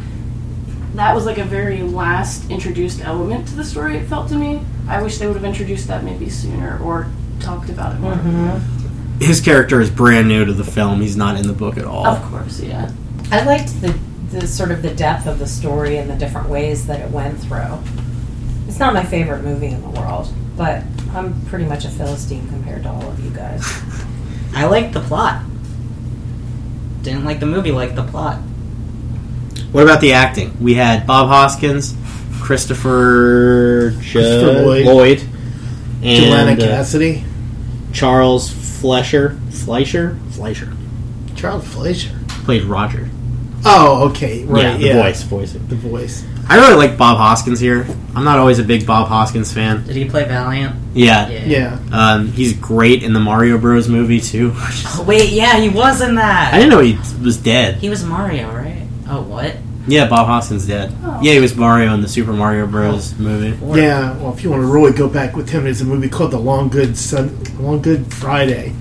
that 0.97 1.15
was 1.15 1.27
like 1.27 1.39
a 1.39 1.45
very 1.45 1.83
last 1.83 2.51
introduced 2.51 3.03
element 3.03 3.47
to 3.49 3.55
the 3.55 3.65
story. 3.65 3.97
It 3.97 4.07
felt 4.07 4.29
to 4.31 4.35
me. 4.37 4.63
I 4.89 5.03
wish 5.03 5.19
they 5.19 5.27
would 5.27 5.37
have 5.37 5.45
introduced 5.45 5.89
that 5.89 6.05
maybe 6.05 6.29
sooner 6.31 6.79
or 6.83 7.11
talked 7.41 7.69
about 7.69 7.95
it 7.95 8.01
more. 8.01 8.15
Mm-hmm. 8.15 9.19
His 9.21 9.41
character 9.41 9.81
is 9.81 9.91
brand 9.91 10.29
new 10.29 10.45
to 10.45 10.53
the 10.53 10.65
film. 10.65 11.01
He's 11.01 11.17
not 11.17 11.37
in 11.37 11.47
the 11.47 11.53
book 11.53 11.77
at 11.77 11.85
all. 11.85 12.07
Of 12.07 12.23
course, 12.25 12.61
yeah. 12.61 12.91
I 13.31 13.45
liked 13.45 13.81
the 13.81 13.99
the 14.31 14.47
sort 14.47 14.71
of 14.71 14.83
the 14.83 14.93
depth 14.93 15.27
of 15.27 15.39
the 15.39 15.47
story 15.47 15.99
and 15.99 16.11
the 16.11 16.17
different 16.17 16.49
ways 16.49 16.87
that 16.89 17.01
it 17.01 17.11
went 17.11 17.39
through. 17.41 17.79
It's 18.67 18.79
not 18.79 18.93
my 18.93 19.05
favorite 19.05 19.43
movie 19.43 19.69
in 19.69 19.81
the 19.81 19.89
world, 19.89 20.29
but 20.57 20.83
I'm 21.13 21.41
pretty 21.47 21.65
much 21.65 21.85
a 21.85 21.91
philistine 21.91 22.49
compared 22.49 22.83
to 22.83 22.91
all 22.91 23.09
of 23.09 23.25
you 23.25 23.31
guys. 23.31 23.63
I 24.55 24.67
liked 24.67 24.95
the 24.95 25.01
plot. 25.01 25.43
Didn't 27.03 27.25
like 27.25 27.39
the 27.39 27.47
movie, 27.47 27.71
liked 27.71 27.95
the 27.95 28.03
plot. 28.03 28.41
What 29.77 29.83
about 29.83 30.01
the 30.01 30.15
acting? 30.15 30.57
We 30.59 30.73
had 30.73 31.07
Bob 31.07 31.29
Hoskins, 31.29 31.95
Christopher, 32.41 33.93
Christopher 34.11 34.63
Lloyd. 34.63 34.87
Lloyd, 34.87 35.21
and 36.03 36.25
Joanna 36.25 36.53
uh, 36.53 36.57
Cassidy, 36.57 37.25
Charles 37.93 38.51
Fleischer. 38.51 39.39
Fleischer? 39.51 40.19
Fleischer. 40.31 40.73
Charles 41.35 41.69
Fleischer. 41.69 42.19
Played 42.47 42.63
Roger. 42.63 43.11
Oh, 43.67 44.09
okay, 44.09 44.45
right. 44.45 44.63
yeah, 44.63 44.77
the 44.79 44.87
yeah. 44.87 45.03
voice. 45.03 45.23
Voicing. 45.25 45.67
The 45.67 45.77
voice. 45.77 46.25
I 46.49 46.57
really 46.57 46.77
like 46.77 46.97
Bob 46.97 47.19
Hoskins 47.19 47.61
here. 47.61 47.87
I'm 48.15 48.25
not 48.25 48.39
always 48.39 48.59
a 48.59 48.65
big 48.65 48.87
Bob 48.87 49.09
Hoskins 49.09 49.53
fan. 49.53 49.85
Did 49.85 49.95
he 49.95 50.07
play 50.07 50.25
Valiant? 50.25 50.75
Yeah. 50.95 51.29
Yeah. 51.29 51.79
Um, 51.93 52.29
he's 52.29 52.55
great 52.55 53.03
in 53.03 53.13
the 53.13 53.21
Mario 53.21 53.59
Bros. 53.59 53.91
movie, 53.91 54.23
too. 54.23 54.55
Oh, 54.99 55.05
wait, 55.07 55.33
yeah, 55.33 55.59
he 55.59 55.69
was 55.69 56.01
in 56.01 56.15
that. 56.15 56.55
I 56.55 56.57
didn't 56.57 56.71
know 56.71 56.81
he 56.81 56.99
was 57.23 57.37
dead. 57.37 57.75
He 57.75 57.91
was 57.91 58.03
Mario, 58.03 58.51
right? 58.51 58.85
Oh, 59.09 59.21
what? 59.23 59.57
Yeah, 59.89 60.09
Bob 60.09 60.27
Hoskins 60.27 60.67
dead. 60.67 60.93
Oh. 61.05 61.21
Yeah, 61.23 61.35
he 61.35 61.41
was 61.41 61.55
Mario 61.57 61.95
in 61.95 62.01
the 62.01 62.09
Super 62.09 62.33
Mario 62.33 62.67
Bros. 62.67 63.15
Oh. 63.15 63.23
movie. 63.23 63.81
Yeah, 63.81 64.17
well, 64.19 64.33
if 64.33 64.43
you 64.43 64.51
want 64.51 64.63
to 64.63 64.67
really 64.67 64.93
go 64.93 65.09
back 65.09 65.37
with 65.37 65.49
him, 65.51 65.65
there's 65.65 65.81
a 65.81 65.85
movie 65.85 66.09
called 66.09 66.33
The 66.33 66.39
Long 66.39 66.69
Good 66.69 66.97
Sun, 66.97 67.39
Long 67.61 67.81
Good 67.83 68.13
Friday. 68.13 68.73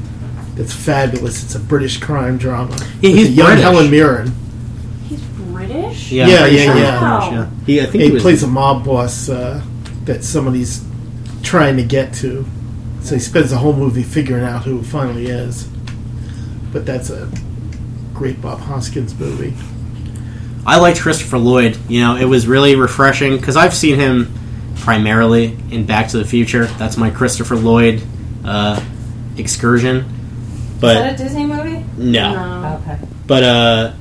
That's 0.55 0.73
fabulous. 0.73 1.43
It's 1.43 1.55
a 1.55 1.59
British 1.59 1.97
crime 1.99 2.37
drama. 2.37 2.75
Yeah, 3.01 3.09
he's 3.11 3.27
a 3.29 3.31
young 3.31 3.47
British. 3.47 3.63
Helen 3.63 3.91
Mirren. 3.91 4.31
He's 5.07 5.21
British. 5.21 6.11
Yeah, 6.11 6.27
Yeah, 6.27 6.39
pretty 6.41 6.55
yeah, 6.55 6.63
sure 6.63 6.73
he's 6.73 6.83
yeah. 6.83 6.99
British, 6.99 7.31
yeah. 7.33 7.65
He, 7.65 7.81
I 7.81 7.83
think 7.85 7.95
He 8.01 8.07
he 8.07 8.11
was. 8.13 8.21
plays 8.23 8.43
a 8.43 8.47
mob 8.47 8.85
boss 8.85 9.29
uh, 9.29 9.61
that 10.05 10.23
somebody's 10.23 10.83
trying 11.43 11.77
to 11.77 11.83
get 11.83 12.13
to. 12.15 12.45
So 13.01 13.15
he 13.15 13.21
spends 13.21 13.51
the 13.51 13.57
whole 13.57 13.73
movie 13.73 14.01
figuring 14.01 14.43
out 14.43 14.63
who 14.63 14.79
it 14.79 14.85
finally 14.85 15.27
is. 15.27 15.65
But 16.73 16.85
that's 16.87 17.09
a 17.11 17.29
great 18.13 18.41
Bob 18.41 18.59
Hoskins 18.61 19.13
movie. 19.19 19.53
I 20.65 20.79
liked 20.79 20.99
Christopher 20.99 21.37
Lloyd. 21.37 21.77
You 21.89 22.01
know, 22.01 22.15
it 22.15 22.25
was 22.25 22.47
really 22.47 22.75
refreshing 22.75 23.37
because 23.37 23.55
I've 23.55 23.73
seen 23.73 23.95
him 23.95 24.33
primarily 24.77 25.57
in 25.71 25.85
Back 25.85 26.09
to 26.09 26.17
the 26.17 26.25
Future. 26.25 26.65
That's 26.65 26.97
my 26.97 27.09
Christopher 27.09 27.55
Lloyd 27.55 28.01
uh, 28.43 28.83
excursion. 29.37 29.97
Is 29.97 30.81
But 30.81 30.93
that 30.95 31.19
a 31.19 31.23
Disney 31.23 31.45
movie? 31.45 31.83
no, 31.97 32.33
No. 32.61 32.81
Okay. 32.83 32.99
but 33.27 33.43
uh, 33.43 33.93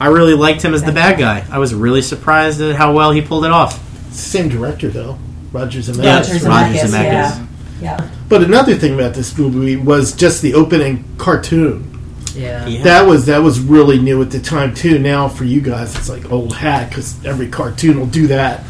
I 0.00 0.08
really 0.08 0.34
liked 0.34 0.62
him 0.62 0.74
as 0.74 0.82
the 0.82 0.92
bad 0.92 1.18
guy. 1.18 1.44
I 1.50 1.58
was 1.58 1.74
really 1.74 2.02
surprised 2.02 2.60
at 2.60 2.74
how 2.76 2.92
well 2.94 3.10
he 3.12 3.20
pulled 3.20 3.44
it 3.44 3.50
off. 3.52 3.80
Same 4.12 4.48
director, 4.48 4.88
though. 4.88 5.18
Roger 5.52 5.80
Zemeckis. 5.80 6.02
Yeah, 6.04 6.16
Roger 6.18 6.32
Roger 6.48 6.74
Zemeckis, 6.74 6.80
Zemeckis. 6.80 6.90
yeah. 7.02 7.46
Yeah. 7.80 8.10
But 8.28 8.42
another 8.42 8.74
thing 8.76 8.94
about 8.94 9.14
this 9.14 9.36
movie 9.36 9.76
was 9.76 10.14
just 10.16 10.42
the 10.42 10.54
opening 10.54 11.04
cartoon. 11.18 11.93
Yeah. 12.34 12.66
Yeah. 12.66 12.82
That 12.84 13.06
was 13.06 13.26
that 13.26 13.38
was 13.42 13.60
really 13.60 13.98
new 14.00 14.20
at 14.22 14.30
the 14.30 14.40
time 14.40 14.74
too. 14.74 14.98
Now 14.98 15.28
for 15.28 15.44
you 15.44 15.60
guys, 15.60 15.94
it's 15.96 16.08
like 16.08 16.30
old 16.32 16.54
hat 16.54 16.88
because 16.90 17.24
every 17.24 17.48
cartoon 17.48 17.98
will 17.98 18.06
do 18.06 18.26
that. 18.28 18.64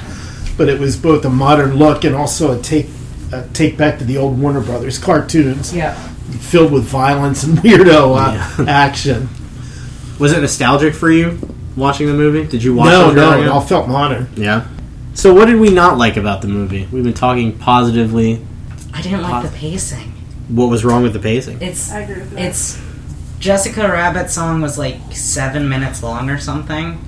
But 0.56 0.68
it 0.68 0.78
was 0.78 0.96
both 0.96 1.24
a 1.24 1.30
modern 1.30 1.76
look 1.76 2.04
and 2.04 2.14
also 2.14 2.58
a 2.58 2.62
take 2.62 2.86
a 3.32 3.46
take 3.52 3.76
back 3.76 3.98
to 3.98 4.04
the 4.04 4.18
old 4.18 4.38
Warner 4.40 4.60
Brothers 4.60 4.98
cartoons, 4.98 5.74
Yeah. 5.74 5.94
filled 6.40 6.72
with 6.72 6.84
violence 6.84 7.42
and 7.42 7.58
weirdo 7.64 8.16
uh, 8.16 8.32
Yeah. 8.64 8.70
action. 8.70 9.28
Was 10.18 10.32
it 10.32 10.40
nostalgic 10.40 10.94
for 10.94 11.10
you 11.10 11.38
watching 11.76 12.06
the 12.06 12.14
movie? 12.14 12.44
Did 12.46 12.62
you 12.62 12.74
watch 12.74 12.90
No, 12.90 13.10
it? 13.10 13.14
no, 13.14 13.30
growing 13.30 13.42
it 13.44 13.48
all 13.48 13.60
felt 13.60 13.88
modern. 13.88 14.28
Yeah. 14.36 14.66
So 15.14 15.32
what 15.34 15.46
did 15.46 15.58
we 15.58 15.70
not 15.70 15.96
like 15.98 16.16
about 16.16 16.42
the 16.42 16.48
movie? 16.48 16.88
We've 16.92 17.02
been 17.04 17.14
talking 17.14 17.56
positively. 17.58 18.44
I 18.92 19.00
didn't 19.02 19.22
like 19.22 19.42
the 19.50 19.56
pacing. 19.56 20.12
What 20.48 20.66
was 20.70 20.84
wrong 20.84 21.02
with 21.02 21.14
the 21.14 21.18
pacing? 21.18 21.60
It's 21.60 21.90
I 21.90 22.00
agree 22.00 22.16
with 22.20 22.30
that. 22.32 22.40
it's 22.44 22.78
Jessica 23.44 23.82
Rabbit's 23.82 24.32
song 24.32 24.62
was 24.62 24.78
like 24.78 24.96
seven 25.12 25.68
minutes 25.68 26.02
long 26.02 26.30
or 26.30 26.38
something. 26.38 26.98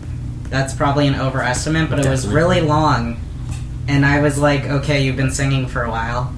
That's 0.51 0.75
probably 0.75 1.07
an 1.07 1.15
overestimate, 1.15 1.89
but 1.89 1.99
it 1.99 2.11
was 2.11 2.29
really 2.29 2.61
long. 2.61 3.19
And 3.89 4.05
I 4.05 4.21
was 4.21 4.37
like, 4.37 4.67
okay, 4.67 5.03
you've 5.03 5.17
been 5.17 5.31
singing 5.31 5.67
for 5.67 5.85
a 5.85 5.91
while. 5.91 6.35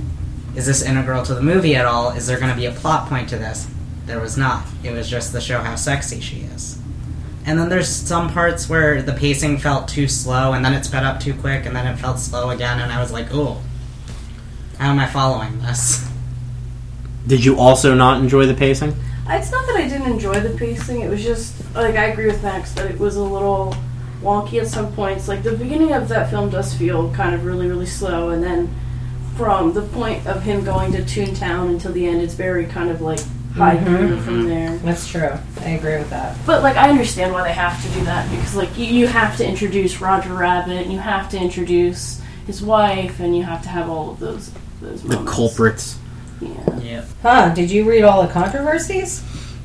Is 0.55 0.67
this 0.67 0.85
integral 0.85 1.25
to 1.25 1.35
the 1.35 1.43
movie 1.43 1.75
at 1.75 1.85
all? 1.85 2.13
Is 2.13 2.29
there 2.29 2.39
going 2.39 2.53
to 2.53 2.57
be 2.57 2.67
a 2.67 2.71
plot 2.71 3.09
point 3.09 3.29
to 3.31 3.39
this? 3.39 3.67
There 4.07 4.21
was 4.21 4.39
not. 4.39 4.65
It 4.85 4.93
was 4.93 5.11
just 5.11 5.33
to 5.33 5.41
show 5.41 5.59
how 5.59 5.75
sexy 5.75 6.21
she 6.21 6.43
is. 6.43 6.79
And 7.45 7.59
then 7.59 7.69
there's 7.69 7.89
some 7.89 8.31
parts 8.33 8.69
where 8.69 9.03
the 9.03 9.15
pacing 9.15 9.59
felt 9.59 9.89
too 9.89 10.07
slow, 10.07 10.53
and 10.53 10.65
then 10.65 10.75
it 10.75 10.85
sped 10.85 11.03
up 11.03 11.19
too 11.19 11.35
quick, 11.35 11.67
and 11.67 11.75
then 11.75 11.89
it 11.89 11.97
felt 11.97 12.21
slow 12.21 12.51
again, 12.51 12.79
and 12.79 12.93
I 12.93 13.01
was 13.01 13.11
like, 13.11 13.35
ooh, 13.35 13.57
how 14.79 14.93
am 14.93 15.01
I 15.01 15.09
following 15.09 15.59
this? 15.59 16.09
Did 17.27 17.45
you 17.45 17.59
also 17.59 17.95
not 17.95 18.23
enjoy 18.23 18.47
the 18.47 18.55
pacing? 18.55 18.95
It's 19.31 19.51
not 19.53 19.67
that 19.67 19.77
I 19.77 19.89
didn't 19.89 20.11
enjoy 20.11 20.41
the 20.41 20.57
pacing. 20.57 21.01
It 21.01 21.11
was 21.11 21.23
just 21.23 21.55
like 21.75 21.97
I 21.97 22.07
agree 22.07 22.27
with 22.27 22.43
Max 22.43 22.73
that 22.73 22.91
it 22.91 22.99
was 22.99 23.17
a 23.17 23.23
little 23.23 23.75
wonky 24.23 24.61
at 24.61 24.67
some 24.69 24.93
points. 24.95 25.29
Like 25.29 25.43
the 25.43 25.53
beginning 25.57 25.93
of 25.93 26.09
that 26.09 26.31
film 26.31 26.51
does 26.51 26.75
feel 26.75 27.13
kind 27.13 27.35
of 27.35 27.45
really 27.45 27.69
really 27.69 27.87
slow, 27.87 28.31
and 28.31 28.43
then 28.43 28.75
from 29.37 29.73
the 29.73 29.83
point 29.83 30.27
of 30.27 30.43
him 30.43 30.65
going 30.65 30.91
to 30.93 31.03
Toontown 31.03 31.69
until 31.69 31.93
the 31.93 32.07
end, 32.07 32.21
it's 32.23 32.35
very 32.35 32.65
kind 32.67 32.91
of 32.91 33.01
like 33.01 33.21
high 33.55 33.77
Mhm. 33.77 34.23
from 34.25 34.49
there. 34.49 34.77
That's 34.79 35.07
true. 35.07 35.31
I 35.65 35.71
agree 35.71 35.97
with 35.99 36.11
that. 36.11 36.37
But 36.47 36.63
like 36.63 36.77
I 36.77 36.89
understand 36.91 37.33
why 37.33 37.43
they 37.43 37.53
have 37.53 37.81
to 37.83 37.89
do 37.99 38.05
that 38.07 38.29
because 38.31 38.55
like 38.57 38.77
you, 38.79 38.87
you 38.87 39.07
have 39.09 39.37
to 39.37 39.47
introduce 39.47 40.01
Roger 40.01 40.33
Rabbit, 40.33 40.83
and 40.85 40.93
you 40.93 40.99
have 41.01 41.29
to 41.31 41.39
introduce 41.39 42.21
his 42.47 42.63
wife, 42.63 43.21
and 43.21 43.37
you 43.37 43.43
have 43.43 43.63
to 43.63 43.69
have 43.69 43.91
all 43.91 44.11
of 44.11 44.21
those 44.21 44.51
those 44.81 45.03
The 45.03 45.09
moments. 45.11 45.33
culprits. 45.33 45.99
Yeah. 46.41 46.79
Yep. 46.81 47.05
Huh? 47.23 47.55
Did 47.55 47.71
you 47.71 47.89
read 47.89 48.03
all 48.05 48.27
the 48.27 48.33
controversies? 48.33 49.23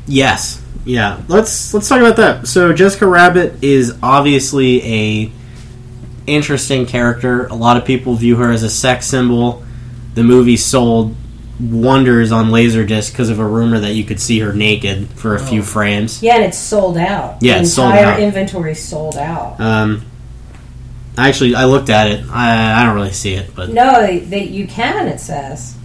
Yes. 0.08 0.62
Yeah. 0.86 1.22
Let's 1.28 1.74
let's 1.74 1.88
talk 1.88 2.00
about 2.00 2.18
that. 2.18 2.48
So 2.48 2.74
Jessica 2.74 3.08
Rabbit 3.08 3.64
is 3.64 3.98
obviously 4.04 4.82
a 4.84 5.32
interesting 6.28 6.86
character. 6.86 7.48
A 7.48 7.56
lot 7.56 7.78
of 7.78 7.86
people 7.86 8.16
view 8.16 8.36
her 8.38 8.52
as 8.52 8.64
a 8.64 8.70
sex 8.70 9.06
symbol. 9.08 9.64
The 10.16 10.24
movie 10.24 10.58
sold 10.58 11.16
wonders 11.60 12.32
on 12.32 12.48
Laserdisc 12.50 13.12
because 13.12 13.30
of 13.30 13.40
a 13.40 13.46
rumor 13.46 13.80
that 13.80 13.94
you 13.94 14.04
could 14.04 14.20
see 14.20 14.40
her 14.40 14.54
naked 14.54 15.08
for 15.10 15.36
a 15.36 15.40
few 15.40 15.62
frames. 15.64 16.22
Yeah, 16.22 16.36
and 16.36 16.44
it's 16.44 16.58
sold 16.58 16.98
out. 16.98 17.42
Yeah, 17.42 17.56
the 17.56 17.62
it's 17.62 17.74
sold 17.74 17.92
entire 17.92 18.14
out. 18.14 18.20
inventory 18.20 18.76
sold 18.76 19.18
out. 19.18 19.60
Um, 19.60 20.06
actually, 21.18 21.56
I 21.56 21.66
looked 21.66 21.90
at 21.90 22.08
it. 22.08 22.26
I, 22.30 22.82
I 22.82 22.86
don't 22.86 22.96
really 22.96 23.14
see 23.14 23.34
it, 23.36 23.56
but 23.56 23.70
No, 23.70 24.02
they, 24.02 24.20
they, 24.20 24.44
you 24.46 24.68
can. 24.68 25.08
It 25.08 25.20
says. 25.20 25.76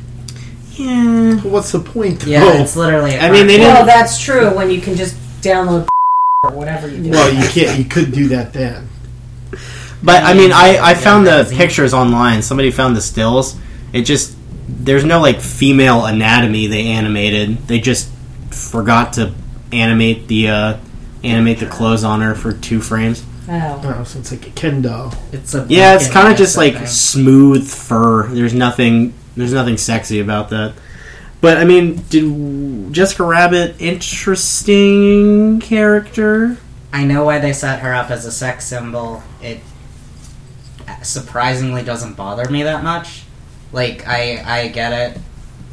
Yeah. 0.78 1.40
But 1.42 1.50
what's 1.50 1.72
the 1.72 1.80
point? 1.80 2.24
Yeah, 2.24 2.60
it's 2.62 2.76
literally. 2.76 3.14
a 3.14 3.20
I 3.20 3.30
mean, 3.30 3.46
they 3.46 3.58
cartoon. 3.58 3.60
Well, 3.60 3.74
didn't- 3.76 3.86
that's 3.88 4.22
true. 4.22 4.54
When 4.56 4.70
you 4.70 4.80
can 4.80 4.94
just 4.96 5.16
download 5.42 5.88
or 6.44 6.50
whatever 6.50 6.88
you 6.88 7.02
do. 7.04 7.10
well, 7.10 7.32
you 7.32 7.48
can't. 7.48 7.78
You 7.78 7.84
could 7.84 8.12
do 8.12 8.28
that 8.28 8.52
then. 8.52 8.88
But 10.02 10.22
I 10.22 10.34
mean, 10.34 10.52
I, 10.52 10.78
I 10.80 10.94
found 10.94 11.26
the 11.26 11.30
magazine. 11.32 11.58
pictures 11.58 11.92
online. 11.94 12.42
Somebody 12.42 12.70
found 12.70 12.94
the 12.96 13.00
stills. 13.00 13.56
It 13.92 14.02
just 14.02 14.36
there's 14.68 15.04
no 15.04 15.20
like 15.20 15.40
female 15.40 16.04
anatomy 16.06 16.66
they 16.68 16.86
animated. 16.88 17.58
They 17.66 17.80
just 17.80 18.08
forgot 18.50 19.14
to 19.14 19.34
animate 19.72 20.28
the 20.28 20.48
uh, 20.48 20.76
animate 21.24 21.58
the 21.58 21.66
clothes 21.66 22.04
on 22.04 22.20
her 22.20 22.34
for 22.36 22.52
two 22.52 22.80
frames. 22.80 23.24
Oh. 23.48 23.80
Oh, 23.82 24.04
so 24.04 24.18
it's 24.20 24.30
like 24.30 24.46
a 24.46 24.50
Ken 24.50 24.82
doll. 24.82 25.12
It's 25.32 25.54
a 25.54 25.66
Yeah, 25.68 25.94
it's 25.96 26.08
kind 26.10 26.30
of 26.30 26.36
just 26.38 26.56
like 26.56 26.86
smooth 26.86 27.66
fur. 27.68 28.28
There's 28.28 28.54
nothing 28.54 29.14
there's 29.38 29.52
nothing 29.52 29.76
sexy 29.76 30.20
about 30.20 30.50
that. 30.50 30.74
But 31.40 31.58
I 31.58 31.64
mean, 31.64 32.02
did 32.10 32.92
Jessica 32.92 33.24
Rabbit 33.24 33.76
interesting 33.80 35.60
character? 35.60 36.58
I 36.92 37.04
know 37.04 37.24
why 37.24 37.38
they 37.38 37.52
set 37.52 37.80
her 37.80 37.94
up 37.94 38.10
as 38.10 38.24
a 38.24 38.32
sex 38.32 38.64
symbol. 38.64 39.22
It 39.40 39.60
surprisingly 41.02 41.84
doesn't 41.84 42.14
bother 42.14 42.50
me 42.50 42.64
that 42.64 42.82
much. 42.82 43.22
Like 43.72 44.06
I 44.08 44.42
I 44.44 44.68
get 44.68 44.92
it. 44.92 45.20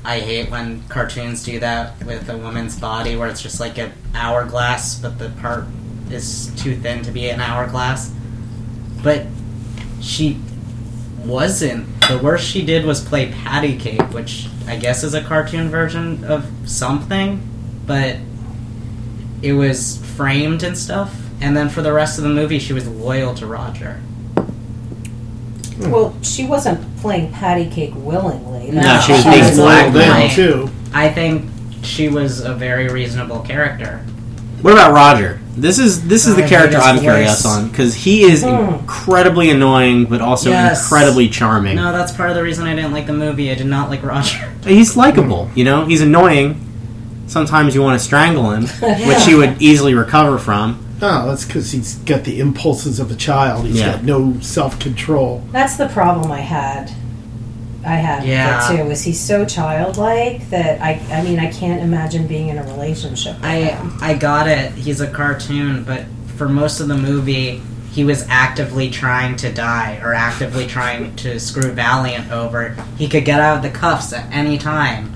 I 0.04 0.20
hate 0.20 0.52
when 0.52 0.84
cartoons 0.88 1.44
do 1.44 1.60
that 1.62 2.04
with 2.06 2.30
a 2.30 2.38
woman's 2.38 2.80
body 2.80 3.16
where 3.16 3.28
it's 3.28 3.42
just 3.42 3.60
like 3.60 3.80
an 3.80 3.92
hourglass, 4.14 4.94
but 5.00 5.18
the 5.18 5.30
part 5.42 5.66
is 6.12 6.52
too 6.58 6.76
thin 6.76 7.02
to 7.04 7.12
be 7.12 7.30
an 7.30 7.42
hourglass. 7.42 8.12
But 9.02 9.26
she 10.02 10.40
wasn't. 11.26 11.88
The 12.08 12.18
worst 12.18 12.48
she 12.48 12.64
did 12.66 12.86
was 12.86 13.04
play 13.04 13.32
patty 13.32 13.78
cake, 13.78 14.02
which 14.14 14.48
I 14.68 14.76
guess 14.76 15.04
is 15.04 15.14
a 15.14 15.22
cartoon 15.24 15.70
version 15.70 16.24
of 16.24 16.46
something, 16.66 17.42
but 17.86 18.18
it 19.42 19.54
was 19.54 19.98
framed 20.16 20.64
and 20.64 20.78
stuff. 20.78 21.16
And 21.42 21.56
then 21.56 21.70
for 21.70 21.82
the 21.82 21.92
rest 21.94 22.18
of 22.18 22.24
the 22.24 22.30
movie, 22.30 22.60
she 22.60 22.74
was 22.74 22.88
loyal 22.88 23.34
to 23.36 23.46
Roger. 23.46 24.02
Well, 25.80 26.16
she 26.22 26.46
wasn't 26.48 26.98
playing 26.98 27.32
patty 27.34 27.70
cake 27.70 27.92
willingly. 27.96 28.72
No, 28.72 28.82
That's- 28.82 29.06
she 29.06 29.12
was 29.12 29.24
being 29.26 29.40
was 29.40 29.58
black- 29.58 29.94
Well, 29.94 30.06
Blackmailed. 30.06 30.32
too. 30.32 30.70
I 30.94 31.10
think 31.10 31.50
she 31.84 32.08
was 32.08 32.40
a 32.40 32.54
very 32.54 32.88
reasonable 32.88 33.40
character. 33.42 34.02
What 34.66 34.74
about 34.74 34.94
Roger? 34.96 35.40
This 35.56 35.78
is 35.78 36.08
this 36.08 36.26
is 36.26 36.34
I 36.34 36.38
the 36.38 36.42
hate 36.42 36.50
character 36.50 36.78
I'm 36.80 36.96
voice. 36.96 37.04
curious 37.04 37.46
on 37.46 37.68
because 37.70 37.94
he 37.94 38.24
is 38.24 38.42
Hmm. 38.42 38.48
incredibly 38.80 39.52
annoying, 39.52 40.06
but 40.06 40.22
also 40.22 40.50
Yes. 40.50 40.82
incredibly 40.82 41.30
charming. 41.30 41.76
No, 41.76 41.92
that's 41.92 42.12
part 42.12 42.32
of 42.32 42.36
the 42.36 42.42
reason 42.42 42.66
I 42.66 42.74
didn't 42.76 42.92
like 42.92 43.06
the 43.06 43.14
movie. 43.14 43.52
I 43.52 43.54
did 43.54 43.68
not 43.68 43.92
like 43.92 44.04
Roger. 44.04 44.40
He's 44.66 44.98
likable, 44.98 45.52
you 45.54 45.64
know. 45.66 45.86
He's 45.86 46.02
annoying. 46.02 46.60
Sometimes 47.28 47.76
you 47.76 47.84
want 47.84 48.00
to 48.00 48.04
strangle 48.04 48.50
him, 48.50 48.66
which 49.08 49.24
he 49.26 49.36
would 49.36 49.62
easily 49.62 49.94
recover 49.94 50.40
from. 50.40 50.80
Oh, 51.00 51.28
that's 51.28 51.46
because 51.46 51.72
he's 51.72 51.96
got 51.98 52.24
the 52.24 52.40
impulses 52.40 53.00
of 53.00 53.12
a 53.12 53.16
child. 53.16 53.68
He's 53.68 53.76
Yeah. 53.82 53.92
got 53.92 54.04
no 54.04 54.34
self 54.42 54.80
control. 54.80 55.44
That's 55.52 55.76
the 55.76 55.86
problem 55.90 56.32
I 56.32 56.40
had. 56.42 56.90
I 57.86 57.96
had 57.96 58.26
Yeah. 58.26 58.72
it 58.72 58.78
too. 58.78 58.84
Was 58.86 59.04
he 59.04 59.14
so 59.14 59.46
childlike 59.46 60.50
that 60.50 60.82
I? 60.82 61.00
I 61.12 61.22
mean, 61.22 61.40
I 61.40 61.52
can't 61.52 61.82
imagine 61.82 62.28
being 62.28 62.50
in 62.50 62.58
a 62.58 62.64
relationship. 62.64 63.36
With 63.36 63.46
I 63.46 63.56
him. 63.56 63.98
I 64.02 64.14
got 64.14 64.48
it. 64.48 64.72
He's 64.74 65.02
a 65.02 65.08
cartoon, 65.08 65.84
but 65.84 66.06
for 66.36 66.50
most 66.50 66.80
of 66.80 66.88
the 66.88 66.98
movie, 66.98 67.62
he 67.92 68.04
was 68.04 68.26
actively 68.28 68.90
trying 68.90 69.38
to 69.38 69.52
die 69.52 70.00
or 70.04 70.14
actively 70.14 70.68
trying 70.68 71.16
to 71.18 71.40
screw 71.40 71.72
Valiant 71.72 72.32
over. 72.32 72.76
He 72.98 73.08
could 73.08 73.24
get 73.24 73.40
out 73.40 73.58
of 73.58 73.64
the 73.64 73.70
cuffs 73.70 74.12
at 74.12 74.30
any 74.34 74.58
time. 74.58 75.14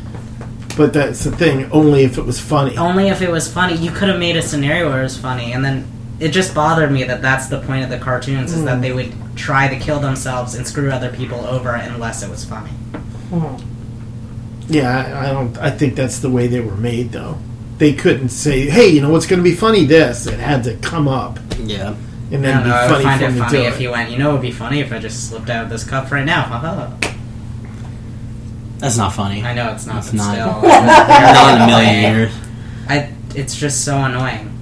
But 0.77 0.93
that's 0.93 1.25
the 1.25 1.31
thing. 1.31 1.69
Only 1.71 2.03
if 2.03 2.17
it 2.17 2.25
was 2.25 2.39
funny. 2.39 2.77
Only 2.77 3.09
if 3.09 3.21
it 3.21 3.29
was 3.29 3.51
funny. 3.51 3.75
You 3.75 3.91
could 3.91 4.07
have 4.07 4.19
made 4.19 4.37
a 4.37 4.41
scenario 4.41 4.89
where 4.89 5.01
it 5.01 5.03
was 5.03 5.17
funny, 5.17 5.51
and 5.51 5.65
then 5.65 5.85
it 6.19 6.29
just 6.29 6.53
bothered 6.53 6.91
me 6.91 7.03
that 7.03 7.21
that's 7.21 7.47
the 7.47 7.59
point 7.59 7.83
of 7.83 7.89
the 7.89 7.97
cartoons 7.97 8.53
is 8.53 8.63
that 8.63 8.75
hmm. 8.75 8.81
they 8.81 8.93
would 8.93 9.13
try 9.39 9.67
to 9.67 9.79
kill 9.79 9.99
themselves 9.99 10.53
and 10.55 10.67
screw 10.67 10.91
other 10.91 11.11
people 11.11 11.39
over 11.45 11.71
unless 11.73 12.21
it 12.23 12.29
was 12.29 12.43
funny. 12.45 12.69
Hmm. 13.31 13.55
Yeah, 14.67 14.89
I, 14.91 15.29
I 15.29 15.33
don't. 15.33 15.57
I 15.57 15.71
think 15.71 15.95
that's 15.95 16.19
the 16.19 16.29
way 16.29 16.47
they 16.47 16.59
were 16.59 16.75
made, 16.77 17.11
though. 17.11 17.37
They 17.79 17.93
couldn't 17.93 18.29
say, 18.29 18.69
"Hey, 18.69 18.89
you 18.89 19.01
know 19.01 19.09
what's 19.09 19.25
going 19.25 19.39
to 19.39 19.43
be 19.43 19.55
funny?" 19.55 19.85
This 19.85 20.27
it 20.27 20.39
had 20.39 20.63
to 20.65 20.75
come 20.77 21.07
up 21.07 21.39
Yeah. 21.59 21.95
and 22.31 22.43
then 22.43 22.63
be 22.63 22.69
know. 22.69 22.75
I 22.75 22.85
would 22.85 22.91
funny 22.91 23.03
find 23.05 23.21
it 23.21 23.39
funny 23.39 23.59
if 23.59 23.75
it. 23.75 23.79
he 23.79 23.87
went. 23.87 24.11
You 24.11 24.17
know, 24.19 24.29
it 24.31 24.33
would 24.33 24.41
be 24.43 24.51
funny 24.51 24.79
if 24.81 24.91
I 24.93 24.99
just 24.99 25.29
slipped 25.29 25.49
out 25.49 25.63
of 25.63 25.69
this 25.71 25.83
cup 25.83 26.11
right 26.11 26.25
now. 26.25 26.41
Haha. 26.43 26.91
That's 28.79 28.97
not 28.97 29.13
funny. 29.13 29.43
I 29.43 29.53
know 29.53 29.71
it's 29.73 29.85
not. 29.87 29.97
It's 29.99 30.13
not. 30.13 30.33
Still, 30.33 30.61
Not 30.69 31.55
in 31.55 31.61
a 31.61 31.67
million 31.67 32.01
years. 32.15 32.33
I. 32.87 33.13
It's 33.35 33.55
just 33.55 33.83
so 33.85 33.97
annoying. 33.97 34.55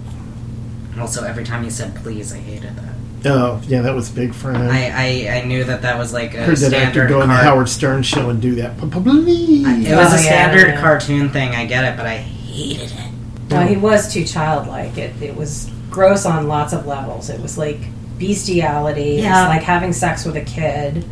Also, 0.99 1.23
every 1.23 1.43
time 1.43 1.63
you 1.63 1.69
said 1.69 1.95
"please," 1.95 2.31
I 2.33 2.37
hated 2.37 2.75
that. 2.77 2.95
Oh, 3.25 3.61
yeah, 3.67 3.81
that 3.81 3.95
was 3.95 4.09
big 4.09 4.33
for 4.33 4.51
him. 4.51 4.61
I, 4.69 4.91
I, 5.29 5.37
I 5.39 5.45
knew 5.45 5.63
that 5.63 5.81
that 5.81 5.97
was 5.97 6.13
like 6.13 6.33
a 6.35 6.43
heard 6.43 6.57
that 6.57 6.73
actor 6.73 6.89
standard 6.91 7.09
go 7.09 7.21
on 7.21 7.27
the 7.29 7.33
car- 7.33 7.43
Howard 7.43 7.67
Stern 7.69 8.03
show 8.03 8.29
and 8.29 8.41
do 8.41 8.55
that. 8.55 8.77
It 8.77 8.83
was 8.83 8.93
Oh, 8.95 9.89
a 9.89 9.93
yeah, 9.93 10.07
standard 10.17 10.67
yeah. 10.67 10.79
cartoon 10.81 11.29
thing. 11.29 11.49
I 11.55 11.65
get 11.65 11.83
it, 11.83 11.97
but 11.97 12.05
I 12.05 12.17
hated 12.17 12.91
it. 12.91 13.11
No, 13.49 13.61
he 13.65 13.75
was 13.77 14.13
too 14.13 14.23
childlike. 14.23 14.97
It 14.97 15.19
it 15.21 15.35
was 15.35 15.69
gross 15.89 16.25
on 16.25 16.47
lots 16.47 16.73
of 16.73 16.85
levels. 16.85 17.29
It 17.29 17.41
was 17.41 17.57
like 17.57 17.79
bestiality. 18.19 19.17
It 19.17 19.23
Yeah. 19.23 19.47
was 19.47 19.55
like 19.55 19.63
having 19.63 19.93
sex 19.93 20.23
with 20.25 20.35
a 20.35 20.41
kid. 20.41 21.03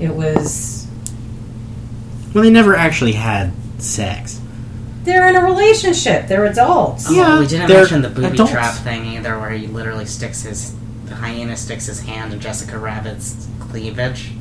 It 0.00 0.10
was. 0.14 0.86
Well, 2.34 2.42
they 2.44 2.50
never 2.50 2.74
actually 2.74 3.12
had 3.12 3.52
sex. 3.78 4.40
They're 5.04 5.28
in 5.28 5.36
a 5.36 5.44
relationship. 5.44 6.26
They're 6.28 6.46
adults. 6.46 7.06
Oh, 7.08 7.40
we 7.40 7.46
didn't 7.46 7.68
they're 7.68 7.78
mention 7.78 8.02
the 8.02 8.08
booby 8.08 8.26
adults. 8.28 8.52
trap 8.52 8.74
thing 8.74 9.06
either, 9.06 9.38
where 9.38 9.50
he 9.50 9.66
literally 9.66 10.06
sticks 10.06 10.42
his 10.42 10.74
the 11.06 11.14
hyena 11.14 11.56
sticks 11.56 11.86
his 11.86 12.00
hand 12.00 12.32
in 12.32 12.40
Jessica 12.40 12.78
Rabbit's 12.78 13.46
cleavage. 13.60 14.32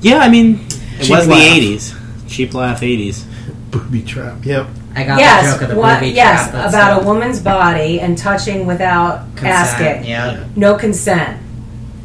Yeah, 0.00 0.18
I 0.18 0.28
mean, 0.28 0.66
it 0.98 1.04
Cheap 1.04 1.10
was 1.16 1.28
laugh. 1.28 1.38
the 1.38 1.74
'80s. 1.76 2.28
Cheap 2.28 2.54
laugh 2.54 2.80
'80s. 2.80 3.24
Booby 3.70 4.02
trap. 4.02 4.44
Yep. 4.44 4.66
I 4.94 5.04
got 5.04 5.16
the 5.16 5.50
joke 5.52 5.62
of 5.62 5.68
the 5.68 5.76
what, 5.76 6.00
booby 6.00 6.12
yes, 6.12 6.50
trap. 6.50 6.52
but 6.52 6.68
about 6.68 7.02
a 7.02 7.06
woman's 7.06 7.40
body 7.40 8.00
and 8.00 8.16
touching 8.16 8.66
without 8.66 9.26
Consent, 9.36 9.50
asking. 9.52 10.04
Yeah, 10.10 10.46
No 10.56 10.74
consent. 10.76 11.38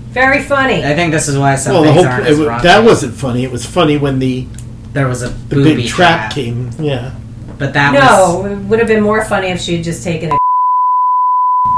Very 0.09 0.41
funny. 0.43 0.83
I 0.83 0.93
think 0.93 1.13
this 1.13 1.29
is 1.29 1.37
why 1.37 1.55
some 1.55 1.73
Well, 1.73 1.83
the 1.83 1.93
things 1.93 2.03
whole 2.05 2.13
aren't 2.13 2.27
it, 2.27 2.31
as 2.31 2.39
wa- 2.39 2.59
that 2.61 2.83
wasn't 2.83 3.13
funny. 3.13 3.45
It 3.45 3.51
was 3.51 3.65
funny 3.65 3.95
when 3.97 4.19
the 4.19 4.45
there 4.91 5.07
was 5.07 5.21
a 5.23 5.29
the 5.29 5.55
booby 5.55 5.75
big 5.83 5.87
trap, 5.87 6.33
came. 6.33 6.69
Yeah. 6.79 7.13
but 7.57 7.71
that 7.73 7.93
was 7.93 8.01
no, 8.03 8.45
it 8.51 8.57
would 8.65 8.79
have 8.79 8.89
been 8.89 9.01
more 9.03 9.23
funny 9.23 9.47
if 9.47 9.61
she 9.61 9.75
had 9.77 9.85
just 9.85 10.03
taken 10.03 10.31
a. 10.33 10.37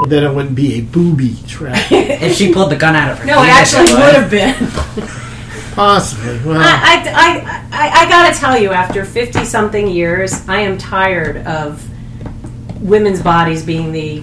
Well, 0.04 0.10
then 0.10 0.24
it 0.30 0.34
wouldn't 0.34 0.54
be 0.54 0.74
a 0.74 0.80
booby 0.82 1.34
trap. 1.46 1.78
if 1.90 2.36
she 2.36 2.52
pulled 2.52 2.70
the 2.70 2.76
gun 2.76 2.94
out 2.94 3.12
of 3.12 3.18
her. 3.20 3.24
No, 3.24 3.42
it 3.42 3.48
actually 3.48 3.84
would. 3.94 4.04
would 4.04 4.14
have 4.14 4.30
been. 4.30 4.54
Possibly. 5.74 6.38
Well, 6.44 6.60
I, 6.60 6.62
I, 6.62 7.08
I, 7.08 7.68
I, 7.72 7.90
I 8.02 8.08
gotta 8.10 8.38
tell 8.38 8.58
you, 8.58 8.70
after 8.72 9.06
50 9.06 9.46
something 9.46 9.88
years, 9.88 10.46
I 10.46 10.60
am 10.60 10.76
tired 10.76 11.38
of 11.46 11.82
women's 12.82 13.22
bodies 13.22 13.64
being 13.64 13.92
the 13.92 14.22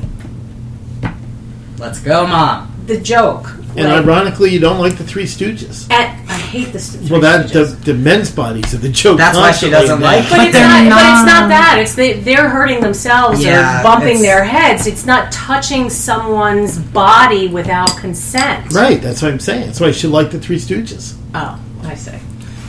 Let's 1.80 2.00
go, 2.00 2.28
mom. 2.28 2.72
the 2.86 3.02
joke. 3.02 3.50
and 3.76 3.88
Like, 3.90 4.06
ironically, 4.06 4.52
you 4.52 4.60
don't 4.60 4.78
like 4.78 5.00
the 5.00 5.04
Three 5.04 5.24
Stooges. 5.26 5.90
and 5.92 5.94
I 5.94 6.21
hate 6.52 6.74
this. 6.74 6.98
Well, 7.10 7.22
that 7.22 7.50
the, 7.52 7.64
the 7.66 7.94
men's 7.94 8.30
bodies 8.30 8.74
are 8.74 8.78
the 8.78 8.90
joke. 8.90 9.18
That's 9.18 9.38
why 9.38 9.52
she 9.52 9.70
doesn't 9.70 10.00
now. 10.00 10.06
like 10.06 10.30
But 10.30 10.40
it's 10.48 10.54
They're 10.58 10.68
not, 10.68 10.90
But 10.90 11.06
it's 11.06 11.26
not- 11.26 11.42
not 11.42 11.50
that. 11.50 11.78
It's 11.82 11.96
they, 11.96 12.14
they're 12.20 12.50
hurting 12.50 12.82
themselves 12.82 13.44
Yeah, 13.44 13.80
or 13.80 13.84
bumping 13.84 14.22
their 14.22 14.44
heads. 14.44 14.86
It's 14.88 15.06
not 15.06 15.32
touching 15.32 15.90
someone's 15.90 16.78
body 16.78 17.48
without 17.48 17.96
consent. 17.98 18.72
Right. 18.74 19.02
That's 19.02 19.22
what 19.22 19.32
I'm 19.32 19.40
saying. 19.40 19.68
That's 19.68 19.80
why 19.80 19.92
she 19.92 20.08
liked 20.08 20.32
the 20.32 20.40
Three 20.40 20.58
Stooges. 20.58 21.16
Oh, 21.34 21.60
I 21.84 21.96
see. 21.96 22.12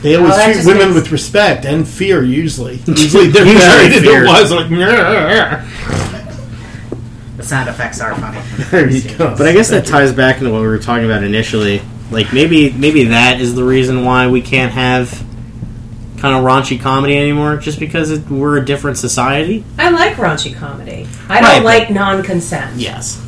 They 0.01 0.15
oh, 0.15 0.19
always 0.25 0.35
Oh, 0.37 0.53
treat 0.53 0.65
women 0.65 0.87
makes- 0.89 0.95
with 1.03 1.11
respect 1.11 1.65
and 1.65 1.87
fear. 1.87 2.23
Usually, 2.23 2.75
usually 2.85 3.27
they're 3.27 3.45
Usually 3.45 3.55
married 3.65 3.91
and 3.93 4.01
fear. 4.05 4.11
their 4.21 4.25
wives 4.25 4.51
are 4.51 4.61
like. 4.61 4.67
"Nyeh." 4.71 5.69
The 7.37 7.43
sound 7.43 7.67
effects 7.67 7.99
are 7.99 8.13
funny. 8.15 8.39
There 8.69 8.89
you 8.89 9.01
go. 9.17 9.35
But 9.37 9.47
I 9.47 9.53
guess 9.53 9.69
that 9.71 9.85
ties 9.85 10.13
back 10.13 10.37
into 10.37 10.51
what 10.51 10.61
we 10.61 10.67
were 10.67 10.77
talking 10.79 11.05
about 11.05 11.23
initially. 11.23 11.81
Like 12.13 12.31
maybe 12.33 12.71
maybe 12.71 13.05
that 13.05 13.41
is 13.41 13.55
the 13.55 13.63
reason 13.63 14.05
why 14.05 14.27
we 14.27 14.41
can't 14.41 14.71
have 14.71 15.09
kind 16.19 16.35
of 16.37 16.43
raunchy 16.43 16.79
comedy 16.79 17.17
anymore, 17.17 17.57
just 17.57 17.79
because 17.79 18.11
it, 18.11 18.29
we're 18.29 18.57
a 18.57 18.63
different 18.63 18.97
society. 18.97 19.65
I 19.77 19.89
like 19.89 20.13
raunchy 20.15 20.55
comedy. 20.55 21.07
I 21.27 21.39
Right, 21.39 21.41
don't 21.41 21.63
but- 21.63 21.65
like 21.65 21.89
non-consent. 21.91 22.77
Yes. 22.79 23.19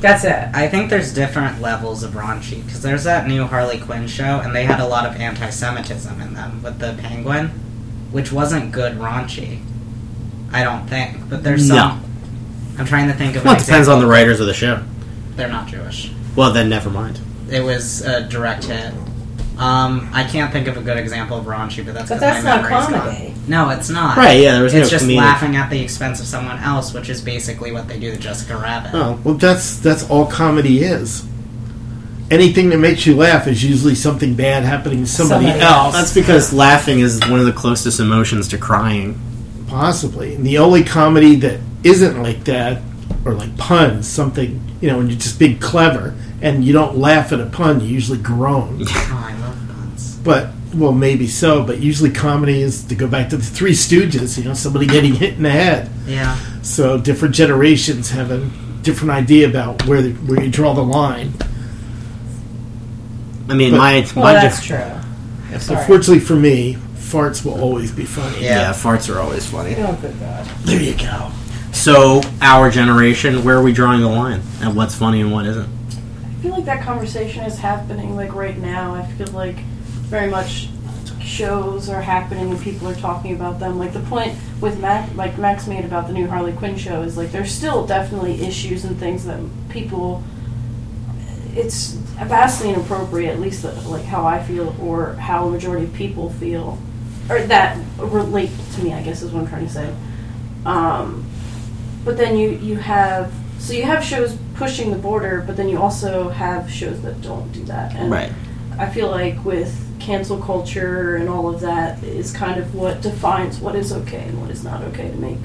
That's 0.00 0.24
it. 0.24 0.48
I 0.52 0.66
think 0.66 0.90
there's 0.90 1.14
different 1.14 1.60
levels 1.60 2.02
of 2.02 2.12
raunchy 2.14 2.64
because 2.64 2.82
there's 2.82 3.04
that 3.04 3.28
new 3.28 3.44
Harley 3.46 3.78
Quinn 3.78 4.08
show, 4.08 4.40
and 4.42 4.52
they 4.52 4.64
had 4.64 4.80
a 4.80 4.86
lot 4.86 5.06
of 5.06 5.14
anti-Semitism 5.20 6.20
in 6.20 6.34
them 6.34 6.60
with 6.60 6.80
the 6.80 6.96
penguin, 7.00 7.50
which 8.10 8.32
wasn't 8.32 8.72
good 8.72 8.94
raunchy. 8.98 9.60
I 10.50 10.64
don't 10.64 10.88
think, 10.88 11.28
but 11.30 11.44
there's 11.44 11.68
some. 11.68 11.76
No. 11.76 12.00
I'm 12.80 12.86
trying 12.86 13.06
to 13.06 13.14
think 13.14 13.36
of. 13.36 13.44
Well, 13.44 13.54
it 13.54 13.60
depends 13.60 13.86
on 13.86 14.00
the 14.00 14.06
writers 14.08 14.40
of 14.40 14.46
the 14.48 14.54
show. 14.54 14.82
They're 15.36 15.48
not 15.48 15.68
Jewish. 15.68 16.10
Well, 16.34 16.52
then 16.52 16.68
never 16.68 16.90
mind. 16.90 17.20
It 17.52 17.62
was 17.62 18.00
a 18.02 18.22
direct 18.22 18.64
hit. 18.64 18.92
Um, 19.58 20.08
I 20.12 20.24
can't 20.24 20.50
think 20.52 20.66
of 20.66 20.76
a 20.78 20.80
good 20.80 20.96
example 20.96 21.36
of 21.36 21.44
raunchy, 21.44 21.84
but 21.84 21.94
that's 21.94 22.08
But 22.08 22.14
'cause 22.14 22.20
that's 22.20 22.44
my 22.44 22.50
not 22.56 22.62
memory's 22.62 22.86
comedy. 22.86 23.24
Gone. 23.26 23.34
No, 23.48 23.68
it's 23.70 23.90
not. 23.90 24.16
Right? 24.16 24.40
Yeah, 24.40 24.54
there 24.54 24.62
was 24.62 24.72
It's 24.74 24.90
no 24.90 24.98
just 24.98 25.04
comedic. 25.06 25.16
laughing 25.18 25.56
at 25.56 25.68
the 25.70 25.80
expense 25.80 26.20
of 26.20 26.26
someone 26.26 26.58
else, 26.60 26.94
which 26.94 27.10
is 27.10 27.20
basically 27.20 27.70
what 27.70 27.86
they 27.88 27.98
do 27.98 28.10
to 28.10 28.16
Jessica 28.16 28.56
Rabbit. 28.56 28.90
Oh 28.94 29.18
well, 29.22 29.34
that's 29.34 29.76
that's 29.76 30.04
all 30.04 30.26
comedy 30.26 30.82
is. 30.82 31.24
Anything 32.30 32.70
that 32.70 32.78
makes 32.78 33.04
you 33.06 33.14
laugh 33.14 33.46
is 33.46 33.62
usually 33.62 33.94
something 33.94 34.32
bad 34.34 34.64
happening 34.64 35.04
to 35.04 35.10
somebody, 35.10 35.44
Somebody 35.46 35.60
else. 35.62 35.94
That's 35.94 36.14
because 36.14 36.52
laughing 36.54 37.00
is 37.00 37.20
one 37.28 37.38
of 37.38 37.44
the 37.44 37.52
closest 37.52 38.00
emotions 38.00 38.48
to 38.48 38.58
crying. 38.58 39.20
Possibly. 39.68 40.34
And 40.34 40.46
the 40.46 40.56
only 40.58 40.82
comedy 40.82 41.36
that 41.36 41.58
isn't 41.84 42.22
like 42.22 42.44
that, 42.44 42.80
or 43.26 43.34
like 43.34 43.54
puns, 43.58 44.08
something, 44.08 44.58
you 44.80 44.88
know, 44.88 44.96
when 44.96 45.08
you're 45.10 45.18
just 45.18 45.38
being 45.38 45.58
clever 45.58 46.14
and 46.42 46.62
you 46.64 46.72
don't 46.74 46.98
laugh 46.98 47.32
at 47.32 47.40
a 47.40 47.46
pun, 47.46 47.80
you 47.80 47.86
usually 47.86 48.18
groan. 48.18 48.84
Oh, 48.88 49.24
I 49.26 49.34
love 49.40 49.56
puns. 49.68 50.16
but, 50.18 50.50
well, 50.74 50.92
maybe 50.92 51.26
so, 51.26 51.64
but 51.64 51.78
usually 51.80 52.10
comedy 52.10 52.60
is 52.60 52.84
to 52.84 52.94
go 52.94 53.06
back 53.08 53.30
to 53.30 53.36
the 53.36 53.44
Three 53.44 53.72
Stooges, 53.72 54.36
you 54.38 54.44
know, 54.44 54.54
somebody 54.54 54.86
getting 54.86 55.14
hit 55.14 55.34
in 55.34 55.42
the 55.44 55.50
head. 55.50 55.90
Yeah. 56.06 56.36
So 56.62 56.98
different 56.98 57.34
generations 57.34 58.10
have 58.10 58.30
a 58.30 58.48
different 58.82 59.12
idea 59.12 59.48
about 59.48 59.86
where, 59.86 60.02
the, 60.02 60.12
where 60.12 60.42
you 60.42 60.50
draw 60.50 60.74
the 60.74 60.82
line. 60.82 61.32
I 63.48 63.54
mean, 63.54 63.72
But- 63.72 63.78
my 63.78 64.06
Well, 64.14 64.24
my 64.24 64.32
that's 64.34 64.58
dif- 64.66 64.66
true. 64.78 65.58
So 65.58 65.74
Sorry. 65.74 65.86
fortunately 65.86 66.20
for 66.20 66.36
me, 66.36 66.78
farts 66.96 67.44
will 67.44 67.60
always 67.60 67.92
be 67.92 68.04
funny. 68.04 68.42
Yeah. 68.42 68.60
yeah, 68.62 68.72
farts 68.72 69.14
are 69.14 69.18
always 69.20 69.46
funny. 69.46 69.74
Oh, 69.76 69.92
good 70.00 70.18
God. 70.18 70.46
There 70.64 70.80
you 70.80 70.94
go. 70.96 71.30
So, 71.72 72.22
our 72.40 72.70
generation, 72.70 73.44
where 73.44 73.56
are 73.58 73.62
we 73.62 73.72
drawing 73.72 74.00
the 74.00 74.08
line? 74.08 74.40
And 74.60 74.74
what's 74.76 74.94
funny 74.94 75.20
and 75.20 75.30
what 75.32 75.44
isn't? 75.46 75.68
Feel 76.42 76.50
like 76.50 76.64
that 76.64 76.82
conversation 76.82 77.44
is 77.44 77.58
happening 77.58 78.16
like 78.16 78.34
right 78.34 78.58
now. 78.58 78.94
I 78.94 79.06
feel 79.06 79.28
like 79.28 79.56
very 80.10 80.28
much 80.28 80.68
shows 81.22 81.88
are 81.88 82.02
happening 82.02 82.50
and 82.50 82.60
people 82.60 82.88
are 82.88 82.96
talking 82.96 83.32
about 83.32 83.60
them. 83.60 83.78
Like 83.78 83.92
the 83.92 84.00
point 84.00 84.36
with 84.60 84.80
Mac, 84.80 85.14
like 85.14 85.38
Max 85.38 85.68
made 85.68 85.84
about 85.84 86.08
the 86.08 86.12
new 86.12 86.26
Harley 86.26 86.52
Quinn 86.52 86.76
show 86.76 87.02
is 87.02 87.16
like 87.16 87.30
there's 87.30 87.52
still 87.52 87.86
definitely 87.86 88.42
issues 88.42 88.84
and 88.84 88.98
things 88.98 89.24
that 89.24 89.40
people. 89.68 90.22
It's 91.54 91.92
vastly 91.92 92.70
inappropriate, 92.70 93.34
at 93.34 93.40
least 93.40 93.62
like 93.86 94.04
how 94.04 94.26
I 94.26 94.42
feel 94.42 94.74
or 94.80 95.12
how 95.14 95.46
a 95.46 95.50
majority 95.50 95.84
of 95.84 95.92
people 95.92 96.30
feel, 96.30 96.78
or 97.30 97.40
that 97.42 97.78
relate 97.98 98.50
to 98.74 98.82
me. 98.82 98.92
I 98.92 99.02
guess 99.02 99.22
is 99.22 99.30
what 99.30 99.42
I'm 99.42 99.48
trying 99.48 99.66
to 99.66 99.72
say. 99.72 99.94
Um, 100.66 101.24
but 102.04 102.16
then 102.16 102.36
you 102.36 102.50
you 102.50 102.76
have 102.76 103.32
so 103.58 103.74
you 103.74 103.84
have 103.84 104.02
shows 104.02 104.36
pushing 104.62 104.90
the 104.90 104.96
border, 104.98 105.42
but 105.46 105.56
then 105.56 105.68
you 105.68 105.78
also 105.80 106.28
have 106.28 106.70
shows 106.70 107.00
that 107.02 107.20
don't 107.20 107.50
do 107.52 107.62
that. 107.64 107.94
And 107.96 108.10
Right. 108.10 108.32
I 108.78 108.86
feel 108.86 109.10
like 109.10 109.44
with 109.44 109.74
cancel 109.98 110.38
culture 110.38 111.16
and 111.16 111.28
all 111.28 111.48
of 111.48 111.60
that 111.60 112.02
is 112.02 112.32
kind 112.32 112.58
of 112.60 112.74
what 112.74 113.00
defines 113.02 113.58
what 113.58 113.74
is 113.76 113.92
okay 113.92 114.24
and 114.28 114.40
what 114.40 114.50
is 114.50 114.62
not 114.64 114.82
okay 114.82 115.08
to 115.10 115.16
make 115.16 115.38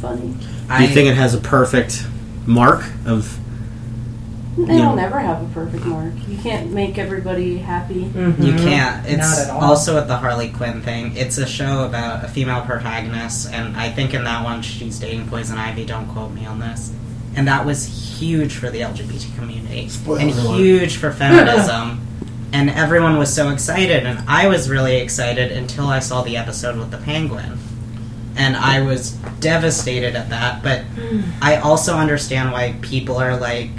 funny. 0.00 0.34
Do 0.76 0.82
you 0.82 0.88
think 0.88 1.08
it 1.08 1.16
has 1.16 1.34
a 1.34 1.38
perfect 1.38 2.06
mark 2.46 2.84
of? 3.06 3.38
They 4.56 4.76
Yeah. 4.78 4.88
will 4.90 4.96
never 4.96 5.18
have 5.18 5.42
a 5.42 5.46
perfect 5.46 5.84
mark. 5.84 6.12
You 6.28 6.36
can't 6.38 6.70
make 6.72 6.96
everybody 6.96 7.58
happy. 7.58 8.04
Mm-hmm. 8.14 8.42
You 8.42 8.52
can't. 8.54 9.04
It's 9.06 9.18
Not 9.18 9.38
at 9.38 9.50
all. 9.50 9.64
also 9.70 9.96
with 9.96 10.06
the 10.06 10.16
Harley 10.16 10.48
Quinn 10.50 10.80
thing. 10.80 11.16
It's 11.16 11.38
a 11.38 11.46
show 11.46 11.84
about 11.84 12.24
a 12.24 12.28
female 12.28 12.60
protagonist, 12.62 13.52
and 13.52 13.76
I 13.76 13.90
think 13.90 14.14
in 14.14 14.22
that 14.24 14.44
one 14.44 14.62
she's 14.62 14.98
dating 15.00 15.26
Poison 15.26 15.58
Ivy. 15.58 15.84
Don't 15.84 16.06
quote 16.06 16.32
me 16.32 16.46
on 16.46 16.60
this. 16.60 16.92
And 17.36 17.48
that 17.48 17.66
was 17.66 18.18
huge 18.18 18.54
for 18.54 18.70
the 18.70 18.80
LGBT 18.80 19.36
community 19.36 19.88
Spoiler 19.88 20.20
and 20.20 20.30
alert. 20.30 20.58
huge 20.58 20.96
for 20.96 21.10
feminism. 21.10 22.00
and 22.52 22.70
everyone 22.70 23.18
was 23.18 23.34
so 23.34 23.50
excited, 23.50 24.06
and 24.06 24.28
I 24.28 24.46
was 24.46 24.70
really 24.70 24.98
excited 24.98 25.50
until 25.50 25.88
I 25.88 25.98
saw 25.98 26.22
the 26.22 26.36
episode 26.36 26.78
with 26.78 26.92
the 26.92 26.98
penguin. 26.98 27.58
And 28.36 28.56
I 28.56 28.82
was 28.82 29.12
devastated 29.40 30.14
at 30.14 30.30
that, 30.30 30.62
but 30.62 30.82
hmm. 30.82 31.22
I 31.42 31.56
also 31.56 31.94
understand 31.96 32.52
why 32.52 32.76
people 32.80 33.16
are 33.16 33.36
like, 33.36 33.70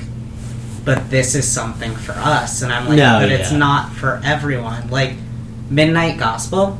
but 0.83 1.09
this 1.09 1.35
is 1.35 1.49
something 1.49 1.95
for 1.95 2.13
us. 2.13 2.61
And 2.61 2.71
I'm 2.71 2.87
like, 2.87 2.97
No, 2.97 3.19
but 3.21 3.31
it's 3.31 3.51
yeah. 3.51 3.57
not 3.57 3.93
for 3.93 4.21
everyone. 4.23 4.89
Like, 4.89 5.15
Midnight 5.69 6.17
Gospel, 6.19 6.77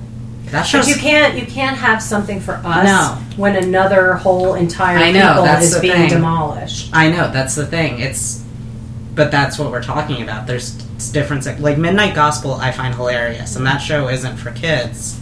that 0.55 0.63
show's. 0.63 0.85
But 0.87 0.95
you 0.95 1.01
can't 1.01 1.37
you 1.39 1.45
can't 1.45 1.77
have 1.77 2.01
something 2.01 2.39
for 2.39 2.55
us 2.63 2.85
No. 2.85 3.17
when 3.37 3.55
another 3.55 4.13
whole 4.15 4.55
entire 4.55 4.97
I 4.97 5.11
know, 5.11 5.27
people 5.29 5.43
that's 5.43 5.65
is 5.73 5.79
being 5.79 5.93
thing. 5.93 6.09
demolished. 6.09 6.89
I 6.93 7.09
know, 7.09 7.31
that's 7.31 7.55
the 7.55 7.65
thing. 7.65 7.99
It's. 7.99 8.43
But 9.13 9.31
that's 9.31 9.57
what 9.57 9.71
we're 9.71 9.81
talking 9.83 10.21
about. 10.23 10.45
There's 10.45 10.71
different. 11.13 11.45
Like, 11.61 11.77
Midnight 11.77 12.15
Gospel, 12.15 12.55
I 12.55 12.71
find 12.71 12.93
hilarious. 12.93 13.55
And 13.55 13.65
that 13.65 13.77
show 13.77 14.09
isn't 14.09 14.35
for 14.35 14.51
kids, 14.51 15.17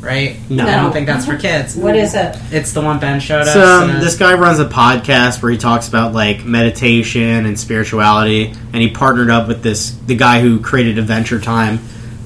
right? 0.00 0.38
No. 0.50 0.66
I 0.66 0.74
don't 0.74 0.90
think 0.92 1.06
that's 1.06 1.24
for 1.24 1.36
kids. 1.36 1.76
What 1.76 1.94
is 1.94 2.14
it? 2.16 2.36
It's 2.50 2.72
the 2.72 2.80
one 2.80 2.98
Ben 2.98 3.20
showed 3.20 3.42
us. 3.42 3.52
So 3.52 3.62
um, 3.64 4.00
this 4.00 4.16
guy 4.16 4.34
runs 4.34 4.58
a 4.58 4.64
podcast 4.64 5.40
where 5.40 5.52
he 5.52 5.56
talks 5.58 5.86
about 5.86 6.12
like 6.14 6.44
meditation 6.44 7.46
and 7.46 7.56
spirituality, 7.56 8.46
and 8.72 8.82
he 8.82 8.90
partnered 8.90 9.30
up 9.30 9.46
with 9.46 9.62
this 9.62 9.92
the 10.06 10.16
guy 10.16 10.40
who 10.40 10.58
created 10.60 10.98
Adventure 10.98 11.38
Time 11.40 11.78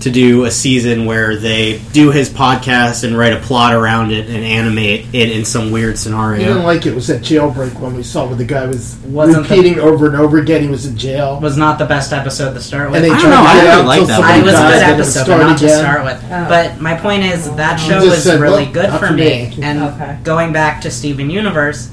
to 0.03 0.11
do 0.11 0.45
a 0.45 0.51
season 0.51 1.05
where 1.07 1.37
they 1.37 1.79
do 1.93 2.11
his 2.11 2.29
podcast 2.29 3.05
and 3.05 3.17
write 3.17 3.33
a 3.33 3.41
plot 3.41 3.73
around 3.75 4.13
it 4.13 4.27
and 4.29 4.45
animate 4.45 5.07
it 5.15 5.31
in 5.31 5.45
some 5.45 5.71
weird 5.71 5.99
scenario. 5.99 6.39
He 6.41 6.45
didn't 6.47 6.63
like 6.65 6.87
it 6.87 6.95
was 6.95 7.07
that 7.09 7.23
jailbreak 7.23 7.79
when 7.81 7.95
we 7.95 8.03
saw 8.03 8.27
where 8.27 8.37
the 8.37 8.45
guy 8.45 8.67
was 8.67 8.97
Wasn't 9.05 9.37
the- 9.37 9.43
repeating 9.55 9.79
over 9.81 10.07
and 10.07 10.17
over 10.17 10.39
again 10.39 10.63
he 10.63 10.69
was 10.69 10.87
in 10.87 10.97
jail. 10.97 11.41
was 11.41 11.57
not 11.57 11.79
the 11.79 11.87
best 11.87 12.13
episode 12.13 12.55
to 12.55 12.61
start 12.61 12.91
with. 12.91 13.03
and 13.03 13.11
they 13.11 13.15
I 13.15 13.21
don't 13.21 13.31
know, 13.31 13.37
I 13.37 13.55
get 13.55 13.75
really 13.75 13.87
like 13.87 14.07
that 14.07 14.17
somebody 14.17 14.41
I 14.41 14.43
was 14.43 14.53
a 14.55 14.57
good 14.57 14.63
then 14.63 14.91
it 14.91 14.93
would 14.93 15.01
episode, 15.01 15.19
but 15.21 15.25
start 15.25 15.41
not 15.43 15.59
to 15.59 15.69
start 15.69 16.05
with. 16.05 16.25
Oh. 16.31 16.49
But 16.49 16.81
my 16.81 16.95
point 16.97 17.23
is 17.25 17.51
that 17.57 17.77
show 17.77 18.05
was 18.05 18.23
said, 18.23 18.41
really 18.41 18.65
"Well, 18.65 18.73
good 18.73 18.91
for 18.91 19.07
for 19.09 19.13
me. 19.13 19.55
me." 19.57 19.63
And 19.63 19.83
Okay. 19.83 20.17
going 20.25 20.53
back 20.53 20.81
to 20.83 20.91
Steven 20.91 21.31
Universe, 21.31 21.89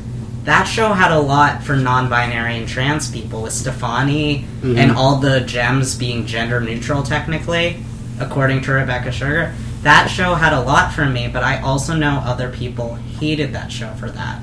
that 0.46 0.64
show 0.64 0.94
had 0.94 1.12
a 1.12 1.20
lot 1.20 1.64
for 1.64 1.76
non-binary 1.76 2.58
and 2.58 2.68
trans 2.68 3.12
people 3.12 3.44
with 3.44 3.54
Stevonnie 3.54 4.46
Mm-hmm. 4.62 4.78
and 4.78 4.92
all 4.92 5.18
the 5.18 5.42
gems 5.42 5.96
being 5.96 6.26
gender 6.26 6.60
neutral 6.60 7.04
technically, 7.04 7.78
according 8.20 8.62
to 8.64 8.72
Rebecca 8.72 9.12
Sugar. 9.12 9.54
That 9.84 10.08
show 10.08 10.36
had 10.36 10.54
a 10.54 10.62
lot 10.62 10.94
for 10.94 11.06
me, 11.06 11.28
but 11.28 11.44
I 11.44 11.62
also 11.62 11.96
know 11.96 12.22
other 12.26 12.50
people 12.50 12.96
hated 12.96 13.54
that 13.54 13.72
show 13.72 13.94
for 13.94 14.10
that. 14.10 14.42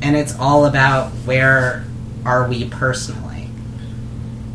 And 0.00 0.16
it's 0.16 0.38
all 0.38 0.66
about 0.66 1.10
where 1.24 1.84
are 2.24 2.48
we 2.48 2.68
personally. 2.68 3.48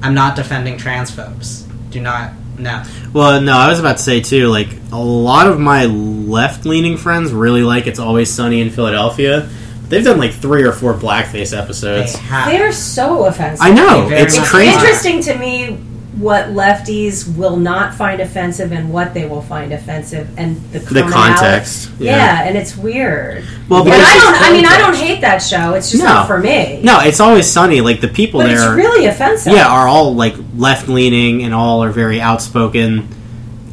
I'm 0.02 0.14
not 0.14 0.36
defending 0.36 0.78
transphobes. 0.78 1.66
Do 1.92 2.00
not 2.02 2.34
no. 2.58 2.84
Well, 3.14 3.40
no, 3.42 3.56
I 3.56 3.70
was 3.70 3.80
about 3.80 3.98
to 3.98 4.04
say 4.04 4.22
too. 4.22 4.48
Like 4.48 4.70
a 4.92 5.00
lot 5.00 5.48
of 5.48 5.60
my 5.60 5.86
left-leaning 5.86 6.98
friends 6.98 7.32
really 7.32 7.64
like 7.64 7.88
"It's 7.88 8.00
Always 8.00 8.34
Sunny 8.34 8.62
in 8.62 8.70
Philadelphia." 8.70 9.50
They've 9.90 10.04
done 10.04 10.18
like 10.18 10.34
three 10.34 10.64
or 10.64 10.74
four 10.74 10.94
blackface 10.94 11.52
They 11.52 11.58
episodes. 11.58 12.16
have. 12.16 12.52
They're 12.52 12.72
so 12.72 13.26
offensive. 13.26 13.66
I 13.66 13.72
know 13.72 14.10
it's 14.12 14.38
crazy. 14.50 14.74
Interesting 14.74 15.22
to 15.22 15.38
me 15.38 15.78
what 16.18 16.46
lefties 16.48 17.36
will 17.38 17.58
not 17.58 17.94
find 17.94 18.20
offensive 18.22 18.72
and 18.72 18.92
what 18.92 19.14
they 19.14 19.26
will 19.28 19.42
find 19.42 19.72
offensive 19.72 20.28
and 20.38 20.56
the 20.72 20.80
The 20.80 21.04
context, 21.04 21.92
Yeah. 22.00 22.16
yeah. 22.16 22.44
and 22.48 22.58
it's 22.58 22.76
weird. 22.76 23.46
Well, 23.70 23.82
and 23.82 23.92
because 23.92 24.02
I 24.04 24.18
don't. 24.18 24.42
I 24.42 24.52
mean, 24.52 24.66
I 24.66 24.78
don't 24.78 24.96
hate 24.96 25.22
that 25.22 25.40
show. 25.40 25.74
It's 25.76 25.92
just 25.92 26.04
No. 26.04 26.10
not 26.10 26.28
for 26.28 26.40
me. 26.40 26.82
no, 26.84 27.00
it's 27.02 27.20
always 27.20 27.46
sunny. 27.50 27.82
Like 27.82 28.02
the 28.02 28.08
people 28.08 28.40
but 28.40 28.48
there, 28.48 28.56
it's 28.58 28.76
really 28.76 29.06
offensive. 29.06 29.54
yeah, 29.54 29.68
are 29.68 29.88
all 29.88 30.16
like 30.16 30.36
left 30.56 30.88
leaning 30.90 31.44
and 31.44 31.54
all 31.54 31.84
are 31.84 31.92
very 31.92 32.20
outspoken, 32.20 33.08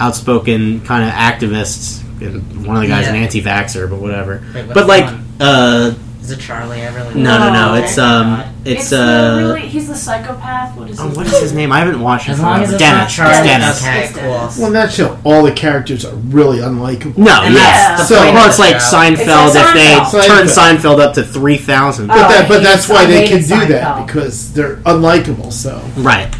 outspoken 0.00 0.80
kind 0.82 1.04
of 1.08 1.10
activists. 1.14 2.00
And 2.20 2.66
one 2.66 2.76
of 2.76 2.82
the 2.82 2.88
guys 2.88 3.06
an 3.08 3.16
anti-vaxer, 3.16 3.90
but 3.90 3.98
whatever. 4.00 4.42
Wait, 4.54 4.68
but 4.72 4.86
like, 4.86 5.06
the 5.38 5.44
uh, 5.44 5.94
Is 6.24 6.30
it 6.30 6.40
Charlie? 6.40 6.80
I 6.80 6.94
really 6.94 7.20
no, 7.20 7.36
no, 7.38 7.52
no. 7.52 7.74
No. 7.74 7.74
It's 7.74 7.98
um, 7.98 8.42
it's, 8.64 8.88
the 8.88 8.98
uh, 8.98 9.36
really 9.52 9.68
he's 9.68 9.88
the 9.88 9.94
psychopath. 9.94 10.74
What 10.74 10.88
is 10.88 10.98
oh, 10.98 11.08
his 11.08 11.16
what 11.18 11.26
name? 11.26 11.34
is 11.34 11.40
his 11.42 11.52
name? 11.52 11.70
I 11.70 11.80
haven't 11.80 12.00
watched 12.00 12.28
it. 12.28 12.32
As 12.32 12.36
for 12.38 12.44
long 12.44 12.62
as 12.62 12.70
forever. 12.70 12.74
it's 12.76 12.80
not 12.82 12.96
Dennis. 12.96 13.14
Charlie. 13.14 13.34
It's 13.34 13.46
Dennis. 13.46 13.82
Okay, 13.82 14.04
It's 14.04 14.12
cool. 14.14 14.22
Dennis. 14.22 14.56
Well, 14.58 14.66
in 14.68 14.72
that 14.72 14.90
show, 14.92 15.18
all 15.22 15.42
the 15.42 15.52
characters 15.52 16.06
are 16.06 16.14
really 16.14 16.58
unlikable. 16.60 17.18
No, 17.18 17.42
And 17.42 17.52
yeah. 17.52 17.60
that's 17.96 18.08
the 18.08 18.14
So- 18.16 18.20
well, 18.32 18.48
it's 18.48 18.58
like 18.58 18.80
show. 18.80 18.96
Seinfeld. 18.96 19.46
It's 19.48 19.54
like 19.54 19.66
if 19.66 19.74
they 19.74 20.18
Seinfeld. 20.18 20.26
turn 20.26 20.46
Seinfeld 20.46 21.00
up 21.00 21.14
to 21.16 21.22
three 21.24 21.58
thousand, 21.58 22.10
Oh, 22.10 22.14
But, 22.14 22.28
that, 22.28 22.48
but 22.48 22.62
that's 22.62 22.88
why 22.88 23.04
they 23.04 23.28
can 23.28 23.42
do 23.42 23.66
that 23.74 24.06
because 24.06 24.54
they're 24.54 24.76
unlikable. 24.76 25.52
So 25.52 25.78
right? 25.98 26.34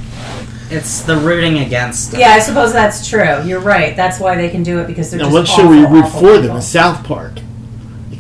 It's 0.71 1.03
the 1.03 1.19
rooting 1.19 1.59
against. 1.59 2.13
them. 2.13 2.21
Yeah, 2.21 2.31
I 2.31 2.39
suppose 2.39 2.73
that's 2.73 3.07
true. 3.07 3.45
You're 3.45 3.61
right. 3.61 3.95
That's 3.95 4.19
why 4.19 4.35
they 4.35 4.49
can 4.49 4.63
do 4.63 4.79
it 4.81 4.87
because 4.87 5.11
they're 5.11 5.21
now, 5.21 5.27
just 5.31 5.35
what 5.35 5.47
show 5.47 5.69
we 5.69 5.81
root 5.85 6.07
awful 6.07 6.21
for 6.21 6.33
them 6.37 6.43
people. 6.45 6.57
is 6.57 6.67
South 6.67 7.05
Park. 7.05 7.35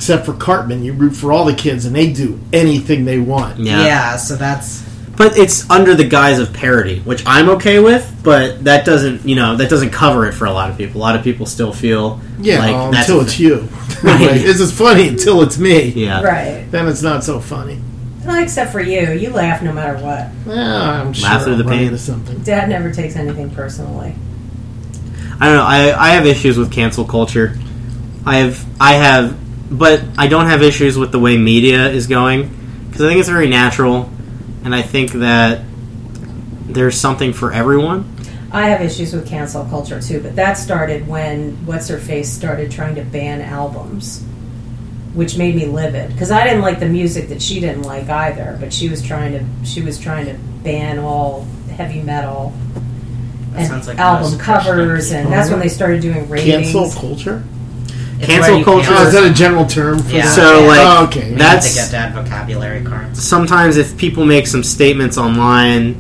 Except 0.05 0.27
for 0.27 0.35
Cartman, 0.35 0.85
you 0.85 0.93
root 0.93 1.17
for 1.17 1.33
all 1.33 1.47
the 1.47 1.55
kids, 1.55 1.87
and 1.87 1.97
they 1.97 2.13
do 2.13 2.39
anything 2.53 3.07
they 3.07 3.19
want. 3.19 3.59
Yeah. 3.59 3.85
Yeah. 3.87 4.17
So 4.17 4.37
that's 4.37 4.83
But 5.17 5.39
it's 5.39 5.69
under 5.71 5.95
the 5.95 6.05
guise 6.05 6.39
of 6.39 6.53
parody, 6.53 7.01
which 7.01 7.23
I'm 7.27 7.49
okay 7.57 7.79
with. 7.79 8.15
But 8.23 8.65
that 8.65 8.85
doesn't, 8.85 9.27
you 9.27 9.35
know, 9.35 9.57
that 9.57 9.71
doesn't 9.71 9.93
cover 9.93 10.27
it 10.27 10.33
for 10.33 10.45
a 10.45 10.53
lot 10.53 10.69
of 10.69 10.77
people. 10.77 11.01
A 11.01 11.05
lot 11.05 11.17
of 11.17 11.23
people 11.25 11.47
still 11.47 11.73
feel 11.73 12.21
Yeah, 12.39 12.59
like 12.59 12.73
well, 12.75 12.91
that's 12.91 13.09
until 13.09 13.23
it's 13.23 13.35
thi- 13.37 13.45
you. 13.45 13.69
Right. 14.05 14.21
Right. 14.21 14.43
This 14.43 14.61
is 14.61 14.71
funny 14.77 15.09
until 15.09 15.41
it's 15.41 15.57
me. 15.57 15.85
yeah. 15.89 16.21
Right. 16.23 16.71
Then 16.71 16.87
it's 16.87 17.01
not 17.01 17.25
so 17.25 17.41
funny. 17.41 17.81
Well, 18.27 18.43
except 18.43 18.73
for 18.73 18.83
you. 18.83 19.13
You 19.13 19.31
laugh 19.31 19.63
no 19.63 19.73
matter 19.73 19.95
what. 19.95 20.29
Yeah, 20.55 21.01
I'm 21.01 21.15
sure 21.15 21.29
Laugh 21.31 21.45
through 21.45 21.53
I'll 21.53 21.59
the 21.59 21.65
pain. 21.65 21.85
into 21.85 21.97
something. 21.99 22.39
Dad 22.43 22.69
never 22.69 22.93
takes 22.93 23.17
anything 23.17 23.49
personally. 23.51 24.15
I 25.41 25.47
don't 25.47 25.57
know. 25.57 25.65
I 25.65 26.09
I 26.09 26.11
have 26.11 26.27
issues 26.27 26.59
with 26.59 26.71
cancel 26.71 27.07
culture. 27.07 27.57
I 28.27 28.37
have 28.39 28.65
I 28.81 28.93
have, 28.95 29.35
but 29.79 30.03
I 30.17 30.27
don't 30.29 30.47
have 30.47 30.63
issues 30.63 30.97
with 30.97 31.13
the 31.13 31.19
way 31.19 31.37
media 31.37 31.89
is 31.89 32.07
going 32.07 32.49
because 32.87 33.03
I 33.03 33.09
think 33.09 33.21
it's 33.21 33.29
very 33.29 33.49
natural, 33.49 34.11
and 34.65 34.75
I 34.75 34.83
think 34.83 35.13
that 35.13 35.63
there's 36.67 36.99
something 36.99 37.33
for 37.33 37.53
everyone. 37.53 38.11
I 38.53 38.69
have 38.69 38.81
issues 38.83 39.13
with 39.13 39.27
cancel 39.27 39.65
culture 39.65 40.01
too, 40.01 40.23
but 40.23 40.37
that 40.37 40.55
started 40.55 41.09
when 41.09 41.67
what's 41.67 41.89
her 41.89 41.99
face 41.99 42.33
started 42.33 42.71
trying 42.71 42.95
to 42.95 43.03
ban 43.03 43.41
albums, 43.41 44.23
which 45.13 45.37
made 45.37 45.57
me 45.57 45.67
livid 45.67 46.13
because 46.13 46.31
I 46.31 46.45
didn't 46.45 46.63
like 46.63 46.79
the 46.79 46.89
music 46.89 47.29
that 47.31 47.43
she 47.43 47.59
didn't 47.59 47.83
like 47.83 48.09
either. 48.09 48.57
But 48.61 48.73
she 48.73 48.89
was 48.89 49.03
trying 49.03 49.33
to 49.33 49.67
she 49.67 49.83
was 49.83 49.99
trying 49.99 50.27
to 50.27 50.35
ban 50.63 51.01
all 51.01 51.47
heavy 51.77 52.01
metal 52.01 52.53
That 53.55 53.73
and 53.73 53.87
like 53.89 53.99
album 53.99 54.39
covers, 54.39 55.11
and 55.11 55.33
that's 55.33 55.51
when 55.51 55.59
they 55.59 55.69
started 55.69 56.01
doing 56.01 56.29
ratings. 56.29 56.73
Cancel 56.73 57.01
culture? 57.01 57.45
It's 58.19 58.27
Cancel 58.27 58.63
culture 58.65 58.93
Oh, 58.95 59.07
is 59.07 59.13
that 59.13 59.25
a 59.25 59.33
general 59.35 59.67
term 59.67 59.99
for 59.99 60.15
Yeah. 60.15 60.23
that? 60.25 60.35
So 60.35 60.61
Yeah. 60.61 60.67
like 60.67 60.81
Oh, 60.83 61.05
okay. 61.05 61.25
We 61.25 61.31
need 61.31 61.39
that's 61.39 61.69
to 61.69 61.75
get 61.75 61.91
dad 61.91 62.15
vocabulary 62.15 62.81
cards. 62.83 63.23
sometimes 63.23 63.77
if 63.77 63.97
people 63.97 64.25
make 64.25 64.47
some 64.47 64.63
statements 64.63 65.19
online 65.19 65.97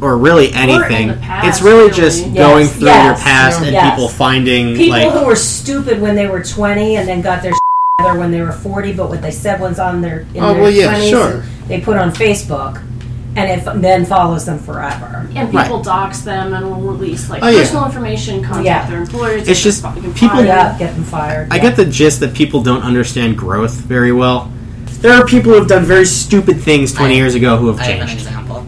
or 0.00 0.16
really 0.18 0.52
anything, 0.52 1.08
the 1.08 1.14
past, 1.14 1.46
it's 1.48 1.62
really 1.62 1.78
really. 1.84 1.92
just 1.92 2.26
Yes, 2.26 2.36
going 2.36 2.66
through 2.66 2.88
your 2.88 2.96
yes, 2.96 3.22
past 3.22 3.62
and 3.62 3.76
people 3.90 4.08
finding 4.08 4.74
People 4.76 4.98
like 4.98 5.10
who 5.12 5.24
were 5.24 5.36
stupid 5.36 6.00
when 6.00 6.16
they 6.16 6.26
were 6.26 6.42
twenty 6.42 6.96
and 6.96 7.06
then 7.08 7.20
got 7.20 7.42
their 7.42 7.52
together 7.98 8.18
when 8.18 8.30
they 8.32 8.40
were 8.40 8.50
forty, 8.52 8.92
but 8.92 9.08
what 9.08 9.22
they 9.22 9.30
said 9.30 9.60
was 9.60 9.78
on 9.78 10.00
their 10.02 10.26
in 10.34 10.42
Oh, 10.42 10.52
their 10.54 10.62
well, 10.62 10.70
yeah, 10.70 10.94
20s, 10.94 11.08
sure. 11.10 11.44
they 11.68 11.80
put 11.80 11.96
on 11.96 12.10
Facebook, 12.12 12.80
and 13.34 13.50
it 13.50 13.66
f- 13.66 13.76
then 13.80 14.04
follows 14.04 14.44
them 14.44 14.58
forever. 14.58 15.26
And 15.34 15.50
people 15.50 15.82
dox 15.82 16.20
them 16.20 16.52
and 16.52 16.68
will 16.70 16.80
release 16.92 17.30
like 17.30 17.42
Oh, 17.42 17.48
yeah. 17.48 17.60
personal 17.60 17.86
information, 17.86 18.42
contact 18.42 18.64
Yeah. 18.66 18.86
their 18.90 19.00
employers. 19.00 19.48
It's 19.48 19.62
just 19.62 19.82
get 19.82 19.94
people- 20.14 20.28
fired. 20.28 20.46
Yeah, 20.46 20.76
get 20.78 20.94
them 20.94 21.04
fired. 21.04 21.48
I 21.50 21.56
yeah. 21.56 21.62
get 21.62 21.76
the 21.76 21.84
gist 21.86 22.20
that 22.20 22.34
people 22.34 22.62
don't 22.62 22.82
understand 22.82 23.38
growth 23.38 23.72
very 23.74 24.12
well. 24.12 24.50
There 25.00 25.12
are 25.12 25.24
people 25.26 25.52
who 25.52 25.58
have 25.58 25.68
done 25.68 25.84
very 25.84 26.04
stupid 26.04 26.60
things 26.60 26.92
20 26.92 27.14
I- 27.14 27.16
years 27.16 27.34
ago 27.34 27.56
who 27.56 27.68
have 27.68 27.80
I 27.80 27.84
have 27.84 28.00
an 28.02 28.06
changed. 28.08 28.26
example. 28.26 28.66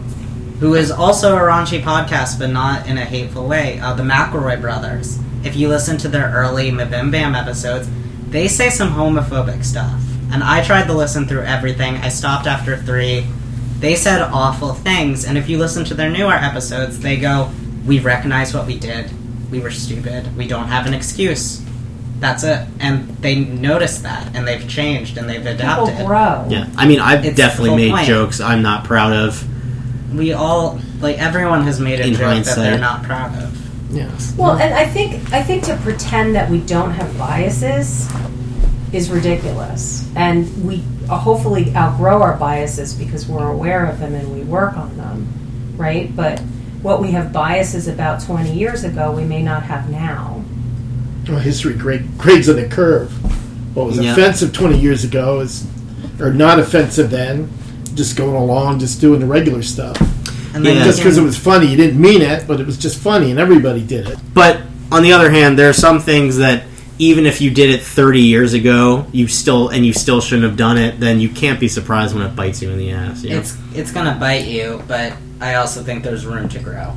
Who 0.59 0.73
is 0.73 0.89
also 0.89 1.35
a 1.37 1.39
raunchy 1.39 1.81
podcast, 1.83 2.39
but 2.39 2.49
not 2.49 2.87
in 2.87 2.97
a 2.97 3.05
hateful 3.05 3.45
way. 3.47 3.79
Uh, 3.83 3.93
the 3.93 4.03
McElroy 4.03 4.59
brothers. 4.59 5.19
If 5.43 5.55
you 5.55 5.67
listen 5.67 5.97
to 5.99 6.07
their 6.07 6.31
early 6.33 6.71
MBMBaM 6.71 7.39
episodes, 7.39 7.87
they 8.31 8.47
say 8.47 8.69
some 8.69 8.89
homophobic 8.93 9.63
stuff. 9.63 9.93
And 10.31 10.43
I 10.43 10.63
tried 10.63 10.87
to 10.87 10.93
listen 10.93 11.27
through 11.27 11.43
everything. 11.43 11.97
I 11.97 12.09
stopped 12.09 12.47
after 12.47 12.75
three. 12.77 13.27
They 13.79 13.95
said 13.95 14.21
awful 14.21 14.73
things. 14.73 15.25
And 15.25 15.37
if 15.37 15.49
you 15.49 15.57
listen 15.57 15.83
to 15.85 15.93
their 15.93 16.09
newer 16.09 16.33
episodes, 16.33 16.99
they 16.99 17.17
go, 17.17 17.49
"We 17.85 17.99
recognize 17.99 18.53
what 18.53 18.65
we 18.67 18.77
did. 18.79 19.11
We 19.51 19.59
were 19.59 19.71
stupid. 19.71 20.35
We 20.37 20.47
don't 20.47 20.67
have 20.67 20.85
an 20.87 20.93
excuse. 20.93 21.61
That's 22.19 22.43
it." 22.43 22.59
And 22.79 23.15
they 23.21 23.35
noticed 23.35 24.03
that, 24.03 24.27
and 24.33 24.47
they've 24.47 24.67
changed, 24.67 25.17
and 25.17 25.29
they've 25.29 25.43
People 25.43 25.85
adapted. 25.87 26.05
grow. 26.07 26.45
Yeah, 26.49 26.67
I 26.77 26.85
mean, 26.87 26.99
I've 26.99 27.25
It's 27.25 27.35
the 27.35 27.41
definitely 27.41 27.69
whole 27.69 27.77
made 27.79 27.91
point. 27.91 28.07
jokes 28.07 28.39
I'm 28.41 28.61
not 28.61 28.83
proud 28.85 29.13
of. 29.13 29.43
We 30.13 30.31
all 30.33 30.79
like 31.01 31.17
everyone 31.19 31.63
has 31.63 31.79
made 31.79 31.99
a 31.99 32.03
In 32.07 32.11
joke 32.13 32.19
that 32.21 32.25
hindsight. 32.27 32.55
they're 32.55 32.77
not 32.79 33.03
proud 33.03 33.35
of. 33.37 33.57
Yes. 33.91 34.33
Well, 34.37 34.53
and 34.57 34.73
I 34.73 34.85
think 34.85 35.21
I 35.33 35.41
think 35.43 35.63
to 35.65 35.75
pretend 35.77 36.35
that 36.35 36.49
we 36.49 36.59
don't 36.59 36.91
have 36.91 37.17
biases 37.17 38.07
is 38.95 39.09
ridiculous, 39.09 40.09
and 40.15 40.65
we 40.65 40.81
uh, 41.09 41.17
hopefully 41.17 41.75
outgrow 41.75 42.21
our 42.21 42.37
biases 42.37 42.93
because 42.93 43.27
we're 43.27 43.51
aware 43.51 43.85
of 43.85 43.99
them 43.99 44.15
and 44.15 44.33
we 44.33 44.41
work 44.43 44.77
on 44.77 44.95
them, 44.95 45.27
right? 45.75 46.15
But 46.15 46.39
what 46.81 47.01
we 47.01 47.11
have 47.11 47.33
biases 47.33 47.89
about 47.89 48.21
20 48.21 48.53
years 48.53 48.85
ago, 48.85 49.11
we 49.11 49.25
may 49.25 49.43
not 49.43 49.63
have 49.63 49.89
now. 49.89 50.43
Well, 51.27 51.39
history 51.39 51.73
grade, 51.73 52.17
grades 52.17 52.47
on 52.47 52.55
the 52.55 52.67
curve. 52.67 53.11
What 53.75 53.87
was 53.87 53.97
Yeah. 53.97 54.13
offensive 54.13 54.53
20 54.53 54.79
years 54.79 55.03
ago 55.03 55.41
is, 55.41 55.65
or 56.21 56.31
not 56.31 56.59
offensive 56.59 57.09
then, 57.09 57.49
just 57.95 58.15
going 58.15 58.35
along, 58.35 58.79
just 58.79 59.01
doing 59.01 59.19
the 59.19 59.25
regular 59.25 59.61
stuff. 59.61 59.97
And 60.53 60.63
Yeah. 60.63 60.85
Just 60.85 60.99
because 60.99 61.17
it 61.17 61.23
was 61.23 61.35
funny, 61.35 61.67
you 61.67 61.75
didn't 61.75 61.99
mean 61.99 62.21
it, 62.21 62.45
but 62.47 62.61
it 62.61 62.65
was 62.65 62.77
just 62.77 62.97
funny, 62.97 63.29
and 63.29 63.39
everybody 63.39 63.81
did 63.81 64.07
it. 64.07 64.17
But 64.33 64.59
on 64.89 65.03
the 65.03 65.11
other 65.11 65.31
hand, 65.31 65.59
there 65.59 65.67
are 65.69 65.73
some 65.73 65.99
things 65.99 66.37
that 66.37 66.63
even 66.97 67.25
if 67.25 67.41
you 67.41 67.51
did 67.51 67.69
it 67.69 67.81
30 67.81 68.21
years 68.21 68.53
ago, 68.53 69.05
you 69.11 69.27
still 69.27 69.69
and 69.69 69.85
you 69.85 69.93
still 69.93 70.21
shouldn't 70.21 70.47
have 70.47 70.57
done 70.57 70.77
it, 70.77 70.99
then 70.99 71.19
you 71.19 71.29
can't 71.29 71.59
be 71.59 71.67
surprised 71.67 72.15
when 72.15 72.25
it 72.25 72.35
bites 72.35 72.61
you 72.61 72.69
in 72.69 72.77
the 72.77 72.91
ass. 72.91 73.23
You 73.23 73.31
know? 73.31 73.39
It's 73.39 73.57
it's 73.73 73.91
gonna 73.91 74.17
bite 74.19 74.45
you, 74.45 74.81
but 74.87 75.13
I 75.41 75.55
also 75.55 75.83
think 75.83 76.03
there's 76.03 76.25
room 76.25 76.47
to 76.49 76.59
grow. 76.59 76.93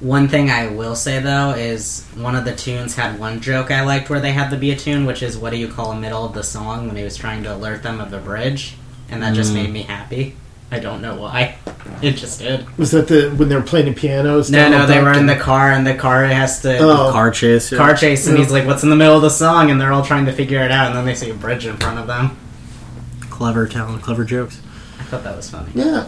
One 0.00 0.28
thing 0.28 0.50
I 0.50 0.68
will 0.68 0.96
say 0.96 1.20
though 1.20 1.50
is 1.50 2.04
one 2.16 2.36
of 2.36 2.44
the 2.44 2.54
Toons 2.54 2.94
had 2.94 3.18
one 3.18 3.40
joke 3.40 3.70
I 3.70 3.82
liked 3.84 4.10
where 4.10 4.20
they 4.20 4.32
had 4.32 4.50
the 4.50 4.56
be 4.56 4.70
a 4.70 4.76
tune, 4.76 5.06
which 5.06 5.22
is 5.22 5.36
what 5.38 5.50
do 5.50 5.56
you 5.56 5.68
call 5.68 5.92
a 5.92 5.98
middle 5.98 6.24
of 6.24 6.34
the 6.34 6.42
song 6.44 6.86
when 6.86 6.96
he 6.96 7.02
was 7.02 7.16
trying 7.16 7.42
to 7.44 7.54
alert 7.54 7.82
them 7.82 8.00
of 8.00 8.10
the 8.10 8.18
bridge, 8.18 8.74
and 9.08 9.22
that 9.22 9.34
just 9.34 9.52
Mm. 9.52 9.54
made 9.54 9.72
me 9.72 9.82
happy. 9.82 10.34
I 10.70 10.78
don't 10.80 11.00
know 11.02 11.16
why. 11.16 11.56
It 12.02 12.12
just 12.16 12.38
did. 12.40 12.66
Was 12.78 12.90
that 12.92 13.08
the 13.08 13.30
when 13.36 13.48
they 13.48 13.56
were 13.56 13.62
playing 13.62 13.86
the 13.86 13.92
pianos? 13.92 14.50
No, 14.50 14.64
no, 14.64 14.70
Donald 14.72 14.90
they 14.90 14.98
were 15.02 15.12
Duck 15.12 15.16
in 15.20 15.26
the 15.26 15.36
car, 15.36 15.70
and 15.70 15.86
the 15.86 15.94
car 15.94 16.24
has 16.24 16.60
to 16.62 16.78
Oh. 16.78 17.10
car 17.12 17.30
chase. 17.30 17.70
yeah. 17.70 17.78
car 17.78 17.94
chase, 17.94 18.26
and 18.26 18.36
Yeah. 18.36 18.42
he's 18.44 18.52
like, 18.52 18.66
"What's 18.66 18.82
in 18.82 18.90
the 18.90 18.96
middle 18.96 19.16
of 19.16 19.22
the 19.22 19.30
song?" 19.30 19.70
And 19.70 19.78
they're 19.80 19.92
all 19.92 20.04
trying 20.04 20.24
to 20.26 20.32
figure 20.32 20.60
it 20.62 20.70
out, 20.70 20.88
and 20.88 20.96
then 20.96 21.04
they 21.04 21.14
see 21.14 21.30
a 21.30 21.34
bridge 21.34 21.66
in 21.66 21.76
front 21.76 21.98
of 21.98 22.06
them. 22.06 22.36
Clever 23.30 23.66
talent, 23.66 24.02
clever 24.02 24.24
jokes. 24.24 24.60
I 25.00 25.04
thought 25.04 25.24
that 25.24 25.36
was 25.36 25.48
funny. 25.50 25.68
Yeah. 25.74 26.04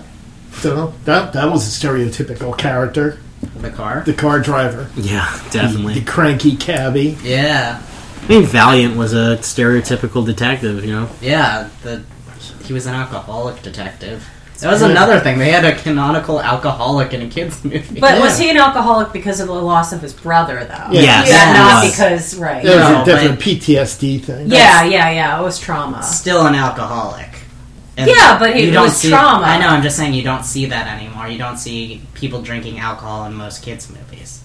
So 0.52 0.94
that 1.04 1.32
that 1.34 1.50
was 1.50 1.66
a 1.66 1.86
stereotypical 1.86 2.56
character, 2.56 3.18
The 3.60 3.70
car. 3.70 4.02
the 4.04 4.12
car 4.14 4.40
driver, 4.40 4.88
Yeah, 4.96 5.26
definitely. 5.50 5.50
the 5.50 5.58
definitely. 5.58 6.00
cranky 6.02 6.56
cabbie. 6.56 7.18
Yeah, 7.22 7.80
I 8.22 8.26
mean, 8.28 8.44
Valiant 8.46 8.96
was 8.96 9.12
a 9.12 9.36
stereotypical 9.40 10.24
detective. 10.26 10.84
You 10.84 10.92
know, 10.92 11.08
yeah. 11.20 11.68
The 11.82 12.02
he 12.64 12.72
was 12.72 12.86
an 12.86 12.94
alcoholic 12.94 13.62
detective. 13.62 14.26
That 14.60 14.70
was 14.72 14.82
another 14.82 15.20
thing. 15.20 15.38
They 15.38 15.50
had 15.50 15.64
a 15.64 15.74
canonical 15.74 16.40
alcoholic 16.40 17.12
in 17.12 17.22
a 17.22 17.28
kids 17.28 17.62
movie. 17.64 18.00
But 18.00 18.14
Yeah. 18.14 18.20
was 18.20 18.38
he 18.38 18.50
an 18.50 18.56
alcoholic 18.56 19.12
because 19.12 19.40
of 19.40 19.48
the 19.48 19.54
loss 19.54 19.92
of 19.92 20.00
his 20.00 20.12
brother, 20.12 20.64
though? 20.64 20.92
Yeah. 20.92 21.02
Yes, 21.24 21.30
That 21.30 21.46
he 21.48 21.58
not 21.62 21.84
was. 21.84 21.90
because 21.92 22.34
right? 22.36 22.64
That 22.64 22.76
was 22.76 22.88
No, 22.90 23.02
a 23.02 23.04
definite 23.04 23.30
but- 23.36 23.40
PTSD 23.40 24.18
thing. 24.18 24.50
yeah, 24.50 24.82
yeah, 24.84 25.10
yeah. 25.10 25.38
It 25.40 25.42
was 25.42 25.58
trauma. 25.58 26.02
still 26.02 26.46
an 26.46 26.54
alcoholic. 26.54 27.28
And 27.98 28.10
Yeah, 28.10 28.38
but 28.38 28.54
he- 28.54 28.64
you 28.64 28.68
it 28.68 28.72
don't 28.72 28.84
was 28.84 28.96
see, 28.96 29.08
trauma. 29.10 29.44
I 29.46 29.58
know. 29.58 29.68
I'm 29.68 29.82
just 29.82 29.96
saying 29.96 30.12
you 30.14 30.22
don't 30.22 30.44
see 30.44 30.66
that 30.66 30.86
anymore. 30.86 31.28
You 31.28 31.38
don't 31.38 31.56
see 31.58 32.02
people 32.14 32.42
drinking 32.42 32.78
alcohol 32.78 33.24
in 33.24 33.34
most 33.34 33.62
kids 33.62 33.88
movies. 33.90 34.35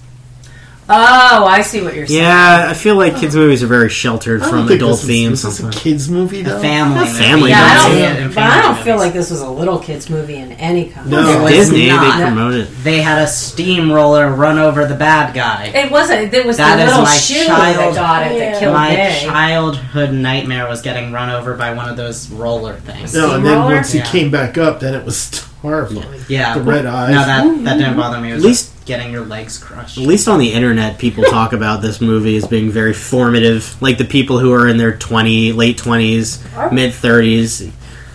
Oh, 0.94 1.46
I 1.46 1.62
see 1.62 1.82
what 1.82 1.96
you're 1.96 2.06
saying. 2.06 2.22
yeah, 2.22 2.66
I 2.70 2.74
feel 2.74 2.96
like 2.96 3.16
kids' 3.18 3.36
movies 3.36 3.64
are 3.64 3.68
very 3.68 3.90
sheltered 3.90 4.44
from 4.44 4.68
think 4.68 4.82
adult 4.82 4.92
this 4.92 5.02
was- 5.02 5.08
themes. 5.08 5.42
This 5.44 5.60
is 5.60 5.66
a 5.66 5.70
kids 5.72 6.10
movie, 6.10 6.42
A 6.42 6.60
family. 6.60 6.98
A 7.02 7.06
movie. 7.06 7.18
family 7.18 7.50
Yeah, 7.52 7.64
I 7.64 7.74
don't, 7.88 7.92
see 7.96 8.02
it 8.04 8.20
in 8.20 8.28
but 8.34 8.44
I 8.44 8.62
don't 8.62 8.78
feel 8.80 8.98
like 8.98 9.14
this 9.14 9.32
was 9.32 9.42
a 9.42 9.50
little 9.50 9.80
kids 9.80 10.10
movie 10.10 10.36
in 10.36 10.52
any 10.54 10.90
kind. 10.90 11.10
No, 11.10 11.20
It 11.30 11.42
was 11.44 11.52
Disney 11.52 11.88
not. 11.88 12.18
they 12.18 12.24
promoted. 12.26 12.68
They 12.84 13.02
had 13.02 13.22
a 13.22 13.28
steamroller 13.28 14.30
run 14.34 14.60
over 14.60 14.86
the 14.86 14.96
bad 14.96 15.34
guy. 15.34 15.72
It 15.74 15.92
wasn't. 15.92 16.34
It 16.34 16.46
was 16.46 16.58
That 16.58 16.76
the 16.78 16.86
little 16.86 17.04
my 17.04 17.16
shoe 17.16 17.46
child- 17.46 17.76
that 17.78 17.96
got 17.96 18.28
it 18.32 18.38
Yeah. 18.38 18.52
that 18.52 18.60
killed 18.60 18.74
My 18.74 18.90
Day. 18.96 19.22
childhood 19.26 20.12
nightmare 20.14 20.68
was 20.68 20.82
getting 20.82 21.12
run 21.14 21.30
over 21.30 21.54
by 21.54 21.74
one 21.74 21.88
of 21.88 21.96
those 21.98 22.30
roller 22.30 22.74
things. 22.74 23.14
No, 23.14 23.36
and 23.36 23.46
then 23.46 23.54
Steamroller? 23.54 23.76
once 23.76 23.92
he 23.92 24.00
Yeah. 24.00 24.06
came 24.06 24.30
back 24.32 24.58
up, 24.58 24.80
then 24.82 24.94
it 24.94 25.06
was 25.06 25.30
horrifying. 25.62 26.22
Yeah, 26.28 26.58
The 26.58 26.64
red 26.64 26.86
eyes. 26.86 27.12
No, 27.14 27.26
that 27.26 27.64
that 27.66 27.78
didn't 27.78 27.98
bother 27.98 28.20
me. 28.20 28.32
It 28.32 28.36
was 28.36 28.44
At 28.44 28.48
least- 28.48 28.72
just 28.74 28.86
getting 28.86 29.12
your 29.12 29.24
legs 29.26 29.58
crushed. 29.58 29.98
At 29.98 30.04
least 30.06 30.28
on 30.28 30.40
the 30.40 30.52
internet, 30.54 30.98
people 30.98 31.24
talk 31.26 31.54
about 31.60 31.82
this 31.82 32.02
movie 32.02 32.36
as 32.36 32.48
being 32.48 32.72
very 32.72 32.94
formative. 32.94 33.76
Like 33.82 33.98
the 33.98 34.06
people 34.06 34.40
who 34.40 34.52
are 34.54 34.68
in 34.68 34.78
their 34.78 34.98
twenty, 34.98 35.52
late 35.54 35.78
twenties, 35.78 36.44
mid 36.72 36.94
thirties, 36.94 37.72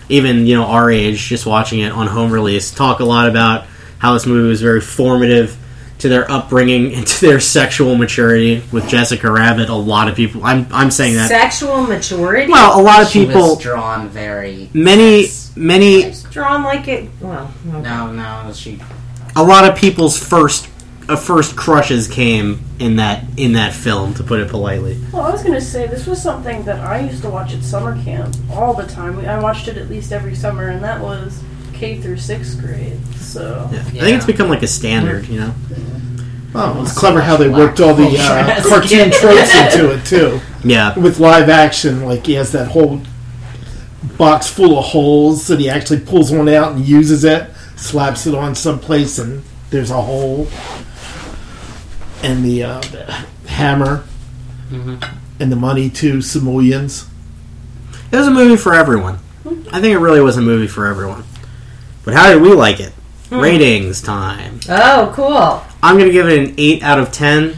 even 0.09 0.45
you 0.45 0.55
know 0.55 0.65
our 0.65 0.91
age, 0.91 1.19
just 1.27 1.45
watching 1.45 1.79
it 1.79 1.91
on 1.91 2.07
home 2.07 2.31
release, 2.31 2.71
talk 2.71 2.99
a 2.99 3.05
lot 3.05 3.27
about 3.29 3.65
how 3.99 4.13
this 4.13 4.25
movie 4.25 4.47
was 4.49 4.61
very 4.61 4.81
formative 4.81 5.57
to 5.99 6.09
their 6.09 6.29
upbringing 6.31 6.93
and 6.93 7.07
to 7.07 7.21
their 7.25 7.39
sexual 7.39 7.95
maturity. 7.95 8.61
With 8.71 8.87
Jessica 8.87 9.31
Rabbit, 9.31 9.69
a 9.69 9.73
lot 9.75 10.07
of 10.09 10.15
people. 10.15 10.45
I'm 10.45 10.67
I'm 10.71 10.91
saying 10.91 11.15
that. 11.15 11.29
Sexual 11.29 11.83
maturity. 11.83 12.51
Well, 12.51 12.79
a 12.79 12.83
lot 12.83 13.01
of 13.01 13.07
She 13.07 13.25
people, 13.25 13.55
was 13.55 13.59
drawn 13.63 14.09
very. 14.09 14.69
many, 14.73 15.21
nice. 15.21 15.51
many, 15.55 15.95
It's 16.03 16.23
drawn 16.37 16.63
like 16.63 16.87
it. 16.87 17.09
Well, 17.19 17.51
okay. 17.69 17.81
No, 17.81 18.11
no, 18.11 18.53
she. 18.53 18.79
a 19.35 19.43
lot 19.43 19.67
of 19.69 19.75
people's 19.77 20.17
first, 20.17 20.69
uh, 21.09 21.15
first 21.15 21.55
crushes 21.55 22.07
came 22.07 22.59
in 22.79 22.97
that 22.97 23.23
in 23.37 23.53
that 23.53 23.73
film. 23.73 24.13
To 24.15 24.23
put 24.23 24.39
it 24.39 24.49
politely. 24.49 24.99
Well, 25.11 25.23
I 25.23 25.31
was 25.31 25.41
gonna 25.43 25.59
say 25.61 25.87
this 25.87 26.05
was 26.05 26.21
something 26.21 26.63
that 26.65 26.79
I 26.79 26.99
used 26.99 27.23
to 27.23 27.29
watch 27.29 27.53
at 27.53 27.63
summer 27.63 28.01
camp 28.03 28.35
all 28.51 28.73
the 28.73 28.85
time. 28.85 29.17
I 29.19 29.39
watched 29.39 29.67
it 29.67 29.77
at 29.77 29.89
least 29.89 30.11
every 30.11 30.35
summer, 30.35 30.67
and 30.69 30.83
that 30.83 31.01
was 31.01 31.41
K 31.73 31.99
through 31.99 32.17
sixth 32.17 32.59
grade. 32.59 32.99
So 33.15 33.67
Yeah. 33.71 33.79
I 33.79 33.83
think 33.83 34.17
it's 34.17 34.25
become 34.25 34.49
like 34.49 34.63
a 34.63 34.67
standard, 34.67 35.27
you 35.27 35.39
know. 35.39 35.53
Oh, 36.55 36.81
it's 36.81 36.97
clever 36.97 37.21
how 37.21 37.37
they 37.37 37.49
worked 37.49 37.79
all 37.79 37.93
the 37.93 38.15
uh, 38.17 38.63
cartoon 38.67 39.11
tropes 39.11 39.53
into 39.55 39.91
it 39.91 40.05
too. 40.05 40.39
Yeah, 40.63 40.97
With 40.97 41.19
live 41.19 41.49
action, 41.49 42.05
like 42.05 42.25
he 42.25 42.33
has 42.33 42.51
that 42.53 42.69
whole 42.69 43.01
box 44.17 44.47
full 44.47 44.77
of 44.77 44.85
holes 44.85 45.47
that 45.47 45.59
he 45.59 45.69
actually 45.69 45.99
pulls 45.99 46.31
one 46.31 46.49
out 46.49 46.73
and 46.73 46.85
uses 46.87 47.23
it, 47.23 47.49
slaps 47.75 48.25
it 48.27 48.35
on 48.35 48.55
someplace, 48.55 49.17
and 49.19 49.43
there's 49.69 49.91
a 49.91 50.01
hole. 50.01 50.47
And 52.23 52.43
the, 52.43 52.63
uh, 52.63 52.81
the 52.81 53.25
hammer 53.47 54.03
and 55.39 55.51
the 55.51 55.55
money 55.55 55.89
to 55.89 56.21
simoleons. 56.21 57.07
it 58.11 58.17
was 58.17 58.27
a 58.27 58.31
movie 58.31 58.57
for 58.57 58.73
everyone. 58.73 59.19
I 59.71 59.79
think 59.79 59.93
it 59.93 59.99
really 59.99 60.19
was 60.19 60.37
a 60.37 60.41
movie 60.41 60.67
for 60.67 60.87
everyone. 60.87 61.23
But 62.03 62.13
how 62.15 62.31
did 62.33 62.41
we 62.41 62.53
like 62.53 62.79
it? 62.79 62.93
Ratings 63.29 64.01
time. 64.01 64.59
Oh, 64.69 65.11
cool. 65.15 65.63
I'm 65.83 65.97
gonna 65.97 66.11
give 66.11 66.27
it 66.27 66.49
an 66.49 66.55
eight 66.57 66.81
out 66.83 66.99
of 66.99 67.11
ten. 67.11 67.57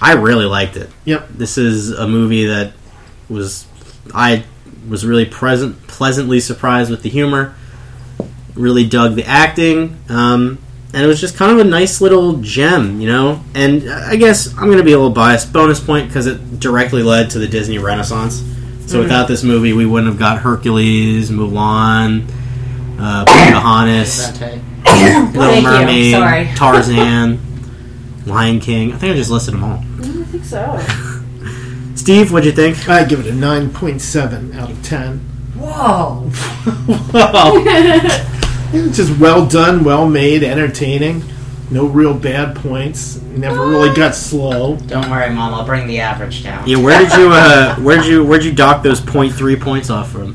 I 0.00 0.14
really 0.14 0.46
liked 0.46 0.76
it. 0.76 0.88
Yep. 1.04 1.28
This 1.30 1.58
is 1.58 1.90
a 1.90 2.06
movie 2.06 2.46
that 2.46 2.72
was 3.28 3.66
I 4.14 4.44
was 4.88 5.04
really 5.06 5.24
present, 5.24 5.86
pleasantly 5.86 6.40
surprised 6.40 6.90
with 6.90 7.02
the 7.02 7.08
humor. 7.08 7.54
Really 8.54 8.86
dug 8.86 9.14
the 9.14 9.24
acting, 9.24 9.96
um, 10.08 10.58
and 10.92 11.04
it 11.04 11.06
was 11.06 11.20
just 11.20 11.36
kind 11.36 11.52
of 11.52 11.58
a 11.64 11.68
nice 11.68 12.00
little 12.00 12.38
gem, 12.38 13.00
you 13.00 13.06
know. 13.06 13.40
And 13.54 13.88
I 13.88 14.16
guess 14.16 14.48
I'm 14.54 14.64
going 14.66 14.78
to 14.78 14.84
be 14.84 14.92
a 14.92 14.96
little 14.96 15.12
biased. 15.12 15.52
Bonus 15.52 15.78
point 15.78 16.08
because 16.08 16.26
it 16.26 16.58
directly 16.58 17.02
led 17.04 17.30
to 17.30 17.38
the 17.38 17.46
Disney 17.46 17.78
Renaissance. 17.78 18.42
So 18.86 19.00
without 19.00 19.28
this 19.28 19.44
movie, 19.44 19.74
we 19.74 19.84
wouldn't 19.84 20.10
have 20.10 20.18
got 20.18 20.38
Hercules, 20.38 21.30
Mulan, 21.30 22.26
uh, 22.98 23.24
Pocahontas, 23.26 24.40
Little 24.40 24.62
Thank. 25.34 25.64
Mermaid, 25.64 26.56
Tarzan, 26.56 27.38
Lion 28.26 28.60
King. 28.60 28.92
I 28.92 28.96
think 28.96 29.12
I 29.12 29.16
just 29.16 29.30
listed 29.30 29.54
them 29.54 29.64
all. 29.64 29.78
I 29.78 30.24
think 30.24 30.44
so. 30.44 31.14
Steve, 32.08 32.32
what'd 32.32 32.46
you 32.46 32.52
think? 32.52 32.88
I 32.88 33.04
give 33.04 33.20
it 33.20 33.26
a 33.26 33.34
9.7 33.34 34.56
out 34.56 34.70
of 34.70 34.82
10. 34.82 35.18
Whoa. 35.58 36.30
It's 38.80 38.96
just 38.96 39.20
well 39.20 39.46
done, 39.46 39.84
well 39.84 40.08
made, 40.08 40.42
entertaining. 40.42 41.22
No 41.70 41.84
real 41.84 42.14
bad 42.14 42.56
points. 42.56 43.20
Never 43.20 43.66
really 43.66 43.94
got 43.94 44.14
slow. 44.14 44.76
Don't 44.76 45.10
worry, 45.10 45.28
Mom. 45.28 45.52
I'll 45.52 45.66
bring 45.66 45.86
the 45.86 46.00
average 46.00 46.42
down. 46.42 46.66
Yeah, 46.66 46.78
where 46.78 46.98
did 46.98 47.12
you 47.12 47.28
uh, 47.30 47.76
where'd 47.76 48.06
you 48.06 48.24
where'd 48.24 48.42
you 48.42 48.52
dock 48.52 48.82
those 48.82 49.02
0.3 49.02 49.60
points 49.60 49.90
off 49.90 50.10
from? 50.10 50.34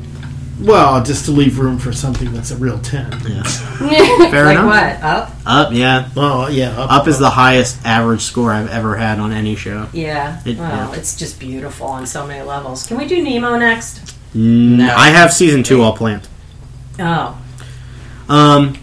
Well, 0.64 1.02
just 1.02 1.26
to 1.26 1.30
leave 1.30 1.58
room 1.58 1.78
for 1.78 1.92
something 1.92 2.32
that's 2.32 2.50
a 2.50 2.56
real 2.56 2.78
10. 2.78 3.12
Yeah, 3.28 3.42
fair 4.30 4.46
like 4.46 4.58
enough. 4.58 4.66
what? 4.66 5.02
Up? 5.02 5.30
Up, 5.68 5.72
yeah. 5.72 6.08
Oh, 6.16 6.48
yeah. 6.48 6.70
Up 6.80 7.06
is 7.06 7.18
the 7.18 7.30
highest 7.30 7.84
average 7.84 8.22
score 8.22 8.50
I've 8.52 8.70
ever 8.70 8.96
had 8.96 9.18
on 9.18 9.32
any 9.32 9.56
show. 9.56 9.88
Yeah. 9.92 10.40
It- 10.44 10.56
well, 10.58 10.90
yeah. 10.92 10.98
it's 10.98 11.16
just 11.16 11.38
beautiful 11.38 11.86
on 11.86 12.06
so 12.06 12.26
many 12.26 12.42
levels. 12.42 12.86
Can 12.86 12.96
we 12.96 13.06
do 13.06 13.22
Nemo 13.22 13.58
next? 13.58 14.14
No. 14.32 14.92
I 14.96 15.08
have 15.10 15.32
season 15.32 15.62
two 15.62 15.82
all 15.82 15.96
planned. 15.96 16.26
Oh. 16.98 17.38
Um, 18.28 18.76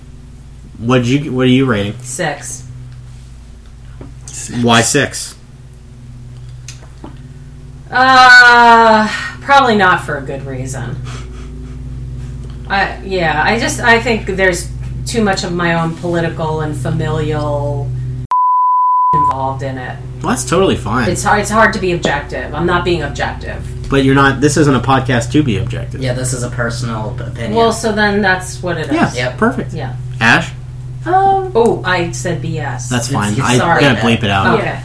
What 0.77 1.03
you? 1.05 1.31
What 1.33 1.43
are 1.43 1.49
you 1.49 1.65
rating? 1.65 1.97
Six. 1.99 2.63
Why 4.61 4.81
six? 4.81 5.35
Uh, 7.89 9.07
probably 9.41 9.75
not 9.75 10.03
for 10.05 10.17
a 10.17 10.21
good 10.21 10.43
reason. 10.45 10.95
I 12.71 13.01
yeah, 13.03 13.43
I 13.43 13.59
just 13.59 13.79
I 13.81 13.99
think 14.01 14.25
there's 14.25 14.69
too 15.05 15.21
much 15.23 15.43
of 15.43 15.51
my 15.53 15.73
own 15.81 15.95
political 15.97 16.61
and 16.61 16.75
familial 16.75 17.89
involved 19.13 19.61
in 19.63 19.77
it. 19.77 19.97
Well, 20.21 20.29
that's 20.29 20.45
totally 20.49 20.77
fine. 20.77 21.09
It's 21.09 21.23
hard. 21.23 21.41
It's 21.41 21.49
hard 21.49 21.73
to 21.73 21.79
be 21.79 21.91
objective. 21.93 22.53
I'm 22.53 22.65
not 22.65 22.85
being 22.85 23.01
objective. 23.01 23.61
but 23.89 24.05
you're 24.05 24.15
not. 24.15 24.39
This 24.39 24.55
isn't 24.57 24.73
a 24.75 24.79
podcast 24.79 25.31
to 25.33 25.43
be 25.43 25.57
objective. 25.57 26.01
Yeah, 26.01 26.13
this 26.13 26.31
is 26.33 26.43
a 26.43 26.49
personal 26.49 27.09
opinion. 27.19 27.55
Well, 27.55 27.73
so 27.73 27.91
then 27.91 28.21
that's 28.21 28.63
what 28.63 28.77
it 28.77 28.87
is. 28.87 28.93
Yeah. 28.93 29.13
Yep. 29.13 29.37
Perfect. 29.37 29.73
Yeah. 29.73 29.95
Ash, 30.21 30.51
Um, 31.05 31.51
Oh, 31.55 31.81
I 31.83 32.11
said 32.11 32.41
BS. 32.41 32.87
that's 32.89 33.09
fine. 33.11 33.33
I 33.41 33.57
sorry. 33.57 33.81
gotta 33.81 33.99
bleep 33.99 34.23
it 34.23 34.29
out. 34.29 34.59
okay. 34.59 34.79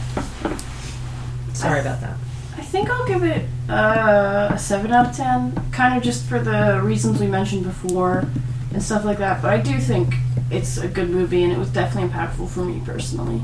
Sorry 1.53 1.79
about 1.79 2.01
that. 2.01 2.17
I 2.67 2.69
think 2.69 2.89
I'll 2.89 3.07
give 3.07 3.23
it 3.23 3.45
uh, 3.69 4.49
a 4.51 4.59
seven 4.59 4.91
out 4.91 5.07
of 5.07 5.15
ten, 5.15 5.53
kind 5.71 5.95
of 5.95 6.03
just 6.03 6.27
for 6.27 6.37
the 6.37 6.81
reasons 6.83 7.17
we 7.17 7.25
mentioned 7.25 7.63
before 7.63 8.25
and 8.73 8.83
stuff 8.83 9.05
like 9.05 9.19
that. 9.19 9.41
But 9.41 9.53
I 9.53 9.57
do 9.57 9.79
think 9.79 10.15
it's 10.51 10.77
a 10.77 10.89
good 10.89 11.09
movie, 11.09 11.45
and 11.45 11.53
it 11.53 11.57
was 11.57 11.69
definitely 11.69 12.09
impactful 12.09 12.49
for 12.49 12.65
me 12.65 12.81
personally. 12.83 13.41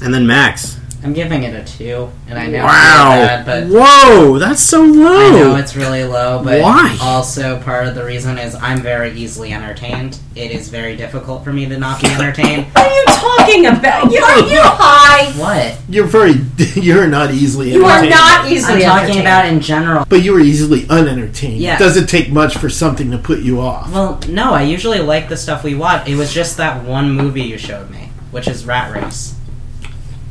And 0.00 0.14
then 0.14 0.24
Max. 0.24 0.78
I'm 1.06 1.12
giving 1.12 1.44
it 1.44 1.54
a 1.54 1.62
two, 1.64 2.10
and 2.28 2.36
I 2.36 2.48
know 2.48 2.64
Wow. 2.64 3.12
it's 3.12 3.44
bad, 3.46 3.46
but 3.46 3.66
Whoa, 3.72 4.40
that's 4.40 4.60
so 4.60 4.82
low. 4.82 5.06
I 5.16 5.30
know 5.38 5.54
it's 5.54 5.76
really 5.76 6.02
low, 6.02 6.42
but 6.42 6.60
Why? 6.60 6.98
also 7.00 7.60
part 7.62 7.86
of 7.86 7.94
the 7.94 8.04
reason 8.04 8.38
is 8.38 8.56
I'm 8.56 8.80
very 8.80 9.12
easily 9.12 9.52
entertained. 9.52 10.18
It 10.34 10.50
is 10.50 10.68
very 10.68 10.96
difficult 10.96 11.44
for 11.44 11.52
me 11.52 11.64
to 11.66 11.78
not 11.78 12.00
be 12.02 12.08
entertained. 12.08 12.66
What 12.74 12.88
are 12.88 12.92
you 12.92 13.04
talking 13.06 13.66
about? 13.66 14.10
You 14.10 14.18
are 14.20 14.38
you 14.40 14.60
high? 14.62 15.30
what? 15.38 15.78
You're 15.88 16.06
very. 16.06 16.34
You're 16.74 17.06
not 17.06 17.30
easily. 17.32 17.72
You 17.72 17.84
are 17.84 18.04
not 18.04 18.50
easily 18.50 18.84
I'm 18.84 18.90
talking 18.90 19.04
entertained. 19.04 19.20
about 19.20 19.46
in 19.46 19.60
general. 19.60 20.04
But 20.08 20.22
you 20.24 20.32
were 20.32 20.40
easily 20.40 20.86
unentertained. 20.88 21.58
Yeah. 21.60 21.76
It 21.76 21.78
doesn't 21.78 22.08
take 22.08 22.30
much 22.32 22.56
for 22.58 22.68
something 22.68 23.12
to 23.12 23.18
put 23.18 23.40
you 23.40 23.60
off. 23.60 23.92
Well, 23.92 24.20
no, 24.28 24.52
I 24.52 24.62
usually 24.62 24.98
like 24.98 25.28
the 25.28 25.36
stuff 25.36 25.62
we 25.62 25.74
watch. 25.76 26.08
It 26.08 26.16
was 26.16 26.34
just 26.34 26.56
that 26.56 26.84
one 26.84 27.12
movie 27.12 27.42
you 27.42 27.58
showed 27.58 27.90
me, 27.90 28.10
which 28.32 28.48
is 28.48 28.64
Rat 28.66 28.92
Race. 28.92 29.35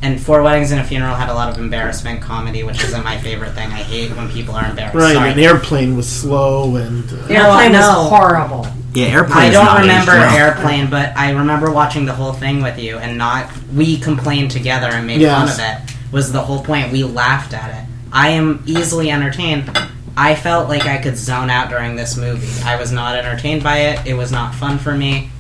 And 0.06 0.22
Four 0.22 0.44
Weddings 0.44 0.70
and 0.72 0.80
a 0.80 0.84
Funeral 0.84 1.16
had 1.16 1.30
a 1.30 1.34
lot 1.34 1.50
of 1.50 1.58
embarrassment 1.58 2.22
comedy, 2.22 2.62
which 2.62 2.84
isn't 2.84 3.04
my 3.04 3.18
favorite 3.18 3.54
thing. 3.54 3.70
I 3.72 3.78
hate 3.82 4.12
when 4.16 4.30
people 4.30 4.54
are 4.54 4.70
embarrassed. 4.70 4.94
Right, 4.96 5.16
Sorry. 5.16 5.32
an 5.32 5.40
airplane 5.40 5.96
was 5.98 6.08
slow 6.08 6.76
and. 6.76 7.04
Uh, 7.12 7.16
Airplane 7.34 7.72
No, 7.72 7.80
was 7.80 8.10
horrible. 8.10 8.68
Yeah, 8.94 9.08
airplane. 9.08 9.38
I 9.40 9.50
don't 9.50 9.66
not 9.66 9.80
remember 9.82 10.12
aged. 10.12 10.36
Airplane, 10.36 10.90
but 10.92 11.18
I 11.18 11.32
remember 11.32 11.72
watching 11.72 12.06
the 12.06 12.14
whole 12.14 12.34
thing 12.34 12.62
with 12.62 12.78
you 12.78 13.00
and 13.00 13.18
not. 13.18 13.50
We 13.74 13.98
complained 13.98 14.52
together 14.52 14.88
and 14.90 15.08
made 15.08 15.22
Yes. 15.22 15.58
fun 15.58 15.76
of 15.80 15.90
it. 15.90 15.96
Was 16.12 16.32
the 16.32 16.42
whole 16.42 16.64
point? 16.64 16.92
We 16.92 17.04
laughed 17.04 17.56
at 17.56 17.72
it. 17.76 17.90
I 18.14 18.30
am 18.30 18.62
easily 18.68 19.10
entertained. 19.10 19.76
I 20.16 20.36
felt 20.36 20.70
like 20.70 20.86
I 20.86 20.98
could 21.00 21.18
zone 21.18 21.50
out 21.50 21.70
during 21.72 21.96
this 21.96 22.16
movie. 22.16 22.62
I 22.64 22.76
was 22.76 22.92
not 22.92 23.16
entertained 23.16 23.64
by 23.64 23.78
it. 23.80 24.06
It 24.06 24.14
was 24.14 24.32
not 24.32 24.54
fun 24.54 24.78
for 24.78 24.94
me. 24.94 25.32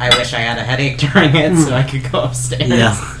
I 0.00 0.08
wish 0.18 0.34
I 0.34 0.40
had 0.40 0.58
a 0.58 0.62
headache 0.64 0.98
during 1.12 1.34
it 1.36 1.56
so 1.64 1.72
I 1.74 1.84
could 1.84 2.10
go 2.10 2.22
upstairs. 2.24 2.68
Yeah. 2.68 3.14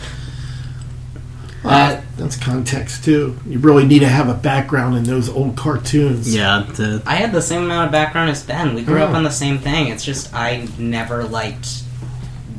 Uh, 1.64 2.00
that's 2.16 2.36
context 2.36 3.04
too. 3.04 3.36
You 3.46 3.58
really 3.58 3.84
need 3.84 3.98
to 4.00 4.08
have 4.08 4.28
a 4.28 4.34
background 4.34 4.96
in 4.96 5.04
those 5.04 5.28
old 5.28 5.56
cartoons. 5.56 6.34
Yeah. 6.34 6.64
The, 6.68 7.02
I 7.04 7.16
had 7.16 7.32
the 7.32 7.42
same 7.42 7.64
amount 7.64 7.86
of 7.86 7.92
background 7.92 8.30
as 8.30 8.42
Ben. 8.42 8.74
We 8.74 8.82
grew 8.82 9.02
up 9.02 9.10
Oh. 9.10 9.14
on 9.16 9.24
the 9.24 9.30
same 9.30 9.58
thing. 9.58 9.88
It's 9.88 10.04
just 10.04 10.32
I 10.34 10.68
never 10.78 11.24
liked 11.24 11.82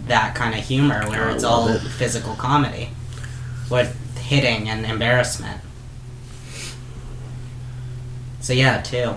that 0.07 0.35
kind 0.35 0.53
of 0.57 0.63
humor 0.65 1.07
where 1.09 1.29
I 1.29 1.33
it's 1.33 1.43
all 1.43 1.67
it. 1.69 1.79
physical 1.81 2.35
comedy 2.35 2.89
with 3.69 3.95
hitting 4.17 4.67
and 4.69 4.85
embarrassment. 4.85 5.61
So 8.41 8.53
yeah, 8.53 8.81
two. 8.81 9.15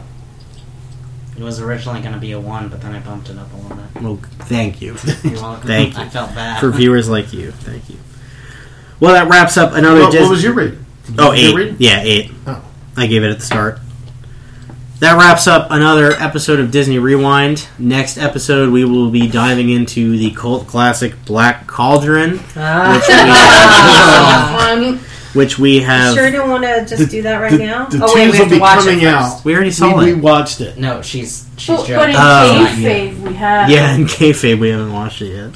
It 1.36 1.42
was 1.42 1.60
originally 1.60 2.00
going 2.02 2.12
to 2.12 2.20
be 2.20 2.32
a 2.32 2.40
one, 2.40 2.68
but 2.68 2.82
then 2.82 2.94
I 2.94 3.00
bumped 3.00 3.30
it 3.30 3.38
up 3.38 3.52
a 3.52 3.56
little 3.56 3.76
bit. 3.76 4.02
well, 4.02 4.16
thank 4.46 4.82
you 4.82 4.96
You're 5.24 5.40
welcome. 5.40 5.66
Thank 5.66 5.96
you. 5.96 6.02
I 6.02 6.08
felt 6.08 6.34
bad. 6.34 6.60
for 6.60 6.70
viewers 6.70 7.08
like 7.08 7.32
you. 7.32 7.52
Thank 7.52 7.88
you. 7.88 7.96
Well, 9.02 9.14
that 9.14 9.28
wraps 9.28 9.56
up 9.56 9.72
another. 9.74 10.02
What, 10.02 10.12
Dis- 10.12 10.20
what 10.22 10.30
was 10.30 10.44
your 10.44 10.52
rating? 10.52 10.84
Did 11.06 11.16
you 11.16 11.24
Oh, 11.24 11.34
give 11.34 11.38
it 11.40 11.44
a 11.44 11.48
eight. 11.48 11.54
rating? 11.56 11.76
Yeah, 11.80 12.00
eight. 12.02 12.30
Oh. 12.46 12.62
I 12.96 13.06
gave 13.08 13.24
it 13.24 13.30
at 13.30 13.40
the 13.40 13.44
start. 13.44 13.80
That 15.00 15.18
wraps 15.18 15.48
up 15.48 15.72
another 15.72 16.12
episode 16.12 16.60
of 16.60 16.70
Disney 16.70 17.00
Rewind. 17.00 17.66
Next 17.80 18.16
episode, 18.16 18.70
we 18.70 18.84
will 18.84 19.10
be 19.10 19.26
diving 19.26 19.70
into 19.70 20.16
the 20.16 20.30
cult 20.30 20.68
classic 20.68 21.14
Black 21.24 21.66
Cauldron, 21.66 22.38
Ah. 22.56 23.00
which 25.34 25.58
we 25.58 25.80
have. 25.88 26.14
sure 26.14 26.26
you 26.26 26.32
don't 26.32 26.50
want 26.50 26.62
to 26.62 26.86
just 26.86 26.98
The- 26.98 27.06
do 27.06 27.22
that 27.22 27.38
right 27.38 27.50
the, 27.50 27.58
now? 27.58 27.86
The 27.86 28.04
oh 28.04 28.14
wait, 28.14 28.26
we 28.26 28.30
will 28.30 28.36
have 28.36 28.48
be 28.50 28.54
to 28.56 28.60
watch 28.60 28.78
coming 28.80 28.98
it 29.00 29.02
first. 29.02 29.38
out. 29.38 29.44
We 29.44 29.54
already 29.56 29.70
saw 29.72 29.98
we, 29.98 30.10
it. 30.10 30.14
we 30.14 30.20
watched 30.20 30.60
it. 30.60 30.78
no, 30.78 31.02
she's 31.02 31.46
she's 31.56 31.76
But, 31.76 31.88
but 31.88 32.08
in 32.10 32.14
joking. 32.14 32.14
Oh. 32.16 32.66
kayfabe, 32.78 33.18
we 33.20 33.34
have. 33.34 33.68
Yeah, 33.70 33.94
in 33.96 34.04
kayfabe, 34.04 34.60
we 34.60 34.68
haven't 34.70 34.92
watched 34.92 35.22
it 35.22 35.34
yet. 35.34 35.50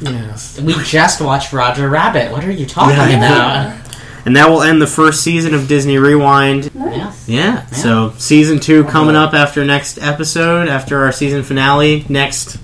Yes. 0.00 0.60
we 0.60 0.74
just 0.84 1.20
watched 1.20 1.52
Roger 1.52 1.88
Rabbit. 1.88 2.30
What 2.32 2.44
are 2.44 2.50
you 2.50 2.66
talking 2.66 2.96
Yeah, 2.96 3.72
about? 3.74 3.86
And 4.26 4.34
that 4.36 4.48
will 4.50 4.62
end 4.62 4.82
the 4.82 4.86
first 4.88 5.22
season 5.22 5.54
of 5.54 5.68
Disney 5.68 5.98
Rewind. 5.98 6.74
nice. 6.74 7.28
Yeah, 7.28 7.64
so 7.66 8.12
season 8.18 8.58
two 8.58 8.84
coming 8.84 9.14
up 9.16 9.34
after 9.34 9.64
next 9.64 9.98
episode, 9.98 10.68
after 10.68 11.04
our 11.04 11.12
season 11.12 11.42
finale 11.44 12.04
next 12.08 12.58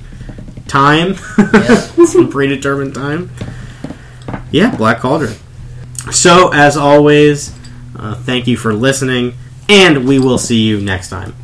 time. 0.69 1.15
Some 2.07 2.29
predetermined 2.31 2.95
time. 2.95 3.31
Yeah, 4.51 4.75
Black 4.77 4.99
Cauldron. 5.01 5.35
So, 6.11 6.53
as 6.53 6.77
always, 6.77 7.55
uh, 7.97 8.17
thank 8.17 8.47
you 8.49 8.57
for 8.57 8.75
listening, 8.75 9.35
and 9.69 10.07
we 10.07 10.19
will 10.19 10.39
see 10.39 10.63
you 10.63 10.81
next 10.81 11.11
time. 11.11 11.35